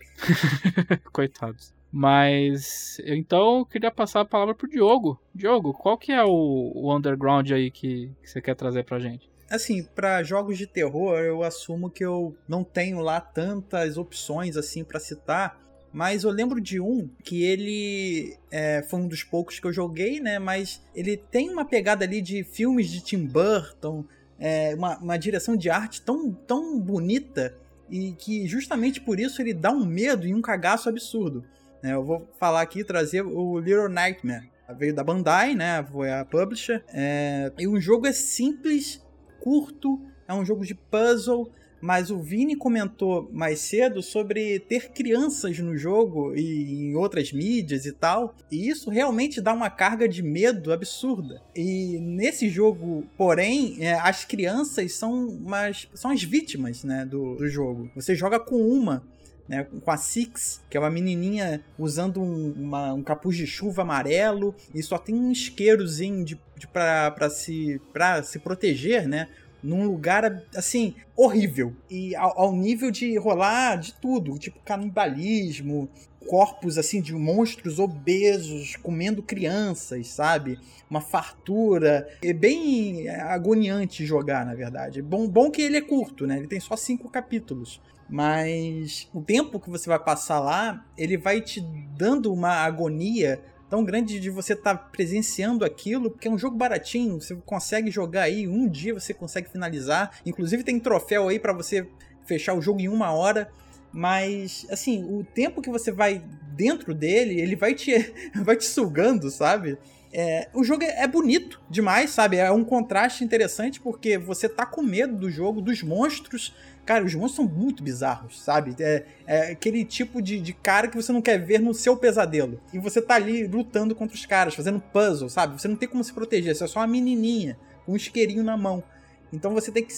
coitados. 1.13 1.73
Mas 1.91 3.01
então 3.05 3.59
eu 3.59 3.65
queria 3.65 3.91
passar 3.91 4.21
a 4.21 4.25
palavra 4.25 4.55
pro 4.55 4.69
Diogo. 4.69 5.19
Diogo, 5.35 5.73
qual 5.73 5.97
que 5.97 6.11
é 6.11 6.23
o, 6.23 6.71
o 6.73 6.95
underground 6.95 7.51
aí 7.51 7.69
que, 7.69 8.11
que 8.21 8.29
você 8.29 8.41
quer 8.41 8.55
trazer 8.55 8.85
pra 8.85 8.99
gente? 8.99 9.29
Assim, 9.49 9.83
pra 9.83 10.23
jogos 10.23 10.57
de 10.57 10.65
terror, 10.65 11.19
eu 11.19 11.43
assumo 11.43 11.89
que 11.89 12.05
eu 12.05 12.33
não 12.47 12.63
tenho 12.63 13.01
lá 13.01 13.19
tantas 13.19 13.97
opções 13.97 14.55
assim 14.55 14.83
pra 14.83 14.99
citar. 14.99 15.59
Mas 15.93 16.23
eu 16.23 16.31
lembro 16.31 16.61
de 16.61 16.79
um 16.79 17.09
que 17.21 17.43
ele 17.43 18.37
é, 18.49 18.81
foi 18.83 19.01
um 19.01 19.07
dos 19.09 19.23
poucos 19.23 19.59
que 19.59 19.67
eu 19.67 19.73
joguei, 19.73 20.21
né? 20.21 20.39
Mas 20.39 20.81
ele 20.95 21.17
tem 21.17 21.49
uma 21.49 21.65
pegada 21.65 22.05
ali 22.05 22.21
de 22.21 22.45
filmes 22.45 22.89
de 22.89 23.01
Tim 23.01 23.25
Burton, 23.25 24.05
é, 24.39 24.73
uma, 24.73 24.97
uma 24.99 25.17
direção 25.17 25.57
de 25.57 25.69
arte 25.69 26.01
tão, 26.01 26.31
tão 26.31 26.79
bonita 26.79 27.53
e 27.89 28.13
que 28.13 28.47
justamente 28.47 29.01
por 29.01 29.19
isso 29.19 29.41
ele 29.41 29.53
dá 29.53 29.69
um 29.69 29.85
medo 29.85 30.25
e 30.25 30.33
um 30.33 30.41
cagaço 30.41 30.87
absurdo. 30.87 31.43
Né? 31.81 31.93
eu 31.93 32.03
vou 32.03 32.27
falar 32.39 32.61
aqui, 32.61 32.83
trazer 32.83 33.21
o 33.23 33.59
Little 33.59 33.89
Nightmare. 33.89 34.49
Veio 34.77 34.93
da 34.93 35.03
Bandai, 35.03 35.53
né? 35.53 35.85
Foi 35.91 36.11
a 36.11 36.23
publisher. 36.23 36.83
É, 36.93 37.51
e 37.59 37.67
o 37.67 37.79
jogo 37.79 38.07
é 38.07 38.13
simples, 38.13 39.05
curto, 39.41 39.99
é 40.27 40.33
um 40.33 40.45
jogo 40.45 40.65
de 40.65 40.73
puzzle. 40.73 41.51
Mas 41.81 42.11
o 42.11 42.19
Vini 42.19 42.55
comentou 42.55 43.27
mais 43.33 43.59
cedo 43.59 44.03
sobre 44.03 44.59
ter 44.59 44.91
crianças 44.91 45.57
no 45.57 45.75
jogo 45.75 46.31
e 46.35 46.89
em 46.89 46.95
outras 46.95 47.33
mídias 47.33 47.87
e 47.87 47.91
tal. 47.91 48.35
E 48.51 48.69
isso 48.69 48.91
realmente 48.91 49.41
dá 49.41 49.51
uma 49.51 49.69
carga 49.69 50.07
de 50.07 50.21
medo 50.21 50.71
absurda. 50.71 51.41
E 51.55 51.97
nesse 51.99 52.49
jogo, 52.49 53.03
porém, 53.17 53.77
é, 53.79 53.95
as 53.95 54.23
crianças 54.23 54.93
são, 54.93 55.27
umas, 55.27 55.89
são 55.95 56.11
as 56.11 56.21
vítimas 56.21 56.83
né, 56.83 57.03
do, 57.03 57.35
do 57.35 57.49
jogo. 57.49 57.89
Você 57.95 58.13
joga 58.13 58.39
com 58.39 58.57
uma. 58.57 59.03
Né, 59.51 59.67
com 59.83 59.91
a 59.91 59.97
Six, 59.97 60.61
que 60.69 60.77
é 60.77 60.79
uma 60.79 60.89
menininha 60.89 61.61
usando 61.77 62.21
um, 62.21 62.53
uma- 62.53 62.93
um 62.93 63.03
capuz 63.03 63.35
de 63.35 63.45
chuva 63.45 63.81
amarelo 63.81 64.55
e 64.73 64.81
só 64.81 64.97
tem 64.97 65.13
um 65.13 65.29
isqueirozinho 65.29 66.23
de, 66.23 66.39
de 66.55 66.65
para 66.69 67.29
se, 67.29 67.81
pra 67.91 68.23
se 68.23 68.39
proteger, 68.39 69.09
né? 69.09 69.27
num 69.61 69.85
lugar 69.85 70.41
assim 70.55 70.95
horrível 71.15 71.75
e 71.87 72.15
ao, 72.15 72.39
ao 72.39 72.55
nível 72.55 72.89
de 72.89 73.15
rolar 73.19 73.75
de 73.75 73.93
tudo, 73.93 74.39
tipo 74.39 74.57
canibalismo, 74.65 75.87
corpos 76.27 76.77
assim 76.79 76.99
de 76.99 77.13
monstros 77.13 77.77
obesos 77.77 78.75
comendo 78.77 79.21
crianças, 79.21 80.07
sabe? 80.07 80.57
Uma 80.89 80.99
fartura, 81.01 82.07
é 82.23 82.33
bem 82.33 83.07
agoniante 83.09 84.03
jogar, 84.05 84.45
na 84.45 84.55
verdade. 84.55 84.99
Bom, 85.01 85.27
bom 85.27 85.51
que 85.51 85.61
ele 85.61 85.77
é 85.77 85.81
curto, 85.81 86.25
né? 86.25 86.37
Ele 86.37 86.47
tem 86.47 86.59
só 86.59 86.75
cinco 86.75 87.07
capítulos. 87.09 87.79
Mas 88.11 89.07
o 89.13 89.21
tempo 89.21 89.57
que 89.57 89.69
você 89.69 89.87
vai 89.87 89.97
passar 89.97 90.41
lá, 90.41 90.85
ele 90.97 91.15
vai 91.17 91.39
te 91.39 91.61
dando 91.95 92.33
uma 92.33 92.49
agonia 92.49 93.41
tão 93.69 93.85
grande 93.85 94.19
de 94.19 94.29
você 94.29 94.51
estar 94.51 94.75
presenciando 94.75 95.63
aquilo, 95.63 96.11
porque 96.11 96.27
é 96.27 96.31
um 96.31 96.37
jogo 96.37 96.57
baratinho, 96.57 97.21
você 97.21 97.33
consegue 97.45 97.89
jogar 97.89 98.23
aí, 98.23 98.45
um 98.45 98.67
dia 98.67 98.93
você 98.93 99.13
consegue 99.13 99.49
finalizar. 99.49 100.11
Inclusive 100.25 100.61
tem 100.61 100.77
troféu 100.77 101.29
aí 101.29 101.39
para 101.39 101.53
você 101.53 101.87
fechar 102.25 102.53
o 102.53 102.61
jogo 102.61 102.81
em 102.81 102.89
uma 102.89 103.13
hora. 103.13 103.49
Mas, 103.93 104.65
assim, 104.69 105.05
o 105.05 105.23
tempo 105.23 105.61
que 105.61 105.69
você 105.69 105.89
vai 105.89 106.21
dentro 106.53 106.93
dele, 106.93 107.39
ele 107.39 107.55
vai 107.55 107.73
te, 107.73 108.13
vai 108.43 108.57
te 108.57 108.65
sugando, 108.65 109.31
sabe? 109.31 109.77
É, 110.13 110.49
o 110.53 110.63
jogo 110.63 110.83
é 110.83 111.03
é 111.03 111.07
bonito 111.07 111.61
demais, 111.69 112.09
sabe? 112.09 112.37
É 112.37 112.51
um 112.51 112.65
contraste 112.65 113.23
interessante 113.23 113.79
porque 113.79 114.17
você 114.17 114.49
tá 114.49 114.65
com 114.65 114.81
medo 114.81 115.15
do 115.15 115.31
jogo, 115.31 115.61
dos 115.61 115.81
monstros. 115.81 116.53
Cara, 116.91 117.05
os 117.05 117.15
monstros 117.15 117.37
são 117.37 117.45
muito 117.45 117.81
bizarros, 117.81 118.41
sabe? 118.41 118.75
É, 118.77 119.05
é 119.25 119.51
aquele 119.51 119.85
tipo 119.85 120.21
de, 120.21 120.41
de 120.41 120.51
cara 120.51 120.89
que 120.89 120.95
você 120.97 121.13
não 121.13 121.21
quer 121.21 121.37
ver 121.37 121.57
no 121.57 121.73
seu 121.73 121.95
pesadelo. 121.95 122.59
E 122.73 122.79
você 122.79 123.01
tá 123.01 123.15
ali 123.15 123.47
lutando 123.47 123.95
contra 123.95 124.13
os 124.13 124.25
caras, 124.25 124.53
fazendo 124.53 124.81
puzzle, 124.91 125.29
sabe? 125.29 125.57
Você 125.57 125.69
não 125.69 125.77
tem 125.77 125.87
como 125.87 126.03
se 126.03 126.11
proteger, 126.11 126.53
você 126.53 126.65
é 126.65 126.67
só 126.67 126.81
uma 126.81 126.87
menininha 126.87 127.57
com 127.85 127.93
um 127.93 127.95
isqueirinho 127.95 128.43
na 128.43 128.57
mão. 128.57 128.83
Então 129.31 129.53
você 129.53 129.71
tem 129.71 129.85
que 129.85 129.93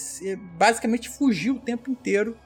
basicamente 0.56 1.08
fugir 1.08 1.50
o 1.50 1.58
tempo 1.58 1.90
inteiro 1.90 2.38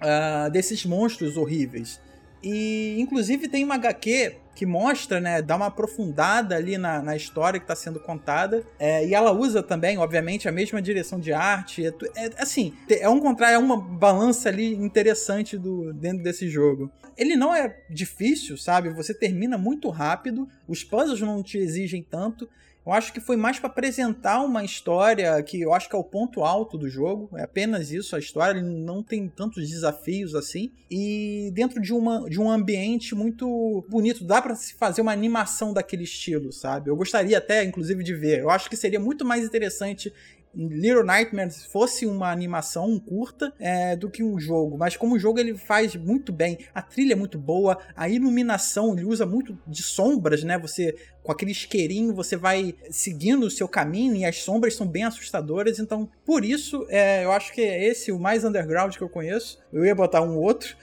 ah, 0.00 0.48
desses 0.48 0.86
monstros 0.86 1.36
horríveis. 1.36 2.00
E 2.42 2.96
inclusive 2.98 3.46
tem 3.46 3.62
uma 3.62 3.74
HQ 3.74 4.36
que 4.56 4.64
mostra, 4.64 5.20
né, 5.20 5.42
dá 5.42 5.54
uma 5.54 5.66
aprofundada 5.66 6.56
ali 6.56 6.78
na, 6.78 7.02
na 7.02 7.14
história 7.14 7.60
que 7.60 7.64
está 7.64 7.76
sendo 7.76 8.00
contada. 8.00 8.64
É, 8.78 9.06
e 9.06 9.14
ela 9.14 9.30
usa 9.30 9.62
também, 9.62 9.98
obviamente, 9.98 10.48
a 10.48 10.52
mesma 10.52 10.80
direção 10.80 11.20
de 11.20 11.30
arte. 11.30 11.86
É, 11.86 11.92
é, 12.16 12.30
assim, 12.38 12.72
é 12.88 13.06
um 13.06 13.20
contra, 13.20 13.50
é 13.50 13.58
uma 13.58 13.76
balança 13.78 14.48
ali 14.48 14.74
interessante 14.74 15.58
do, 15.58 15.92
dentro 15.92 16.22
desse 16.24 16.48
jogo. 16.48 16.90
Ele 17.18 17.36
não 17.36 17.54
é 17.54 17.76
difícil, 17.90 18.56
sabe? 18.56 18.88
Você 18.94 19.12
termina 19.12 19.58
muito 19.58 19.90
rápido, 19.90 20.48
os 20.66 20.82
puzzles 20.82 21.20
não 21.20 21.42
te 21.42 21.58
exigem 21.58 22.02
tanto. 22.02 22.48
Eu 22.86 22.92
acho 22.92 23.12
que 23.12 23.18
foi 23.18 23.36
mais 23.36 23.58
para 23.58 23.68
apresentar 23.68 24.40
uma 24.42 24.64
história 24.64 25.42
que 25.42 25.60
eu 25.60 25.74
acho 25.74 25.88
que 25.88 25.96
é 25.96 25.98
o 25.98 26.04
ponto 26.04 26.44
alto 26.44 26.78
do 26.78 26.88
jogo. 26.88 27.28
É 27.36 27.42
apenas 27.42 27.90
isso, 27.90 28.14
a 28.14 28.18
história 28.20 28.60
ele 28.60 28.68
não 28.68 29.02
tem 29.02 29.28
tantos 29.28 29.68
desafios 29.68 30.36
assim. 30.36 30.70
E 30.88 31.50
dentro 31.52 31.82
de, 31.82 31.92
uma, 31.92 32.30
de 32.30 32.40
um 32.40 32.48
ambiente 32.48 33.12
muito 33.12 33.84
bonito, 33.88 34.22
dá 34.24 34.40
para 34.40 34.54
se 34.54 34.74
fazer 34.74 35.00
uma 35.02 35.10
animação 35.10 35.72
daquele 35.72 36.04
estilo, 36.04 36.52
sabe? 36.52 36.88
Eu 36.88 36.94
gostaria 36.94 37.38
até, 37.38 37.64
inclusive, 37.64 38.04
de 38.04 38.14
ver. 38.14 38.38
Eu 38.38 38.50
acho 38.50 38.70
que 38.70 38.76
seria 38.76 39.00
muito 39.00 39.24
mais 39.24 39.44
interessante 39.44 40.12
Little 40.56 41.04
Nightmares 41.04 41.66
fosse 41.66 42.06
uma 42.06 42.30
animação 42.32 42.98
curta 42.98 43.52
é, 43.58 43.94
do 43.94 44.08
que 44.08 44.22
um 44.22 44.40
jogo, 44.40 44.78
mas 44.78 44.96
como 44.96 45.14
o 45.14 45.18
jogo 45.18 45.38
ele 45.38 45.54
faz 45.54 45.94
muito 45.94 46.32
bem, 46.32 46.58
a 46.74 46.80
trilha 46.80 47.12
é 47.12 47.16
muito 47.16 47.38
boa, 47.38 47.78
a 47.94 48.08
iluminação 48.08 48.94
ele 48.94 49.04
usa 49.04 49.26
muito 49.26 49.58
de 49.66 49.82
sombras, 49.82 50.42
né? 50.42 50.58
Você 50.58 50.96
com 51.26 51.32
aquele 51.32 51.50
isqueirinho 51.50 52.14
você 52.14 52.36
vai 52.36 52.72
seguindo 52.88 53.46
o 53.46 53.50
seu 53.50 53.66
caminho 53.66 54.14
e 54.14 54.24
as 54.24 54.38
sombras 54.42 54.76
são 54.76 54.86
bem 54.86 55.02
assustadoras, 55.02 55.80
então 55.80 56.08
por 56.24 56.44
isso 56.44 56.86
é, 56.88 57.24
eu 57.24 57.32
acho 57.32 57.52
que 57.52 57.60
é 57.60 57.84
esse 57.84 58.12
o 58.12 58.18
mais 58.18 58.44
underground 58.44 58.94
que 58.94 59.02
eu 59.02 59.08
conheço. 59.08 59.58
Eu 59.72 59.84
ia 59.84 59.94
botar 59.94 60.22
um 60.22 60.38
outro, 60.38 60.76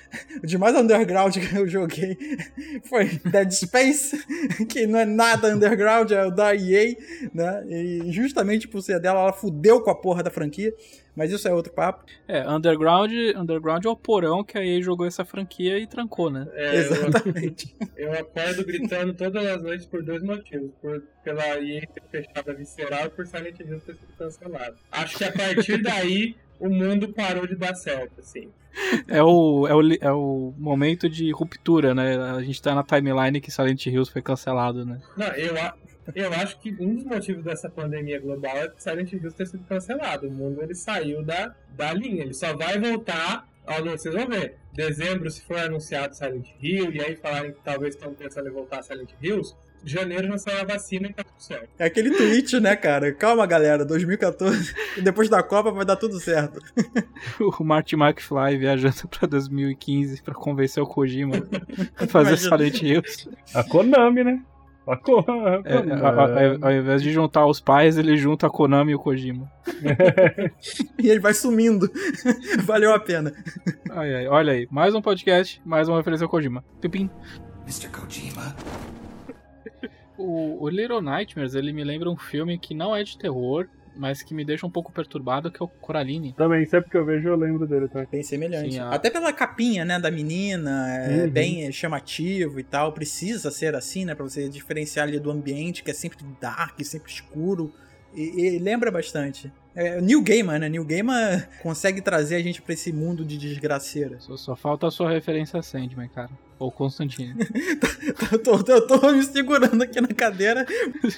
o 0.43 0.43
de 0.45 0.57
mais 0.57 0.75
underground 0.75 1.33
que 1.37 1.55
eu 1.55 1.65
joguei 1.65 2.17
foi 2.83 3.05
Dead 3.23 3.51
Space, 3.51 4.21
que 4.67 4.85
não 4.85 4.99
é 4.99 5.05
nada 5.05 5.55
underground, 5.55 6.11
é 6.11 6.25
o 6.25 6.29
da 6.29 6.53
EA, 6.53 6.93
né? 7.33 7.63
E 7.69 8.11
justamente 8.11 8.67
por 8.67 8.81
ser 8.81 8.99
dela, 8.99 9.21
ela 9.21 9.33
fudeu 9.33 9.79
com 9.79 9.91
a 9.91 9.95
porra 9.95 10.21
da 10.21 10.29
franquia. 10.29 10.73
Mas 11.15 11.31
isso 11.31 11.47
é 11.47 11.53
outro 11.53 11.71
papo. 11.71 12.05
É, 12.27 12.47
Underground, 12.49 13.11
Underground 13.35 13.85
é 13.85 13.89
o 13.89 13.95
porão 13.95 14.43
que 14.43 14.57
a 14.57 14.65
EA 14.65 14.81
jogou 14.81 15.05
essa 15.05 15.23
franquia 15.23 15.77
e 15.77 15.85
trancou, 15.85 16.29
né? 16.29 16.47
É, 16.53 16.75
eu, 16.75 16.79
Exatamente. 16.79 17.75
eu 17.95 18.13
acordo 18.13 18.65
gritando 18.65 19.13
todas 19.13 19.45
as 19.45 19.61
noites 19.61 19.85
por 19.85 20.01
dois 20.01 20.23
motivos. 20.23 20.71
Por, 20.81 21.03
pela 21.23 21.43
EA 21.61 21.81
ter 21.87 22.03
fechado 22.09 22.49
a 22.49 22.53
Visceral 22.53 23.05
e 23.05 23.09
por 23.09 23.27
Silent 23.27 23.59
Hill 23.59 23.79
ter 23.79 23.93
sido 23.93 24.17
cancelado. 24.17 24.75
Acho 24.91 25.17
que 25.17 25.23
a 25.23 25.31
partir 25.31 25.81
daí 25.81 26.35
o 26.59 26.69
mundo 26.69 27.13
parou 27.13 27.45
de 27.45 27.55
dar 27.55 27.75
certo, 27.75 28.19
assim. 28.19 28.49
É 29.07 29.21
o, 29.21 29.67
é, 29.67 29.75
o, 29.75 29.81
é 30.01 30.11
o 30.11 30.53
momento 30.57 31.07
de 31.07 31.31
ruptura, 31.31 31.93
né? 31.93 32.17
A 32.17 32.41
gente 32.41 32.61
tá 32.61 32.73
na 32.73 32.83
timeline 32.83 33.39
que 33.39 33.51
Silent 33.51 33.85
Hills 33.85 34.11
foi 34.11 34.21
cancelado, 34.21 34.85
né? 34.85 34.99
Não, 35.15 35.27
eu, 35.27 35.53
eu 36.15 36.33
acho 36.33 36.59
que 36.59 36.75
um 36.79 36.95
dos 36.95 37.03
motivos 37.03 37.43
dessa 37.43 37.69
pandemia 37.69 38.19
global 38.19 38.55
é 38.57 38.71
Silent 38.77 39.13
Hill 39.13 39.31
ter 39.31 39.47
sido 39.47 39.63
cancelado. 39.63 40.27
O 40.27 40.31
mundo 40.31 40.61
ele 40.61 40.75
saiu 40.75 41.23
da, 41.23 41.55
da 41.69 41.93
linha. 41.93 42.23
Ele 42.23 42.33
só 42.33 42.55
vai 42.55 42.79
voltar. 42.79 43.47
Ó, 43.65 43.79
não, 43.79 43.91
vocês 43.91 44.13
vão 44.13 44.27
ver. 44.27 44.57
Dezembro, 44.73 45.29
se 45.29 45.41
for 45.41 45.57
anunciado 45.57 46.15
Silent 46.15 46.47
Hill, 46.61 46.91
e 46.91 47.01
aí 47.01 47.15
falarem 47.15 47.53
que 47.53 47.61
talvez 47.63 47.95
estão 47.95 48.13
pensando 48.13 48.49
em 48.49 48.51
voltar 48.51 48.79
a 48.79 48.83
Silent 48.83 49.11
Hills, 49.21 49.55
janeiro 49.85 50.27
já 50.27 50.37
sai 50.37 50.61
a 50.61 50.65
vacina 50.65 51.07
e 51.07 51.13
tá 51.13 51.23
tudo 51.23 51.41
certo. 51.41 51.69
É 51.77 51.85
aquele 51.85 52.11
tweet, 52.11 52.59
né, 52.59 52.75
cara? 52.75 53.13
Calma, 53.13 53.45
galera, 53.45 53.85
2014. 53.85 54.73
E 54.97 55.01
depois 55.01 55.29
da 55.29 55.43
Copa 55.43 55.71
vai 55.71 55.85
dar 55.85 55.95
tudo 55.95 56.19
certo. 56.19 56.59
O 57.39 57.63
Marty 57.63 57.95
McFly 57.95 58.57
viajando 58.57 59.07
pra 59.09 59.27
2015 59.27 60.21
pra 60.21 60.33
convencer 60.33 60.81
o 60.81 60.87
Kojima 60.87 61.35
a 61.97 62.07
fazer. 62.07 62.37
Silent 62.37 62.81
Hills. 62.81 63.29
A 63.53 63.63
Konami, 63.63 64.23
né? 64.23 64.43
A 64.85 64.91
a 64.91 64.95
É, 64.95 64.97
Konami. 64.97 65.91
a- 65.91 66.09
a- 66.09 66.67
ao 66.67 66.71
invés 66.73 67.01
de 67.01 67.11
juntar 67.11 67.45
os 67.45 67.59
pais, 67.59 67.97
ele 67.97 68.17
junta 68.17 68.47
a 68.47 68.49
Konami 68.49 68.91
e 68.91 68.95
o 68.95 68.99
Kojima. 68.99 69.49
E 70.99 71.09
ele 71.09 71.19
vai 71.19 71.33
sumindo. 71.33 71.89
Valeu 72.63 72.93
a 72.93 72.99
pena. 72.99 73.33
Ai, 73.91 74.13
ai, 74.15 74.27
olha 74.27 74.53
aí, 74.53 74.67
mais 74.71 74.93
um 74.95 75.01
podcast, 75.01 75.61
mais 75.65 75.87
uma 75.87 75.97
referência 75.97 76.25
ao 76.25 76.29
Kojima. 76.29 76.63
Pipim. 76.81 77.09
Mr. 77.65 77.87
Kojima. 77.89 78.55
O, 80.17 80.63
o 80.63 80.69
Little 80.69 81.01
Nightmares, 81.01 81.55
ele 81.55 81.73
me 81.73 81.83
lembra 81.83 82.09
um 82.09 82.15
filme 82.17 82.57
que 82.57 82.73
não 82.73 82.95
é 82.95 83.03
de 83.03 83.17
terror, 83.17 83.67
mas 83.95 84.21
que 84.21 84.33
me 84.33 84.43
deixa 84.45 84.65
um 84.65 84.69
pouco 84.69 84.91
perturbado, 84.91 85.51
que 85.51 85.61
é 85.61 85.65
o 85.65 85.67
Coraline. 85.67 86.33
Também, 86.33 86.65
sempre 86.65 86.89
que 86.89 86.97
eu 86.97 87.05
vejo 87.05 87.27
eu 87.27 87.35
lembro 87.35 87.67
dele 87.67 87.87
também. 87.87 88.07
Bem 88.11 88.23
semelhante. 88.23 88.73
Sim, 88.73 88.79
a- 88.79 88.91
Até 88.91 89.09
pela 89.09 89.31
capinha, 89.33 89.83
né, 89.85 89.99
da 89.99 90.09
menina, 90.11 90.87
é 90.97 91.23
Uhum. 91.25 91.29
bem 91.29 91.71
chamativo 91.71 92.59
e 92.59 92.63
tal. 92.63 92.91
Precisa 92.93 93.51
ser 93.51 93.75
assim, 93.75 94.05
né, 94.05 94.15
pra 94.15 94.23
você 94.23 94.47
diferenciar 94.49 95.07
ali 95.07 95.19
do 95.19 95.29
ambiente, 95.31 95.83
que 95.83 95.91
é 95.91 95.93
sempre 95.93 96.19
dark, 96.41 96.79
sempre 96.83 97.11
escuro. 97.11 97.73
E, 98.15 98.55
e 98.55 98.59
lembra 98.59 98.91
bastante. 98.91 99.51
É, 99.75 99.99
New 99.99 100.21
Gamer, 100.21 100.59
né? 100.59 100.69
New 100.69 100.85
Gamer 100.85 101.49
consegue 101.63 101.99
trazer 102.01 102.35
a 102.35 102.41
gente 102.41 102.61
pra 102.61 102.73
esse 102.73 102.93
mundo 102.93 103.25
de 103.25 103.37
desgraceira. 103.37 104.19
Só, 104.19 104.37
só 104.37 104.55
falta 104.55 104.87
a 104.87 104.91
sua 104.91 105.09
referência 105.09 105.59
a 105.59 105.63
Sandman, 105.63 106.07
cara. 106.09 106.29
Ou 106.59 106.71
Constantine. 106.71 107.33
eu, 108.31 108.39
tô, 108.41 108.57
eu 108.71 108.87
tô 108.87 109.11
me 109.11 109.23
segurando 109.23 109.81
aqui 109.81 109.99
na 109.99 110.09
cadeira. 110.09 110.65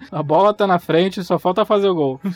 a 0.09 0.23
bola 0.23 0.53
tá 0.53 0.65
na 0.65 0.79
frente, 0.79 1.23
só 1.23 1.37
falta 1.37 1.65
fazer 1.65 1.89
o 1.89 1.95
gol. 1.95 2.21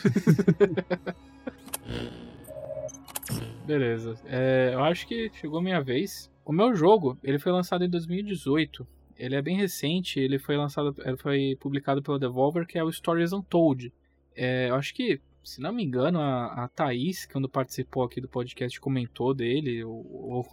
Beleza. 3.64 4.16
É, 4.26 4.72
eu 4.74 4.84
acho 4.84 5.06
que 5.06 5.30
chegou 5.40 5.58
a 5.58 5.62
minha 5.62 5.80
vez. 5.80 6.30
O 6.44 6.52
meu 6.52 6.74
jogo, 6.74 7.16
ele 7.22 7.38
foi 7.38 7.52
lançado 7.52 7.84
em 7.84 7.88
2018. 7.88 8.86
Ele 9.16 9.36
é 9.36 9.42
bem 9.42 9.56
recente, 9.56 10.18
ele 10.18 10.38
foi 10.38 10.56
lançado, 10.56 10.94
ele 11.04 11.16
foi 11.16 11.56
publicado 11.60 12.02
pela 12.02 12.18
Devolver, 12.18 12.66
que 12.66 12.78
é 12.78 12.84
o 12.84 12.90
Stories 12.90 13.32
Untold. 13.32 13.92
É, 14.36 14.70
eu 14.70 14.74
acho 14.76 14.94
que, 14.94 15.20
se 15.42 15.60
não 15.60 15.72
me 15.72 15.82
engano, 15.84 16.20
a, 16.20 16.64
a 16.64 16.68
Thaís, 16.68 17.26
quando 17.26 17.48
participou 17.48 18.02
aqui 18.02 18.20
do 18.20 18.28
podcast, 18.28 18.80
comentou 18.80 19.34
dele. 19.34 19.82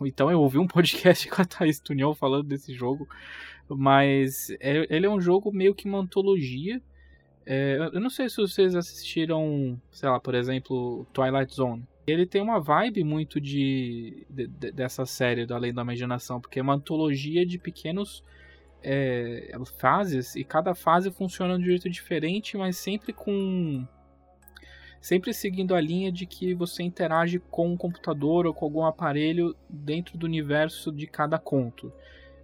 Então 0.05 0.29
eu 0.31 0.41
ouvi 0.41 0.57
um 0.57 0.67
podcast 0.67 1.27
com 1.29 1.41
a 1.41 1.45
Thaís 1.45 1.79
Tunião 1.79 2.13
falando 2.15 2.47
desse 2.47 2.73
jogo. 2.73 3.07
Mas 3.69 4.49
é- 4.59 4.87
ele 4.89 5.05
é 5.05 5.09
um 5.09 5.19
jogo 5.21 5.51
meio 5.51 5.75
que 5.75 5.87
uma 5.87 5.99
antologia. 5.99 6.81
É, 7.45 7.77
eu 7.93 7.99
não 7.99 8.09
sei 8.09 8.29
se 8.29 8.37
vocês 8.37 8.75
assistiram, 8.75 9.79
sei 9.91 10.09
lá, 10.09 10.19
por 10.19 10.35
exemplo, 10.35 11.05
Twilight 11.13 11.53
Zone. 11.53 11.83
Ele 12.05 12.25
tem 12.25 12.41
uma 12.41 12.59
vibe 12.59 13.03
muito 13.03 13.39
de, 13.39 14.25
de- 14.29 14.47
de- 14.47 14.71
dessa 14.71 15.05
série 15.05 15.45
do 15.45 15.53
Além 15.53 15.73
da 15.73 15.81
Imaginação, 15.81 16.39
porque 16.39 16.59
é 16.59 16.61
uma 16.61 16.75
antologia 16.75 17.45
de 17.45 17.57
pequenos 17.57 18.23
é, 18.83 19.51
fases 19.77 20.35
e 20.35 20.43
cada 20.43 20.73
fase 20.73 21.11
funciona 21.11 21.57
de 21.57 21.63
um 21.63 21.67
jeito 21.67 21.89
diferente, 21.89 22.57
mas 22.57 22.77
sempre 22.77 23.13
com 23.13 23.85
sempre 24.99 25.33
seguindo 25.33 25.75
a 25.75 25.81
linha 25.81 26.11
de 26.11 26.25
que 26.25 26.53
você 26.53 26.83
interage 26.83 27.39
com 27.39 27.69
um 27.69 27.77
computador 27.77 28.45
ou 28.45 28.53
com 28.53 28.65
algum 28.65 28.83
aparelho 28.83 29.55
dentro 29.69 30.17
do 30.17 30.25
universo 30.25 30.91
de 30.91 31.07
cada 31.07 31.37
conto. 31.37 31.93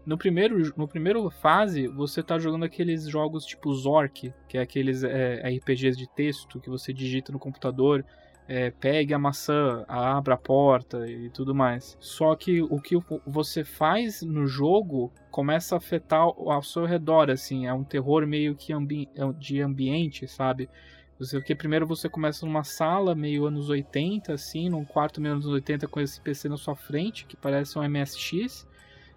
No 0.06 0.18
primeiro, 0.18 0.74
no 0.76 0.88
primeiro 0.88 1.30
fase, 1.30 1.88
você 1.88 2.22
tá 2.22 2.38
jogando 2.38 2.66
aqueles 2.66 3.08
jogos 3.08 3.46
tipo 3.46 3.74
Zork, 3.74 4.34
que 4.48 4.58
é 4.58 4.62
aqueles 4.62 5.04
é, 5.04 5.42
RPGs 5.58 5.98
de 5.98 6.08
texto 6.08 6.60
que 6.60 6.70
você 6.70 6.94
digita 6.94 7.32
no 7.32 7.40
computador, 7.40 8.06
é, 8.48 8.72
pegue 8.72 9.14
a 9.14 9.20
maçã, 9.20 9.86
abra 9.88 10.36
a 10.36 10.38
porta 10.38 11.08
e 11.08 11.30
tudo 11.30 11.56
mais. 11.56 11.98
Só 12.00 12.36
que 12.36 12.62
o 12.62 12.80
que 12.80 12.96
você 13.26 13.64
faz 13.64 14.22
no 14.22 14.46
jogo 14.46 15.12
começa 15.32 15.76
a 15.76 15.78
afetar 15.78 16.22
ao 16.22 16.62
seu 16.62 16.86
redor, 16.86 17.30
assim, 17.30 17.66
é 17.66 17.74
um 17.74 17.84
terror 17.84 18.28
meio 18.28 18.56
que 18.56 18.74
ambi 18.74 19.10
de 19.38 19.62
ambiente, 19.62 20.28
sabe? 20.28 20.70
Porque 21.18 21.56
primeiro 21.56 21.88
você 21.88 22.10
começa 22.10 22.46
numa 22.46 22.64
sala 22.64 23.16
meio 23.16 23.46
anos 23.46 23.70
80, 23.70 24.34
assim, 24.34 24.70
num 24.70 24.84
quarto 24.84 25.22
meio 25.22 25.36
anos 25.36 25.46
80 25.46 25.88
com 25.88 26.02
esse 26.02 26.20
PC 26.20 26.50
na 26.50 26.58
sua 26.58 26.76
frente, 26.76 27.26
que 27.26 27.38
parece 27.38 27.78
um 27.80 27.84
MSX, 27.88 28.68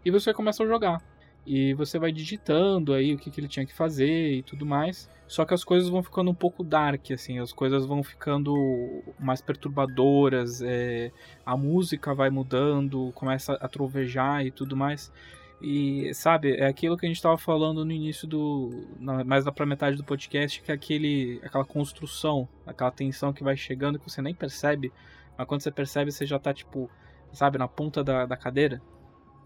e 0.05 0.11
você 0.11 0.33
começa 0.33 0.63
a 0.63 0.67
jogar. 0.67 1.03
E 1.47 1.73
você 1.75 1.99
vai 1.99 2.11
digitando 2.11 2.93
aí 2.93 3.15
o 3.15 3.19
que, 3.19 3.31
que 3.31 3.41
ele 3.41 3.47
tinha 3.49 3.65
que 3.65 3.73
fazer 3.73 4.33
e 4.33 4.43
tudo 4.43 4.67
mais. 4.67 5.09
Só 5.29 5.45
que 5.45 5.55
as 5.55 5.63
coisas 5.65 5.89
vão 5.89 6.03
ficando 6.03 6.31
um 6.31 6.35
pouco 6.35 6.63
dark, 6.65 7.11
assim, 7.13 7.39
as 7.39 7.53
coisas 7.53 7.87
vão 7.87 8.03
ficando 8.03 9.03
mais 9.19 9.41
perturbadoras, 9.41 10.61
é, 10.63 11.11
a 11.45 11.57
música 11.57 12.15
vai 12.15 12.31
mudando, 12.31 13.13
começa 13.15 13.55
a 13.55 13.69
trovejar 13.69 14.45
e 14.45 14.51
tudo 14.51 14.77
mais. 14.77 15.13
E, 15.61 16.13
sabe, 16.15 16.55
é 16.57 16.67
aquilo 16.67 16.97
que 16.97 17.07
a 17.07 17.09
gente 17.09 17.17
estava 17.17 17.39
falando 17.39 17.85
no 17.85 17.91
início 17.93 18.27
do. 18.29 18.85
na- 19.01 19.25
mais 19.25 19.45
lá 19.45 19.53
pra 19.53 19.65
metade 19.65 19.97
do 19.97 20.05
podcast, 20.05 20.61
que 20.61 20.71
é 20.71 20.75
aquele, 20.75 21.41
aquela 21.43 21.65
construção, 21.65 22.47
aquela 22.67 22.91
tensão 22.91 23.33
que 23.33 23.43
vai 23.43 23.57
chegando 23.57 23.99
que 23.99 24.09
você 24.11 24.21
nem 24.21 24.35
percebe, 24.35 24.93
mas 25.37 25.47
quando 25.47 25.63
você 25.63 25.71
percebe, 25.71 26.13
você 26.13 26.27
já 26.27 26.39
tá, 26.39 26.53
tipo, 26.53 26.91
sabe, 27.33 27.57
na 27.59 27.67
ponta 27.67 28.05
da, 28.05 28.27
da 28.27 28.37
cadeira. 28.37 28.83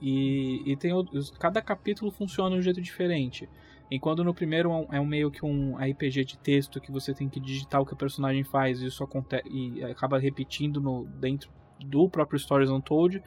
E, 0.01 0.63
e 0.65 0.77
tem 0.77 0.93
outros, 0.93 1.31
cada 1.33 1.61
capítulo 1.61 2.11
funciona 2.11 2.51
de 2.51 2.57
um 2.57 2.63
jeito 2.63 2.81
diferente. 2.81 3.49
Enquanto 3.91 4.23
no 4.23 4.33
primeiro 4.33 4.71
é 4.71 4.75
um- 4.75 4.95
é 4.95 5.05
meio 5.05 5.31
que 5.31 5.45
um 5.45 5.79
RPG 5.79 6.25
de 6.25 6.39
texto 6.39 6.81
que 6.81 6.93
você 6.93 7.13
tem 7.13 7.29
que 7.29 7.41
digitar 7.41 7.81
o 7.81 7.87
que 7.87 7.93
o 7.93 7.97
personagem 7.97 8.45
faz 8.45 8.81
e 8.81 8.87
isso 8.87 9.03
acontece 9.03 9.49
e 9.49 9.83
acaba 9.85 10.19
repetindo 10.19 10.81
no, 10.81 11.05
dentro 11.21 11.51
do 11.81 12.09
próprio 12.09 12.39
Stories 12.39 12.71
Untold. 12.71 13.23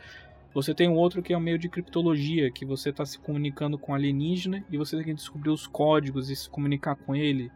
Você 0.54 0.74
tem 0.74 0.88
um 0.88 0.96
outro 0.96 1.22
que 1.22 1.34
é 1.34 1.38
um 1.38 1.42
meio 1.42 1.58
de 1.58 1.68
criptologia, 1.68 2.52
que 2.52 2.66
você 2.66 2.90
está 2.92 3.06
se 3.06 3.20
comunicando 3.20 3.78
com 3.78 3.94
alienígena 3.94 4.64
e 4.72 4.78
você 4.78 4.96
tem 4.96 5.06
que 5.06 5.14
descobrir 5.14 5.50
os 5.50 5.68
códigos 5.68 6.30
e 6.30 6.36
se 6.36 6.50
comunicar 6.50 6.96
com 6.96 7.16
ele. 7.16 7.52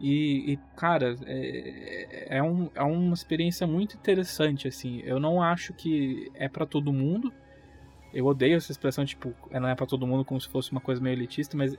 E, 0.00 0.52
e, 0.52 0.58
cara, 0.76 1.14
é, 1.26 2.38
é, 2.38 2.42
um, 2.42 2.70
é 2.74 2.82
uma 2.82 3.12
experiência 3.12 3.66
muito 3.66 3.96
interessante, 3.96 4.66
assim. 4.66 5.00
Eu 5.04 5.20
não 5.20 5.42
acho 5.42 5.74
que 5.74 6.30
é 6.34 6.48
para 6.48 6.64
todo 6.64 6.92
mundo. 6.92 7.30
Eu 8.12 8.26
odeio 8.26 8.56
essa 8.56 8.72
expressão, 8.72 9.04
tipo, 9.04 9.34
não 9.50 9.68
é 9.68 9.74
para 9.74 9.86
todo 9.86 10.06
mundo 10.06 10.24
como 10.24 10.40
se 10.40 10.48
fosse 10.48 10.72
uma 10.72 10.80
coisa 10.80 11.00
meio 11.00 11.14
elitista, 11.14 11.56
mas 11.56 11.76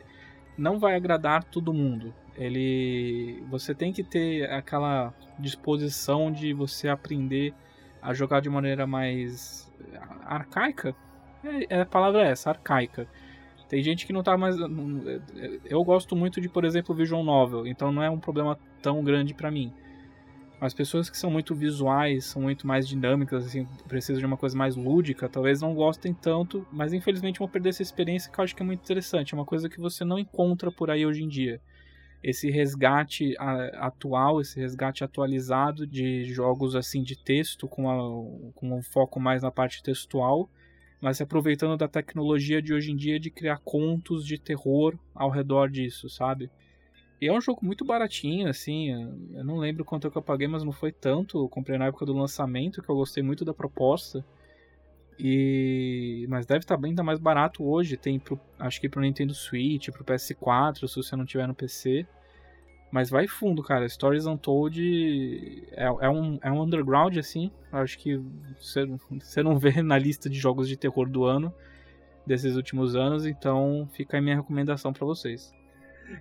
não 0.58 0.80
vai 0.80 0.96
agradar 0.96 1.44
todo 1.44 1.74
mundo. 1.74 2.14
Ele, 2.36 3.44
você 3.50 3.74
tem 3.74 3.92
que 3.92 4.04
ter 4.04 4.50
aquela 4.50 5.14
disposição 5.38 6.32
de 6.32 6.54
você 6.54 6.88
aprender 6.88 7.54
a 8.02 8.14
jogar 8.14 8.42
de 8.42 8.50
maneira 8.50 8.88
mais 8.88 9.72
arcaica. 10.26 10.96
É, 11.44 11.78
é, 11.78 11.82
a 11.82 11.86
palavra 11.86 12.24
é 12.24 12.32
essa, 12.32 12.50
arcaica. 12.50 13.08
Tem 13.68 13.82
gente 13.82 14.06
que 14.06 14.14
não 14.14 14.24
tá 14.24 14.38
mais. 14.38 14.56
Eu 15.66 15.84
gosto 15.84 16.16
muito 16.16 16.42
de, 16.42 16.50
por 16.50 16.66
exemplo, 16.66 16.94
visual 16.94 17.24
novel, 17.24 17.66
então 17.66 17.92
não 17.92 18.04
é 18.04 18.10
um 18.10 18.20
problema 18.20 18.60
tão 18.82 19.04
grande 19.04 19.34
pra 19.34 19.50
mim. 19.50 19.74
As 20.62 20.76
pessoas 20.76 21.10
que 21.10 21.18
são 21.18 21.32
muito 21.32 21.56
visuais, 21.56 22.26
são 22.26 22.44
muito 22.44 22.68
mais 22.68 22.88
dinâmicas, 22.88 23.48
assim, 23.48 23.66
precisam 23.88 24.20
de 24.20 24.26
uma 24.28 24.38
coisa 24.38 24.56
mais 24.56 24.76
lúdica, 24.76 25.28
talvez 25.28 25.60
não 25.60 25.74
gostem 25.74 26.14
tanto, 26.14 26.68
mas 26.72 26.94
infelizmente 26.94 27.40
vão 27.40 27.48
perder 27.50 27.70
essa 27.70 27.82
experiência 27.82 28.32
que 28.32 28.40
eu 28.40 28.44
acho 28.44 28.56
que 28.56 28.62
é 28.62 28.66
muito 28.66 28.82
interessante. 28.84 29.34
É 29.34 29.38
uma 29.38 29.46
coisa 29.46 29.68
que 29.68 29.80
você 29.82 30.06
não 30.06 30.20
encontra 30.20 30.72
por 30.72 30.92
aí 30.92 31.04
hoje 31.04 31.24
em 31.24 31.28
dia. 31.28 31.60
Esse 32.24 32.52
resgate 32.52 33.36
atual, 33.76 34.42
esse 34.42 34.60
resgate 34.60 35.04
atualizado 35.04 35.88
de 35.88 36.26
jogos 36.26 36.76
assim 36.76 37.04
de 37.04 37.16
texto, 37.18 37.68
com, 37.68 37.90
a- 37.90 38.52
com 38.56 38.78
um 38.78 38.84
foco 38.84 39.20
mais 39.20 39.42
na 39.44 39.52
parte 39.52 39.82
textual, 39.84 40.50
mas 41.02 41.18
se 41.18 41.24
aproveitando 41.24 41.78
da 41.78 41.88
tecnologia 41.88 42.62
de 42.62 42.74
hoje 42.74 42.92
em 42.92 42.96
dia 42.96 43.20
de 43.20 43.32
criar 43.32 43.60
contos 43.66 44.26
de 44.26 44.38
terror 44.38 44.98
ao 45.16 45.32
redor 45.32 45.70
disso, 45.72 46.10
sabe? 46.10 46.52
E 47.22 47.28
é 47.28 47.32
um 47.32 47.40
jogo 47.40 47.64
muito 47.64 47.86
baratinho, 47.86 48.50
assim. 48.50 48.90
Eu 49.36 49.44
não 49.46 49.58
lembro 49.58 49.86
quanto 49.86 50.10
que 50.10 50.18
eu 50.18 50.24
paguei, 50.24 50.48
mas 50.48 50.64
não 50.64 50.72
foi 50.72 50.92
tanto. 50.92 51.38
Eu 51.38 51.48
comprei 51.48 51.78
na 51.78 51.86
época 51.86 52.04
do 52.04 52.14
lançamento, 52.14 52.82
que 52.82 52.90
eu 52.90 52.96
gostei 52.96 53.22
muito 53.22 53.46
da 53.46 53.54
proposta. 53.54 54.26
E 55.20 56.26
mas 56.30 56.48
deve 56.48 56.64
estar 56.64 56.80
tá 56.80 57.04
mais 57.04 57.20
barato 57.20 57.64
hoje. 57.64 57.96
Tem 57.96 58.20
pro, 58.20 58.40
acho 58.58 58.82
que 58.82 58.90
pro 58.90 59.02
Nintendo 59.02 59.36
Switch, 59.36 59.90
pro 59.90 60.04
PS4, 60.04 60.88
se 60.88 60.96
você 60.96 61.16
não 61.16 61.24
tiver 61.24 61.48
no 61.48 61.54
PC. 61.54 62.08
Mas 62.92 63.12
vai 63.12 63.28
fundo, 63.28 63.62
cara. 63.62 63.88
Stories 63.88 64.26
Untold 64.26 65.64
é, 65.74 65.86
é, 65.86 66.10
um, 66.10 66.40
é 66.42 66.52
um 66.52 66.64
underground, 66.64 67.16
assim. 67.18 67.52
Acho 67.72 68.00
que 68.00 68.20
você 68.58 69.44
não 69.44 69.60
vê 69.60 69.84
na 69.84 69.98
lista 70.00 70.28
de 70.28 70.40
jogos 70.40 70.68
de 70.68 70.76
terror 70.76 71.08
do 71.08 71.24
ano, 71.24 71.54
desses 72.26 72.56
últimos 72.56 72.96
anos. 72.96 73.28
Então 73.28 73.88
fica 73.94 74.18
aí 74.18 74.22
minha 74.24 74.38
recomendação 74.38 74.92
para 74.92 75.06
vocês. 75.06 75.54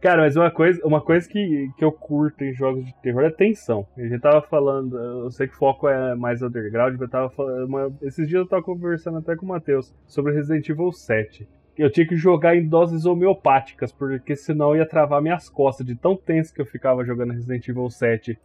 Cara, 0.01 0.23
mas 0.23 0.37
uma 0.37 0.51
coisa, 0.51 0.81
uma 0.85 1.01
coisa 1.01 1.29
que, 1.29 1.71
que 1.77 1.85
eu 1.85 1.93
curto 1.93 2.43
em 2.45 2.53
jogos 2.53 2.85
de 2.85 2.95
terror 3.03 3.23
é 3.25 3.31
tensão. 3.31 3.87
A 3.97 4.01
gente 4.03 4.19
tava 4.21 4.41
falando, 4.43 4.97
eu 4.97 5.31
sei 5.31 5.47
que 5.47 5.55
o 5.55 5.59
foco 5.59 5.89
é 5.89 6.15
mais 6.15 6.43
underground, 6.43 6.97
mas 6.99 7.11
tava 7.11 7.31
falando. 7.31 7.67
uma- 7.67 7.93
esses 8.03 8.29
dias 8.29 8.41
eu 8.41 8.47
tava 8.49 8.63
conversando 8.63 9.19
até 9.19 9.35
com 9.37 9.45
o 9.45 9.49
Matheus 9.49 9.95
sobre 10.07 10.33
Resident 10.33 10.69
Evil 10.69 10.93
7. 10.93 11.49
Eu 11.79 11.91
tinha 11.91 12.07
que 12.07 12.17
jogar 12.17 12.57
em 12.57 12.67
doses 12.69 13.07
homeopáticas, 13.07 13.91
porque 13.93 14.37
senão 14.37 14.77
ia 14.77 14.85
travar 14.87 15.23
minhas 15.23 15.49
costas 15.49 15.87
de 15.87 15.95
tão 15.95 16.15
tenso 16.17 16.53
que 16.53 16.61
eu 16.61 16.67
ficava 16.67 17.05
jogando 17.05 17.33
Resident 17.33 17.67
Evil 17.69 17.89
7. 17.89 18.39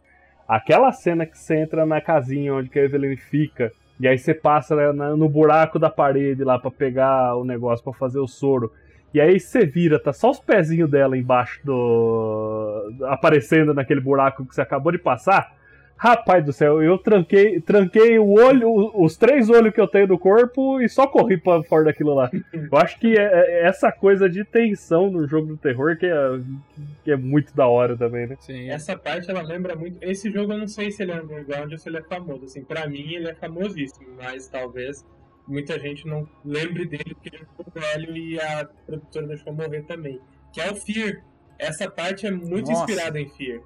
Aquela 0.48 0.92
cena 0.92 1.26
que 1.26 1.36
você 1.38 1.56
entra 1.56 1.84
na 1.84 2.00
casinha 2.00 2.54
onde 2.54 2.70
a 2.78 2.82
Evelyn 2.82 3.16
fica, 3.16 3.72
e 3.98 4.06
aí 4.06 4.16
você 4.16 4.32
passa 4.32 4.92
né, 4.92 5.08
no 5.16 5.28
buraco 5.28 5.78
da 5.78 5.90
parede 5.90 6.44
lá 6.44 6.58
pra 6.58 6.70
pegar 6.70 7.34
o 7.36 7.44
negócio 7.44 7.82
pra 7.84 7.92
fazer 7.92 8.18
o 8.20 8.28
soro. 8.28 8.70
E 9.16 9.20
aí 9.20 9.40
você 9.40 9.64
vira, 9.64 9.98
tá 9.98 10.12
só 10.12 10.30
os 10.30 10.38
pezinhos 10.38 10.90
dela 10.90 11.16
embaixo 11.16 11.58
do. 11.64 12.92
aparecendo 13.04 13.72
naquele 13.72 13.98
buraco 13.98 14.44
que 14.44 14.54
você 14.54 14.60
acabou 14.60 14.92
de 14.92 14.98
passar. 14.98 15.56
Rapaz 15.96 16.44
do 16.44 16.52
céu, 16.52 16.82
eu 16.82 16.98
tranquei, 16.98 17.58
tranquei 17.62 18.18
o 18.18 18.32
olho, 18.34 18.70
os 18.94 19.16
três 19.16 19.48
olhos 19.48 19.72
que 19.72 19.80
eu 19.80 19.88
tenho 19.88 20.08
no 20.08 20.18
corpo 20.18 20.82
e 20.82 20.88
só 20.90 21.06
corri 21.06 21.38
pra 21.38 21.62
fora 21.62 21.84
daquilo 21.84 22.12
lá. 22.12 22.30
Eu 22.52 22.78
acho 22.78 23.00
que 23.00 23.16
é, 23.16 23.22
é 23.22 23.66
essa 23.66 23.90
coisa 23.90 24.28
de 24.28 24.44
tensão 24.44 25.10
no 25.10 25.26
jogo 25.26 25.46
do 25.46 25.56
terror 25.56 25.96
que 25.96 26.04
é, 26.04 26.40
que 27.02 27.12
é 27.12 27.16
muito 27.16 27.56
da 27.56 27.66
hora 27.66 27.96
também, 27.96 28.26
né? 28.26 28.36
Sim. 28.40 28.68
Essa 28.68 28.98
parte 28.98 29.30
ela 29.30 29.40
lembra 29.40 29.74
muito. 29.74 29.96
Esse 30.02 30.30
jogo 30.30 30.52
eu 30.52 30.58
não 30.58 30.68
sei 30.68 30.90
se 30.90 31.02
ele 31.02 31.12
é 31.12 31.22
underground 31.22 31.72
ou 31.72 31.78
se 31.78 31.88
ele 31.88 31.96
é 31.96 32.02
famoso. 32.02 32.44
Assim, 32.44 32.62
pra 32.62 32.86
mim 32.86 33.14
ele 33.14 33.30
é 33.30 33.34
famosíssimo, 33.34 34.08
mas 34.18 34.46
talvez 34.48 35.02
muita 35.46 35.78
gente 35.78 36.06
não 36.06 36.28
lembre 36.44 36.86
dele 36.86 37.14
porque 37.14 37.34
ele 37.34 37.44
ficou 37.44 37.66
velho 37.74 38.16
e 38.16 38.40
a 38.40 38.68
produtora 38.86 39.26
deixou 39.26 39.52
morrer 39.52 39.82
também. 39.82 40.20
Que 40.52 40.60
é 40.60 40.70
o 40.70 40.76
Fear. 40.76 41.22
Essa 41.58 41.90
parte 41.90 42.26
é 42.26 42.30
muito 42.30 42.70
Nossa. 42.70 42.84
inspirada 42.84 43.20
em 43.20 43.28
Fear. 43.28 43.60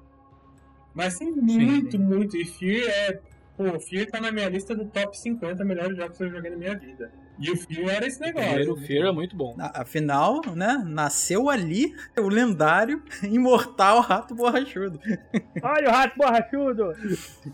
Mas 0.93 1.17
sim, 1.17 1.31
muito, 1.31 1.99
muito. 1.99 2.37
E 2.37 2.45
Fear 2.45 2.89
é. 2.89 3.19
Pô, 3.57 3.79
Fear 3.79 4.07
tá 4.07 4.19
na 4.19 4.31
minha 4.31 4.49
lista 4.49 4.75
do 4.75 4.85
top 4.85 5.17
50 5.17 5.63
melhores 5.63 5.95
jogos 5.95 6.17
que 6.17 6.23
eu 6.23 6.31
joguei 6.31 6.51
na 6.51 6.57
minha 6.57 6.77
vida. 6.77 7.11
E 7.39 7.49
o 7.49 7.57
Fear 7.57 7.89
era 7.89 8.07
esse 8.07 8.19
negócio. 8.19 8.49
Primeiro, 8.49 8.73
o 8.73 8.77
Fear 8.77 9.07
é 9.07 9.11
muito 9.11 9.35
bom. 9.35 9.55
Afinal, 9.57 10.41
né? 10.55 10.83
Nasceu 10.85 11.49
ali 11.49 11.93
o 12.17 12.27
lendário, 12.27 13.01
imortal 13.23 13.99
Rato 14.01 14.35
Borrachudo. 14.35 14.99
Olha 15.63 15.89
o 15.89 15.91
rato 15.91 16.17
borrachudo! 16.17 16.93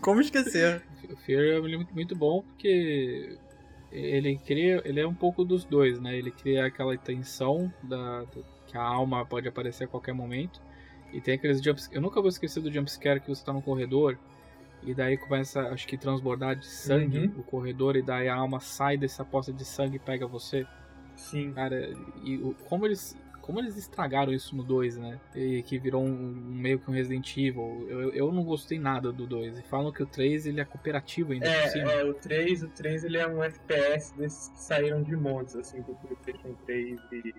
Como 0.00 0.20
esquecer? 0.20 0.82
O 1.10 1.16
Fear 1.16 1.56
é 1.56 1.60
muito, 1.60 1.94
muito 1.94 2.16
bom 2.16 2.42
porque 2.42 3.38
ele 3.90 4.36
cria, 4.38 4.82
ele 4.84 5.00
é 5.00 5.06
um 5.06 5.14
pouco 5.14 5.44
dos 5.44 5.64
dois, 5.64 6.00
né? 6.00 6.16
Ele 6.16 6.30
cria 6.30 6.66
aquela 6.66 6.96
tensão 6.96 7.72
da, 7.82 8.24
que 8.66 8.76
a 8.76 8.82
alma 8.82 9.24
pode 9.24 9.48
aparecer 9.48 9.84
a 9.84 9.88
qualquer 9.88 10.12
momento. 10.12 10.60
E 11.12 11.20
tem 11.20 11.34
aqueles 11.34 11.62
jumps. 11.62 11.88
Eu 11.92 12.00
nunca 12.02 12.20
vou 12.20 12.28
esquecer 12.28 12.60
do 12.60 12.70
jumpscare 12.70 13.20
que 13.20 13.28
você 13.28 13.44
tá 13.44 13.52
no 13.52 13.62
corredor. 13.62 14.18
E 14.82 14.94
daí 14.94 15.16
começa, 15.16 15.60
acho 15.70 15.86
que, 15.88 15.96
transbordar 15.96 16.54
de 16.56 16.66
sangue 16.66 17.18
Uhum. 17.18 17.40
o 17.40 17.42
corredor. 17.42 17.96
E 17.96 18.02
daí 18.02 18.28
a 18.28 18.34
alma 18.36 18.60
sai 18.60 18.96
dessa 18.96 19.24
poça 19.24 19.52
de 19.52 19.64
sangue 19.64 19.96
e 19.96 19.98
pega 19.98 20.26
você. 20.26 20.66
Sim. 21.16 21.52
Cara, 21.52 21.90
e 22.22 22.38
como 22.68 22.86
eles. 22.86 23.16
Como 23.48 23.60
eles 23.60 23.78
estragaram 23.78 24.30
isso 24.30 24.54
no 24.54 24.62
2, 24.62 24.98
né? 24.98 25.18
E 25.34 25.62
que 25.62 25.78
virou 25.78 26.04
um, 26.04 26.10
um 26.12 26.54
meio 26.54 26.78
que 26.78 26.90
um 26.90 26.92
Resident 26.92 27.34
Evil. 27.34 27.86
Eu, 27.88 28.12
eu 28.12 28.30
não 28.30 28.44
gostei 28.44 28.78
nada 28.78 29.10
do 29.10 29.26
2. 29.26 29.58
E 29.58 29.62
falam 29.62 29.90
que 29.90 30.02
o 30.02 30.06
3 30.06 30.44
ele 30.44 30.60
é 30.60 30.66
cooperativo 30.66 31.32
ainda 31.32 31.46
por 31.50 31.70
cima. 31.70 31.90
É, 31.92 32.00
é, 32.02 32.04
o 32.04 32.12
3, 32.12 32.62
o 32.64 32.68
3 32.68 33.04
ele 33.04 33.16
é 33.16 33.26
um 33.26 33.42
FPS 33.42 34.14
desses 34.18 34.48
que 34.50 34.60
saíram 34.60 35.02
de 35.02 35.16
montes, 35.16 35.56
assim, 35.56 35.80
do 35.80 35.94
PlayStation 35.94 36.52
3 36.66 37.00
e 37.10 37.34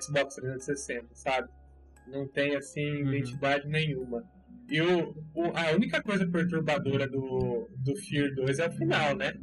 Xbox 0.00 0.34
360, 0.36 1.06
sabe? 1.12 1.46
Não 2.06 2.26
tem, 2.26 2.56
assim, 2.56 3.02
Uhum. 3.02 3.08
identidade 3.12 3.68
nenhuma. 3.68 4.24
E 4.66 4.80
o, 4.80 5.10
o- 5.34 5.52
a 5.54 5.72
única 5.74 6.00
coisa 6.02 6.26
perturbadora 6.26 7.06
do, 7.06 7.68
do 7.76 7.94
Fear 7.96 8.34
2 8.34 8.58
é 8.60 8.66
o 8.66 8.72
final, 8.72 9.14
né? 9.14 9.34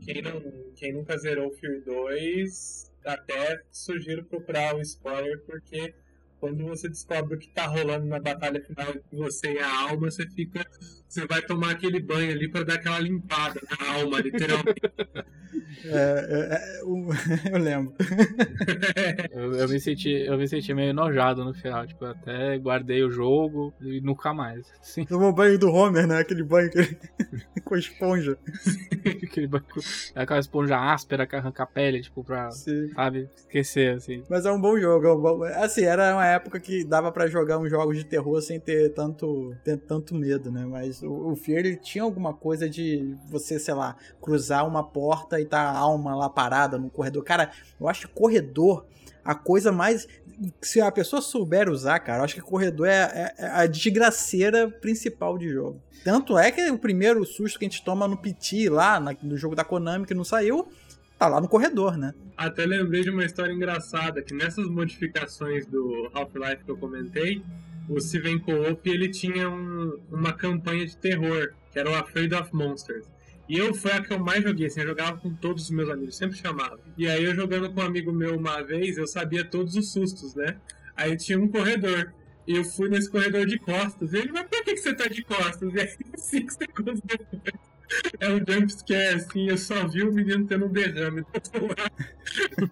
Quem, 0.00 0.22
não, 0.22 0.40
quem 0.74 0.94
nunca 0.94 1.18
zerou 1.18 1.48
o 1.48 1.52
Fear 1.52 1.82
2, 1.84 2.87
até 3.04 3.62
sugiro 3.70 4.24
procurar 4.24 4.74
o 4.74 4.80
spoiler, 4.80 5.42
porque 5.44 5.94
quando 6.40 6.64
você 6.64 6.88
descobre 6.88 7.36
o 7.36 7.38
que 7.38 7.48
tá 7.48 7.66
rolando 7.66 8.06
na 8.06 8.20
batalha 8.20 8.62
final 8.62 8.88
entre 8.90 9.16
você 9.16 9.54
e 9.54 9.58
a 9.58 9.80
alma, 9.82 10.10
você 10.10 10.26
fica. 10.28 10.64
Você 11.08 11.26
vai 11.26 11.40
tomar 11.42 11.70
aquele 11.70 12.00
banho 12.00 12.30
ali 12.32 12.48
pra 12.48 12.62
dar 12.62 12.74
aquela 12.74 12.98
limpada 13.00 13.60
na 13.80 13.92
alma, 13.94 14.20
literalmente. 14.20 14.80
É, 15.84 15.90
é, 15.90 16.80
é, 16.80 16.84
o- 16.84 17.08
eu 17.52 17.58
lembro. 17.58 17.94
Eu, 19.30 19.52
eu 19.54 19.68
me 19.68 19.78
senti, 19.80 20.10
eu 20.10 20.36
me 20.36 20.46
senti 20.48 20.74
meio 20.74 20.90
enojado 20.90 21.44
no 21.44 21.54
final, 21.54 21.86
tipo, 21.86 22.04
eu 22.04 22.10
até 22.10 22.58
guardei 22.58 23.02
o 23.04 23.10
jogo 23.10 23.72
e 23.80 24.00
nunca 24.00 24.34
mais. 24.34 24.66
Sim, 24.82 25.04
Tomou 25.04 25.32
banho 25.32 25.58
do 25.58 25.70
Homer, 25.70 26.06
né? 26.06 26.18
Aquele 26.18 26.42
banho 26.42 26.68
que 26.70 26.78
ele... 26.78 26.98
com 27.64 27.76
esponja. 27.76 28.36
aquele 29.22 29.46
banco, 29.46 29.80
aquela 30.14 30.40
esponja 30.40 30.78
áspera 30.78 31.26
que 31.26 31.36
arranca 31.36 31.62
a 31.62 31.66
pele, 31.66 32.00
tipo, 32.02 32.24
pra, 32.24 32.50
Sim. 32.50 32.88
sabe, 32.94 33.28
esquecer, 33.36 33.94
assim. 33.96 34.22
Mas 34.28 34.44
é 34.46 34.52
um 34.52 34.60
bom 34.60 34.78
jogo. 34.78 35.06
é 35.06 35.14
um 35.14 35.20
bom- 35.20 35.44
Assim, 35.44 35.84
era 35.84 36.14
uma 36.14 36.26
época 36.26 36.58
que 36.58 36.84
dava 36.84 37.12
pra 37.12 37.28
jogar 37.28 37.58
uns 37.58 37.70
jogos 37.70 37.96
de 37.96 38.04
terror 38.04 38.40
sem 38.42 38.58
ter 38.58 38.92
tanto, 38.94 39.54
ter 39.64 39.76
tanto 39.78 40.14
medo, 40.14 40.50
né? 40.50 40.66
Mas 40.66 40.97
o, 41.02 41.32
o 41.32 41.36
Fear, 41.36 41.60
ele 41.60 41.76
tinha 41.76 42.04
alguma 42.04 42.32
coisa 42.34 42.68
de 42.68 43.16
você, 43.28 43.58
sei 43.58 43.74
lá, 43.74 43.96
cruzar 44.20 44.66
uma 44.66 44.82
porta 44.84 45.40
e 45.40 45.44
tá 45.44 45.60
a 45.60 45.76
alma 45.78 46.14
lá 46.16 46.28
parada 46.28 46.78
no 46.78 46.90
corredor. 46.90 47.22
Cara, 47.24 47.50
eu 47.80 47.88
acho 47.88 48.08
que 48.08 48.14
corredor, 48.14 48.84
a 49.24 49.34
coisa 49.34 49.70
mais... 49.72 50.06
Se 50.62 50.80
a 50.80 50.92
pessoa 50.92 51.20
souber 51.20 51.68
usar, 51.68 51.98
cara, 51.98 52.20
eu 52.20 52.24
acho 52.24 52.34
que 52.36 52.40
corredor 52.40 52.86
é, 52.86 53.34
é- 53.38 53.44
é 53.44 53.46
a 53.50 53.66
desgraceira 53.66 54.70
principal 54.70 55.36
de 55.36 55.48
jogo. 55.50 55.80
Tanto 56.04 56.38
é 56.38 56.52
que 56.52 56.70
o 56.70 56.78
primeiro 56.78 57.24
susto 57.26 57.58
que 57.58 57.64
a 57.64 57.68
gente 57.68 57.84
toma 57.84 58.06
no 58.06 58.16
PT 58.16 58.68
lá, 58.70 59.00
na- 59.00 59.16
no 59.20 59.36
jogo 59.36 59.56
da 59.56 59.64
Konami 59.64 60.06
que 60.06 60.14
não 60.14 60.22
saiu, 60.22 60.68
tá 61.18 61.26
lá 61.26 61.40
no 61.40 61.48
corredor, 61.48 61.96
né? 61.98 62.14
Até 62.36 62.64
lembrei 62.64 63.02
de 63.02 63.10
uma 63.10 63.24
história 63.24 63.52
engraçada, 63.52 64.22
que 64.22 64.32
nessas 64.32 64.68
modificações 64.68 65.66
do 65.66 66.08
Half-Life 66.14 66.62
que 66.64 66.70
eu 66.70 66.76
comentei, 66.76 67.42
o 67.88 68.00
Steven 68.00 68.40
ele 68.84 69.08
tinha 69.08 69.48
um- 69.48 69.98
uma 70.10 70.32
campanha 70.32 70.86
de 70.86 70.96
terror, 70.96 71.52
que 71.72 71.78
era 71.78 71.90
o 71.90 71.94
Afraid 71.94 72.34
of 72.34 72.54
Monsters. 72.54 73.06
E 73.48 73.56
eu 73.56 73.72
foi 73.74 73.92
a 73.92 74.02
que 74.02 74.12
eu 74.12 74.18
mais 74.18 74.42
joguei, 74.42 74.66
assim, 74.66 74.80
eu 74.80 74.88
jogava 74.88 75.16
com 75.16 75.32
todos 75.34 75.64
os 75.64 75.70
meus 75.70 75.88
amigos, 75.88 76.16
sempre 76.16 76.36
chamava. 76.36 76.78
E 76.98 77.08
aí 77.08 77.24
eu 77.24 77.34
jogando 77.34 77.72
com 77.72 77.80
um 77.80 77.84
amigo 77.84 78.12
meu 78.12 78.36
uma 78.36 78.60
vez, 78.62 78.98
eu 78.98 79.06
sabia 79.06 79.42
todos 79.44 79.74
os 79.74 79.90
sustos, 79.90 80.34
né? 80.34 80.58
Aí 80.94 81.16
tinha 81.16 81.38
um 81.40 81.48
corredor. 81.48 82.12
E 82.46 82.56
eu 82.56 82.64
fui 82.64 82.88
nesse 82.88 83.10
corredor 83.10 83.46
de 83.46 83.58
costas. 83.58 84.12
E 84.12 84.18
ele, 84.18 84.32
mas 84.32 84.42
por 84.48 84.62
que, 84.64 84.74
que 84.74 84.78
você 84.78 84.94
tá 84.94 85.06
de 85.08 85.22
costas? 85.22 85.72
E 85.74 85.80
aí, 85.80 85.88
cinco 86.16 86.52
segundos 86.52 87.00
depois, 87.02 87.54
é 88.20 88.28
um 88.28 88.38
jumpscare, 88.38 89.16
assim, 89.16 89.48
eu 89.48 89.58
só 89.58 89.86
vi 89.86 90.02
o 90.02 90.12
menino 90.12 90.46
tendo 90.46 90.66
um 90.66 90.72
derrame. 90.72 91.24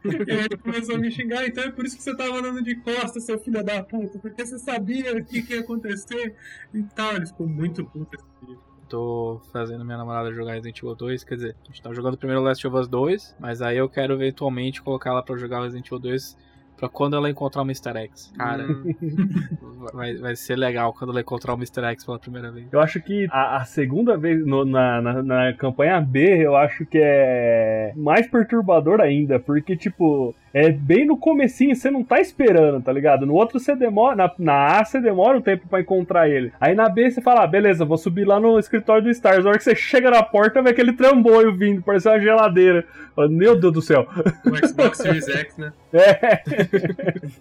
E 0.05 0.33
aí 0.33 0.45
ele 0.45 0.57
começou 0.59 0.97
a 0.97 0.99
me 0.99 1.11
xingar, 1.11 1.47
então 1.47 1.64
é 1.64 1.71
por 1.71 1.87
isso 1.87 1.97
que 1.97 2.03
você 2.03 2.14
tava 2.14 2.39
andando 2.39 2.62
de 2.62 2.77
costas, 2.77 3.25
seu 3.25 3.39
filho 3.39 3.64
da 3.64 3.83
puta, 3.83 4.19
porque 4.19 4.45
você 4.45 4.59
sabia 4.59 5.17
o 5.17 5.25
que, 5.25 5.43
que 5.43 5.55
ia 5.55 5.61
acontecer 5.61 6.35
e 6.75 6.83
tal. 6.83 7.17
Ele 7.17 7.27
ficou 7.27 7.49
muito 7.49 7.85
puto 7.85 8.17
esse 8.17 8.25
vídeo. 8.41 8.61
Tô 8.89 9.41
fazendo 9.53 9.85
minha 9.85 9.97
namorada 9.97 10.33
jogar 10.33 10.53
Resident 10.53 10.79
Evil 10.79 10.95
2, 10.95 11.25
quer 11.25 11.35
dizer, 11.37 11.57
a 11.64 11.67
gente 11.67 11.83
tá 11.83 11.93
jogando 11.93 12.19
primeiro 12.19 12.43
Last 12.43 12.64
of 12.67 12.77
Us 12.77 12.87
2, 12.87 13.37
mas 13.41 13.62
aí 13.62 13.79
eu 13.79 13.89
quero 13.89 14.14
eventualmente 14.14 14.83
colocar 14.83 15.11
ela 15.11 15.23
pra 15.23 15.37
jogar 15.37 15.62
Resident 15.62 15.87
Evil 15.87 15.99
2 15.99 16.37
pra 16.77 16.89
quando 16.89 17.16
ela 17.16 17.31
encontrar 17.31 17.62
o 17.62 17.64
Mr. 17.64 17.97
X. 17.97 18.33
Cara, 18.37 18.66
vai, 19.93 20.14
vai 20.16 20.37
ser 20.37 20.57
legal 20.57 20.93
quando 20.93 21.11
ela 21.11 21.20
encontrar 21.20 21.53
o 21.55 21.57
Mr. 21.57 21.83
X 21.85 22.05
pela 22.05 22.18
primeira 22.18 22.51
vez. 22.51 22.66
Eu 22.72 22.81
acho 22.81 23.01
que 23.01 23.27
a, 23.31 23.57
a 23.59 23.64
segunda 23.64 24.16
vez 24.16 24.45
no- 24.47 24.64
na, 24.64 25.01
na, 25.01 25.22
na 25.22 25.53
campanha 25.55 26.01
B, 26.01 26.45
eu 26.45 26.57
acho 26.57 26.85
que 26.87 26.99
é 27.03 27.93
mais 27.97 28.27
perturbador 28.27 29.01
ainda, 29.01 29.39
porque, 29.39 29.77
tipo, 29.77 30.35
é 30.53 30.70
bem 30.70 31.07
no 31.07 31.16
comecinho, 31.16 31.74
você 31.74 31.91
não 31.91 32.03
tá 32.05 32.20
esperando, 32.20 32.83
tá 32.83 32.93
ligado? 32.93 33.27
No 33.27 33.35
outro 33.35 33.59
você 33.61 33.74
demora, 33.77 34.16
na, 34.16 34.31
na 34.39 34.81
A 34.81 34.85
você 34.85 35.01
demora 35.01 35.39
um 35.39 35.43
tempo 35.43 35.66
pra 35.68 35.81
encontrar 35.81 36.29
ele. 36.29 36.53
Aí 36.61 36.74
na 36.74 36.89
B 36.89 37.11
você 37.11 37.20
fala, 37.20 37.43
ah, 37.45 37.47
beleza, 37.47 37.85
vou 37.85 37.99
subir 37.99 38.24
lá 38.24 38.39
no 38.41 38.59
escritório 38.59 39.03
do 39.03 39.11
Stars. 39.11 39.43
Na 39.45 39.51
hora 39.51 39.59
que 39.59 39.64
você 39.64 39.74
chega 39.74 40.11
na 40.11 40.22
porta, 40.22 40.62
vê 40.62 40.70
aquele 40.70 40.93
trambolho 40.93 41.55
vindo, 41.57 41.83
parece 41.83 42.09
uma 42.09 42.18
geladeira. 42.20 42.85
Meu 43.31 43.59
Deus 43.59 43.72
do 43.72 43.81
céu. 43.81 44.07
O 44.45 44.66
Xbox 44.66 44.99
Series 44.99 45.27
X, 45.29 45.57
né? 45.57 45.72
É, 45.97 46.43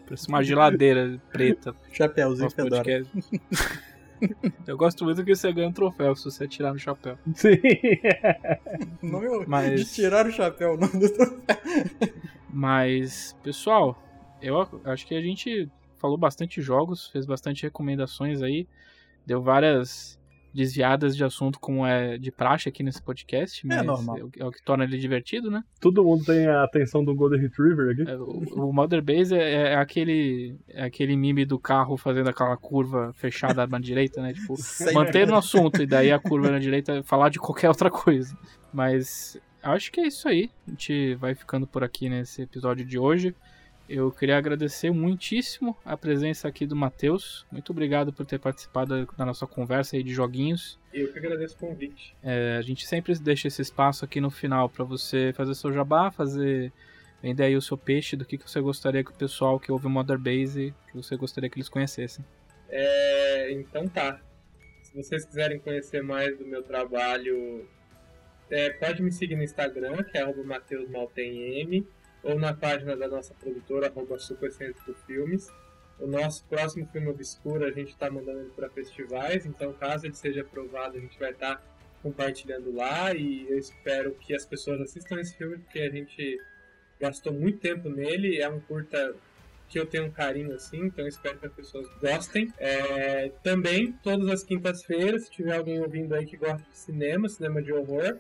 Parece 0.06 0.28
uma 0.28 0.44
geladeira 0.44 1.20
preta. 1.32 1.76
Chapéuzinho 1.92 2.50
fedora. 2.50 2.84
Eu 4.66 4.78
gosto 4.78 5.04
muito 5.04 5.24
que 5.26 5.36
você 5.36 5.52
ganha 5.52 5.68
um 5.68 5.74
troféu 5.74 6.16
se 6.16 6.24
você 6.24 6.48
tirar 6.48 6.72
no 6.74 6.80
chapéu. 6.80 7.18
sim. 7.36 7.50
O 9.04 9.08
nome 9.08 9.46
Mas- 9.46 9.80
de 9.82 9.94
tirar 9.94 10.26
o 10.26 10.32
chapéu, 10.32 10.74
o 10.74 10.78
nome 10.78 10.94
do 10.94 11.10
troféu. 11.10 11.40
Mas, 12.50 13.36
pessoal, 13.44 14.02
eu 14.42 14.60
ac- 14.62 14.80
acho 14.86 15.06
que 15.06 15.16
a 15.16 15.22
gente 15.22 15.70
falou 15.98 16.18
bastante 16.18 16.62
jogos, 16.62 17.08
fez 17.10 17.26
bastante 17.26 17.64
recomendações 17.64 18.42
aí, 18.42 18.68
deu 19.26 19.42
várias 19.42 20.18
desviadas 20.56 21.16
de 21.18 21.24
assunto 21.24 21.60
como 21.60 21.86
é 21.86 22.18
de 22.18 22.32
praxe 22.32 22.70
aqui 22.70 22.82
nesse 22.82 23.02
podcast, 23.02 23.68
mas 23.68 23.86
normal. 23.86 24.18
é 24.18 24.24
o- 24.24 24.32
é 24.40 24.46
o 24.46 24.52
que 24.52 24.64
torna 24.64 24.86
ele 24.86 24.98
divertido, 24.98 25.52
né? 25.52 25.62
Todo 25.82 26.04
mundo 26.04 26.24
tem 26.24 26.48
a 26.48 26.64
atenção 26.64 27.04
do 27.04 27.14
Golden 27.14 27.42
Retriever 27.42 27.92
aqui. 27.92 28.10
É, 28.10 28.16
O, 28.16 28.70
o 28.70 28.74
Mother 28.74 29.04
Base 29.04 29.36
é, 29.36 29.74
é 29.74 29.76
aquele 29.76 30.56
é 30.70 30.86
aquele 30.86 31.18
meme 31.18 31.44
do 31.46 31.60
carro 31.60 31.98
fazendo 31.98 32.30
aquela 32.30 32.56
curva 32.56 33.12
fechada 33.14 33.68
na 33.68 33.78
direita, 33.80 34.22
né? 34.22 34.34
Tipo, 34.34 34.56
manter 34.94 35.28
no 35.28 35.36
assunto 35.36 35.82
e 35.84 35.86
daí 35.86 36.12
a 36.12 36.18
curva 36.20 36.50
na 36.50 36.60
direita 36.60 36.94
é 37.00 37.04
falar 37.04 37.28
de 37.30 37.38
qualquer 37.38 37.68
outra 37.68 37.92
coisa. 37.92 38.36
Mas 38.74 39.38
acho 39.62 39.92
que 39.92 40.00
é 40.00 40.08
isso 40.08 40.28
aí. 40.28 40.50
A 40.68 40.72
gente 40.72 41.16
vai 41.16 41.36
ficando 41.36 41.68
por 41.68 41.84
aqui 41.84 42.08
nesse 42.10 42.42
episódio 42.44 42.86
de 42.86 42.98
hoje. 42.98 43.36
Eu 43.88 44.12
queria 44.12 44.38
agradecer 44.38 44.90
muitíssimo 44.90 45.78
a 45.86 45.96
presença 45.96 46.48
aqui 46.48 46.66
do 46.66 46.76
Matheus. 46.76 47.46
Muito 47.52 47.72
obrigado 47.72 48.12
por 48.12 48.26
ter 48.26 48.40
participado 48.40 49.06
da 49.16 49.26
nossa 49.26 49.46
conversa 49.46 49.96
aí 49.96 50.02
de 50.02 50.12
joguinhos. 50.12 50.80
Eu 50.92 51.12
que 51.14 51.20
agradeço 51.20 51.56
o 51.56 51.60
convite. 51.60 52.16
É, 52.24 52.58
a 52.58 52.62
gente 52.62 52.88
sempre 52.88 53.14
deixa 53.20 53.48
esse 53.48 53.62
espaço 53.62 54.04
aqui 54.04 54.20
no 54.20 54.32
final 54.32 54.68
para 54.68 54.84
você 54.84 55.32
fazer 55.34 55.54
seu 55.54 55.72
jabá, 55.72 56.10
fazer 56.10 56.74
vender 57.22 57.44
aí 57.44 57.56
o 57.56 57.62
seu 57.62 57.78
peixe 57.78 58.16
do 58.16 58.26
que, 58.26 58.38
que 58.38 58.50
você 58.50 58.60
gostaria 58.60 59.04
que 59.04 59.12
o 59.12 59.16
pessoal 59.16 59.60
que 59.60 59.72
ouve 59.72 59.86
o 59.86 59.90
Mother 59.90 60.18
Base, 60.18 60.74
que 60.88 60.96
você 60.96 61.16
gostaria 61.16 61.50
que 61.50 61.58
eles 61.58 61.70
conhecessem. 61.70 62.26
É, 62.70 63.52
então 63.52 63.88
tá. 63.88 64.20
Se 64.82 64.96
vocês 64.96 65.26
quiserem 65.26 65.60
conhecer 65.60 66.02
mais 66.02 66.38
do 66.38 66.46
meu 66.46 66.64
trabalho, 66.64 67.68
é, 68.50 68.72
pode 68.72 69.04
me 69.04 69.12
seguir 69.12 69.36
no 69.36 69.44
Instagram, 69.44 70.04
que 70.04 70.18
é 70.18 70.26
MatheusMaltemM, 70.26 71.86
ou 72.26 72.40
na 72.40 72.54
página 72.54 72.98
da 72.98 73.08
nossa 73.08 73.34
produtora, 73.36 73.88
arroba 73.88 74.18
Filmes. 75.06 75.48
O 76.00 76.08
nosso 76.08 76.44
próximo 76.46 76.86
filme 76.88 77.08
obscuro 77.08 77.64
a 77.64 77.72
gente 77.72 77.92
está 77.92 78.10
mandando 78.12 78.40
ele 78.40 78.50
para 78.50 78.70
festivais, 78.70 79.46
então 79.46 79.72
caso 79.74 80.06
ele 80.06 80.16
seja 80.16 80.42
aprovado, 80.42 80.98
a 80.98 81.00
gente 81.00 81.18
vai 81.18 81.32
estar 81.32 81.56
tá 81.56 81.62
compartilhando 82.04 82.74
lá 82.74 83.14
e 83.14 83.48
eu 83.50 83.58
espero 83.58 84.14
que 84.16 84.36
as 84.36 84.46
pessoas 84.46 84.82
assistam 84.82 85.20
esse 85.22 85.38
filme, 85.38 85.58
porque 85.60 85.80
a 85.80 85.90
gente 85.90 86.38
gastou 87.00 87.32
muito 87.32 87.60
tempo 87.60 87.90
nele, 87.90 88.42
é 88.42 88.50
um 88.50 88.60
curta 88.60 89.16
que 89.70 89.80
eu 89.80 89.86
tenho 89.86 90.06
um 90.06 90.12
carinho 90.12 90.54
assim, 90.54 90.86
então 90.86 91.08
espero 91.08 91.40
que 91.40 91.46
as 91.46 91.54
pessoas 91.54 91.88
gostem. 92.02 92.52
É, 92.58 93.32
também, 93.42 93.94
todas 94.04 94.28
as 94.30 94.44
quintas-feiras, 94.44 95.26
se 95.26 95.32
tiver 95.32 95.56
alguém 95.56 95.80
ouvindo 95.80 96.14
aí 96.14 96.26
que 96.26 96.38
gosta 96.38 96.68
de 96.70 96.78
cinema, 96.78 97.30
cinema 97.30 97.62
de 97.62 97.72
horror, 97.72 98.18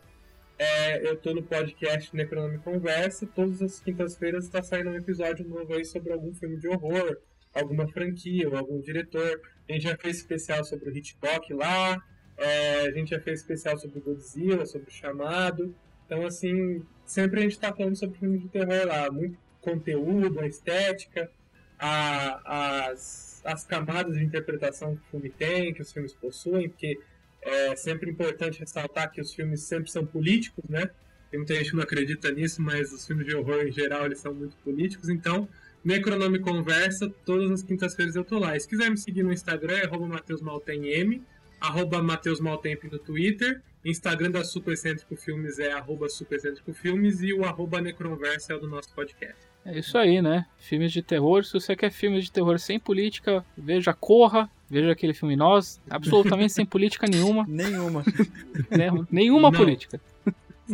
é, 0.58 1.08
eu 1.08 1.18
tô 1.18 1.34
no 1.34 1.44
podcast 1.44 2.16
Necronome 2.16 2.58
Conversa. 2.60 3.28
Todas 3.28 3.62
as 3.62 3.80
quintas-feiras 3.80 4.46
está 4.46 4.62
saindo 4.62 4.90
um 4.90 4.96
episódio 4.96 5.48
novo 5.48 5.74
aí 5.74 5.84
sobre 5.84 6.14
algum 6.14 6.34
filme 6.34 6.58
de 6.58 6.68
horror, 6.68 7.18
alguma 7.54 7.88
franquia 7.88 8.48
ou 8.50 8.58
algum 8.58 8.80
diretor. 8.80 9.42
A 9.68 9.74
gente 9.74 9.84
já 9.84 9.98
fez 9.98 10.18
especial 10.18 10.64
sobre 10.64 10.90
o 10.90 10.98
Hitchcock 10.98 11.54
lá, 11.54 12.02
é, 12.38 12.88
a 12.88 12.92
gente 12.92 13.10
já 13.10 13.20
fez 13.20 13.42
especial 13.42 13.78
sobre 13.78 14.00
o 14.00 14.02
Godzilla, 14.02 14.66
sobre 14.66 14.90
o 14.90 14.94
Chamado. 14.94 15.76
Então, 16.06 16.26
assim, 16.26 16.84
sempre 17.06 17.40
a 17.40 17.44
gente 17.44 17.54
está 17.54 17.74
falando 17.74 17.96
sobre 17.96 18.18
filmes 18.18 18.42
de 18.42 18.48
terror 18.48 18.88
lá. 18.88 19.12
Muito 19.12 19.38
conteúdo, 19.60 20.40
a 20.40 20.48
estética, 20.48 21.30
a, 21.78 22.90
as, 22.90 23.42
as 23.44 23.66
camadas 23.66 24.16
de 24.16 24.24
interpretação 24.24 24.96
que 24.96 25.02
o 25.02 25.12
filme 25.12 25.30
tem, 25.32 25.74
que 25.74 25.82
os 25.82 25.92
filmes 25.92 26.14
possuem, 26.14 26.70
porque 26.70 26.98
é 27.46 27.76
sempre 27.76 28.10
importante 28.10 28.60
ressaltar 28.60 29.12
que 29.12 29.22
os 29.22 29.34
filmes 29.34 29.62
sempre 29.62 29.90
são 29.92 30.06
políticos, 30.06 30.64
né? 30.68 30.90
Tem 31.30 31.40
muita 31.40 31.56
gente 31.56 31.70
que 31.70 31.76
não 31.76 31.84
acredita 31.84 32.32
nisso, 32.32 32.62
mas 32.62 32.92
os 32.92 33.06
filmes 33.06 33.26
de 33.26 33.36
horror 33.36 33.62
em 33.62 33.72
geral 33.72 34.06
eles 34.06 34.20
são 34.20 34.34
muito 34.34 34.58
políticos, 34.58 35.10
então 35.10 35.48
Necronome 35.84 36.40
Conversa, 36.40 37.10
todas 37.24 37.52
as 37.52 37.62
quintas-feiras 37.62 38.16
eu 38.16 38.24
tô 38.24 38.40
lá. 38.40 38.60
Se 38.60 38.68
quiser 38.68 38.90
me 38.90 38.98
seguir 38.98 39.22
no 39.22 39.32
Instagram, 39.32 39.78
é 39.78 39.88
MatheusMaltemM, 39.88 41.22
arroba 41.62 42.02
no 42.02 43.00
Twitter, 43.00 43.62
Instagram 43.86 44.32
da 44.32 44.44
Supercêntrico 44.44 45.16
Filmes 45.16 45.60
é 45.60 45.72
arroba 45.72 46.10
Supercêntrico 46.10 46.74
Filmes 46.74 47.22
e 47.22 47.32
o 47.34 47.46
arroba 47.46 47.80
Necronversa 47.80 48.54
é 48.54 48.56
o 48.56 48.60
do 48.60 48.68
nosso 48.68 48.92
podcast. 48.96 49.36
É 49.64 49.78
isso 49.78 49.96
aí, 49.98 50.24
né? 50.24 50.48
Filmes 50.58 50.92
de 50.92 51.04
terror. 51.04 51.44
Se 51.44 51.54
você 51.54 51.76
quer 51.76 51.92
filmes 51.92 52.26
de 52.26 52.32
terror 52.32 52.60
sem 52.60 52.80
política, 52.80 53.46
veja 53.56 53.94
Corra, 53.94 54.50
veja 54.70 54.92
aquele 54.92 55.14
filme 55.14 55.36
Nós, 55.36 55.80
absolutamente 55.90 56.54
sem 56.54 56.66
política 56.68 57.08
nenhuma. 57.08 57.46
Nenhuma. 57.48 58.04
Né? 58.70 58.90
Nenhuma 59.12 59.52
Não. 59.52 59.58
política. 59.58 60.00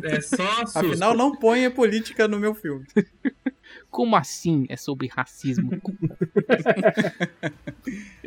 É 0.03 0.21
só 0.21 0.65
susto. 0.65 0.77
Afinal, 0.79 1.15
não 1.15 1.35
ponha 1.35 1.69
política 1.69 2.27
no 2.27 2.39
meu 2.39 2.55
filme. 2.55 2.85
Como 3.91 4.15
assim 4.15 4.65
é 4.69 4.77
sobre 4.77 5.07
racismo? 5.07 5.69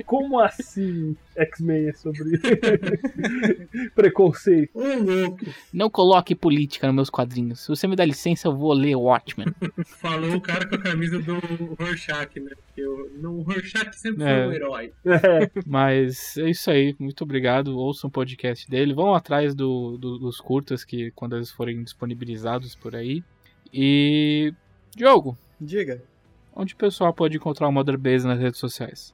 Como 0.06 0.38
assim 0.38 1.16
X-Men 1.36 1.88
é 1.88 1.92
sobre 1.94 2.38
preconceito? 3.94 4.70
Ô, 4.74 4.82
louco! 5.02 5.46
Não 5.72 5.88
coloque 5.88 6.34
política 6.34 6.86
nos 6.88 6.94
meus 6.96 7.10
quadrinhos. 7.10 7.60
Se 7.60 7.68
você 7.68 7.86
me 7.86 7.96
dá 7.96 8.04
licença, 8.04 8.48
eu 8.48 8.56
vou 8.56 8.72
ler 8.74 8.94
Watchmen. 8.94 9.46
Falou 9.86 10.34
o 10.36 10.40
cara 10.40 10.68
com 10.68 10.74
a 10.74 10.82
camisa 10.82 11.18
do 11.18 11.34
Rorschach, 11.78 12.38
né? 12.40 12.50
Porque 12.66 12.84
o, 12.86 13.10
no, 13.20 13.38
o 13.38 13.42
Rorschach 13.42 13.96
sempre 13.96 14.24
É. 14.24 14.44
foi 14.44 14.48
o 14.48 14.52
herói. 14.52 14.92
É, 15.06 15.50
Mas 15.66 16.36
é 16.36 16.50
isso 16.50 16.70
aí. 16.70 16.94
Muito 16.98 17.24
obrigado. 17.24 17.76
Ouçam 17.78 18.08
o 18.08 18.12
podcast 18.12 18.68
dele. 18.68 18.92
Vão 18.92 19.14
atrás 19.14 19.54
do, 19.54 19.96
do- 19.96 20.18
dos 20.18 20.38
curtas 20.40 20.84
que 20.84 21.10
quando 21.12 21.36
eles 21.36 21.50
forem 21.50 21.82
disponibilizados 21.82 22.74
por 22.74 22.94
aí. 22.94 23.22
E. 23.72 24.52
Diogo, 24.96 25.36
Diga. 25.60 26.02
onde 26.54 26.74
o 26.74 26.76
pessoal 26.76 27.12
pode 27.12 27.36
encontrar 27.36 27.68
o 27.68 27.72
Mother 27.72 27.98
Base 27.98 28.26
nas 28.26 28.38
redes 28.38 28.60
sociais? 28.60 29.12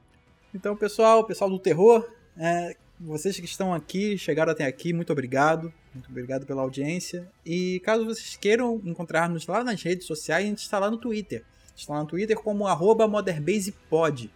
Então, 0.53 0.75
pessoal, 0.75 1.25
pessoal 1.25 1.49
do 1.49 1.57
terror, 1.57 2.07
é, 2.37 2.75
vocês 2.99 3.39
que 3.39 3.45
estão 3.45 3.73
aqui, 3.73 4.17
chegaram 4.17 4.51
até 4.51 4.65
aqui, 4.65 4.93
muito 4.93 5.11
obrigado. 5.11 5.73
Muito 5.93 6.09
obrigado 6.09 6.45
pela 6.45 6.61
audiência. 6.61 7.27
E 7.45 7.81
caso 7.81 8.05
vocês 8.05 8.37
queiram 8.37 8.81
encontrar-nos 8.85 9.45
lá 9.47 9.61
nas 9.63 9.81
redes 9.81 10.05
sociais, 10.07 10.45
a 10.45 10.49
gente 10.49 10.59
está 10.59 10.79
lá 10.79 10.89
no 10.89 10.97
Twitter. 10.97 11.41
A 11.41 11.43
gente 11.71 11.79
está 11.79 11.93
lá 11.93 11.99
no 12.01 12.07
Twitter 12.07 12.37
como 12.37 12.65
arroba 12.67 13.07
motherbasepod. 13.07 14.31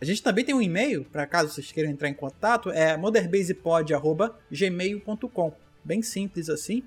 A 0.00 0.04
gente 0.04 0.22
também 0.22 0.44
tem 0.44 0.54
um 0.54 0.62
e-mail, 0.62 1.04
para 1.04 1.26
caso 1.26 1.50
vocês 1.50 1.70
queiram 1.70 1.90
entrar 1.90 2.08
em 2.08 2.14
contato, 2.14 2.70
é 2.70 2.96
motherbasepod.gmail.com. 2.96 5.52
Bem 5.84 6.02
simples 6.02 6.48
assim. 6.48 6.82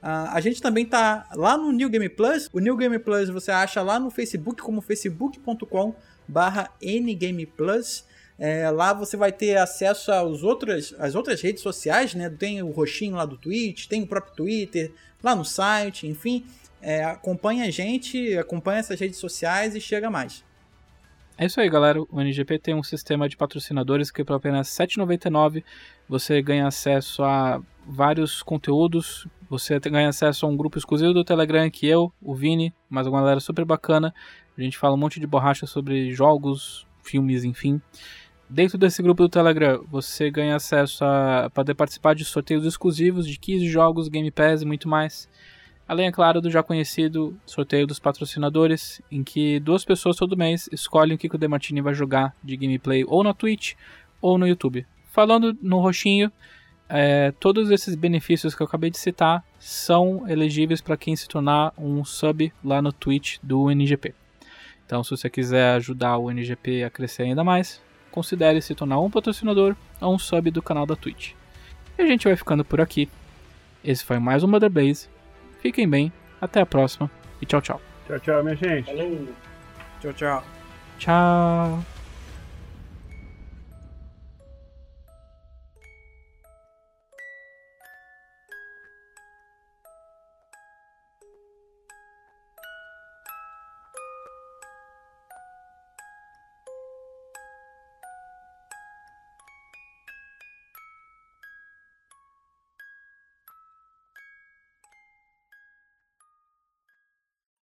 Ah, 0.00 0.32
a 0.32 0.40
gente 0.40 0.62
também 0.62 0.86
tá 0.86 1.28
lá 1.34 1.56
no 1.56 1.72
New 1.72 1.88
Game 1.88 2.08
Plus. 2.08 2.48
O 2.52 2.60
New 2.60 2.76
Game 2.76 2.98
Plus 2.98 3.28
você 3.28 3.50
acha 3.50 3.82
lá 3.82 3.98
no 3.98 4.10
Facebook 4.10 4.62
como 4.62 4.80
facebook.com 4.80 5.94
barra 6.26 6.70
ngameplus. 6.82 8.04
É, 8.38 8.70
lá 8.70 8.92
você 8.92 9.16
vai 9.16 9.32
ter 9.32 9.56
acesso 9.56 10.12
às 10.12 10.44
outras, 10.44 10.94
às 10.98 11.16
outras 11.16 11.40
redes 11.40 11.60
sociais, 11.60 12.14
né? 12.14 12.30
Tem 12.30 12.62
o 12.62 12.70
roxinho 12.70 13.16
lá 13.16 13.24
do 13.24 13.36
Twitch, 13.36 13.86
tem 13.86 14.02
o 14.02 14.06
próprio 14.06 14.34
Twitter, 14.34 14.92
lá 15.22 15.34
no 15.34 15.44
site, 15.44 16.06
enfim. 16.06 16.44
É, 16.80 17.04
acompanha 17.04 17.64
a 17.64 17.70
gente, 17.70 18.38
acompanha 18.38 18.78
essas 18.78 19.00
redes 19.00 19.18
sociais 19.18 19.74
e 19.74 19.80
chega 19.80 20.08
mais. 20.08 20.44
É 21.36 21.46
isso 21.46 21.60
aí, 21.60 21.68
galera. 21.68 22.00
O 22.00 22.20
NGP 22.20 22.58
tem 22.60 22.74
um 22.74 22.82
sistema 22.82 23.28
de 23.28 23.36
patrocinadores 23.36 24.10
que 24.10 24.22
por 24.22 24.34
apenas 24.34 24.76
R$ 24.78 24.86
7,99 24.86 25.64
você 26.08 26.40
ganha 26.40 26.68
acesso 26.68 27.24
a 27.24 27.60
vários 27.88 28.42
conteúdos. 28.42 29.26
Você 29.48 29.80
ganha 29.80 30.10
acesso 30.10 30.44
a 30.44 30.48
um 30.48 30.56
grupo 30.56 30.76
exclusivo 30.76 31.14
do 31.14 31.24
Telegram 31.24 31.68
que 31.70 31.86
eu, 31.86 32.12
o 32.20 32.34
Vini, 32.34 32.74
mais 32.90 33.06
uma 33.06 33.20
galera 33.20 33.40
super 33.40 33.64
bacana. 33.64 34.14
A 34.56 34.60
gente 34.60 34.76
fala 34.76 34.94
um 34.94 34.98
monte 34.98 35.18
de 35.18 35.26
borracha 35.26 35.66
sobre 35.66 36.12
jogos, 36.12 36.86
filmes, 37.02 37.44
enfim. 37.44 37.80
Dentro 38.50 38.76
desse 38.76 39.02
grupo 39.02 39.22
do 39.22 39.28
Telegram, 39.28 39.84
você 39.90 40.30
ganha 40.30 40.56
acesso 40.56 41.04
a 41.04 41.50
poder 41.52 41.74
participar 41.74 42.14
de 42.14 42.24
sorteios 42.24 42.64
exclusivos 42.64 43.26
de 43.26 43.38
15 43.38 43.66
jogos, 43.68 44.08
Game 44.08 44.30
Pass 44.30 44.62
e 44.62 44.66
muito 44.66 44.88
mais. 44.88 45.28
Além, 45.86 46.06
é 46.06 46.12
claro, 46.12 46.40
do 46.40 46.50
já 46.50 46.62
conhecido 46.62 47.38
sorteio 47.46 47.86
dos 47.86 47.98
patrocinadores, 47.98 49.00
em 49.10 49.24
que 49.24 49.58
duas 49.60 49.84
pessoas 49.84 50.16
todo 50.16 50.36
mês 50.36 50.68
escolhem 50.70 51.14
o 51.14 51.18
que 51.18 51.34
o 51.34 51.38
Demartini 51.38 51.80
vai 51.80 51.94
jogar 51.94 52.34
de 52.44 52.56
gameplay 52.58 53.04
ou 53.06 53.24
na 53.24 53.32
Twitch 53.32 53.74
ou 54.20 54.36
no 54.36 54.46
YouTube. 54.46 54.86
Falando 55.10 55.56
no 55.62 55.80
roxinho, 55.80 56.30
é, 56.88 57.32
todos 57.32 57.70
esses 57.70 57.94
benefícios 57.94 58.54
que 58.54 58.62
eu 58.62 58.66
acabei 58.66 58.90
de 58.90 58.98
citar 58.98 59.44
são 59.58 60.28
elegíveis 60.28 60.80
para 60.80 60.96
quem 60.96 61.14
se 61.14 61.28
tornar 61.28 61.72
um 61.76 62.04
sub 62.04 62.52
lá 62.64 62.80
no 62.80 62.92
Twitch 62.92 63.38
do 63.42 63.70
NGP. 63.70 64.14
Então, 64.86 65.04
se 65.04 65.10
você 65.10 65.28
quiser 65.28 65.74
ajudar 65.76 66.16
o 66.16 66.30
NGP 66.30 66.84
a 66.84 66.90
crescer 66.90 67.24
ainda 67.24 67.44
mais, 67.44 67.80
considere 68.10 68.62
se 68.62 68.74
tornar 68.74 69.00
um 69.00 69.10
patrocinador 69.10 69.76
ou 70.00 70.14
um 70.14 70.18
sub 70.18 70.50
do 70.50 70.62
canal 70.62 70.86
da 70.86 70.96
Twitch. 70.96 71.32
E 71.98 72.02
a 72.02 72.06
gente 72.06 72.24
vai 72.24 72.36
ficando 72.36 72.64
por 72.64 72.80
aqui. 72.80 73.08
Esse 73.84 74.04
foi 74.04 74.18
mais 74.18 74.42
um 74.42 74.48
Mother 74.48 74.70
Base. 74.70 75.08
Fiquem 75.60 75.88
bem, 75.88 76.12
até 76.40 76.60
a 76.60 76.66
próxima 76.66 77.10
e 77.40 77.46
tchau, 77.46 77.60
tchau. 77.60 77.80
tchau, 78.06 78.18
tchau, 78.20 78.42
minha 78.42 78.56
gente. 78.56 78.86
Falou! 78.86 79.28
Tchau, 80.00 80.12
tchau. 80.12 80.44
Tchau. 80.98 81.97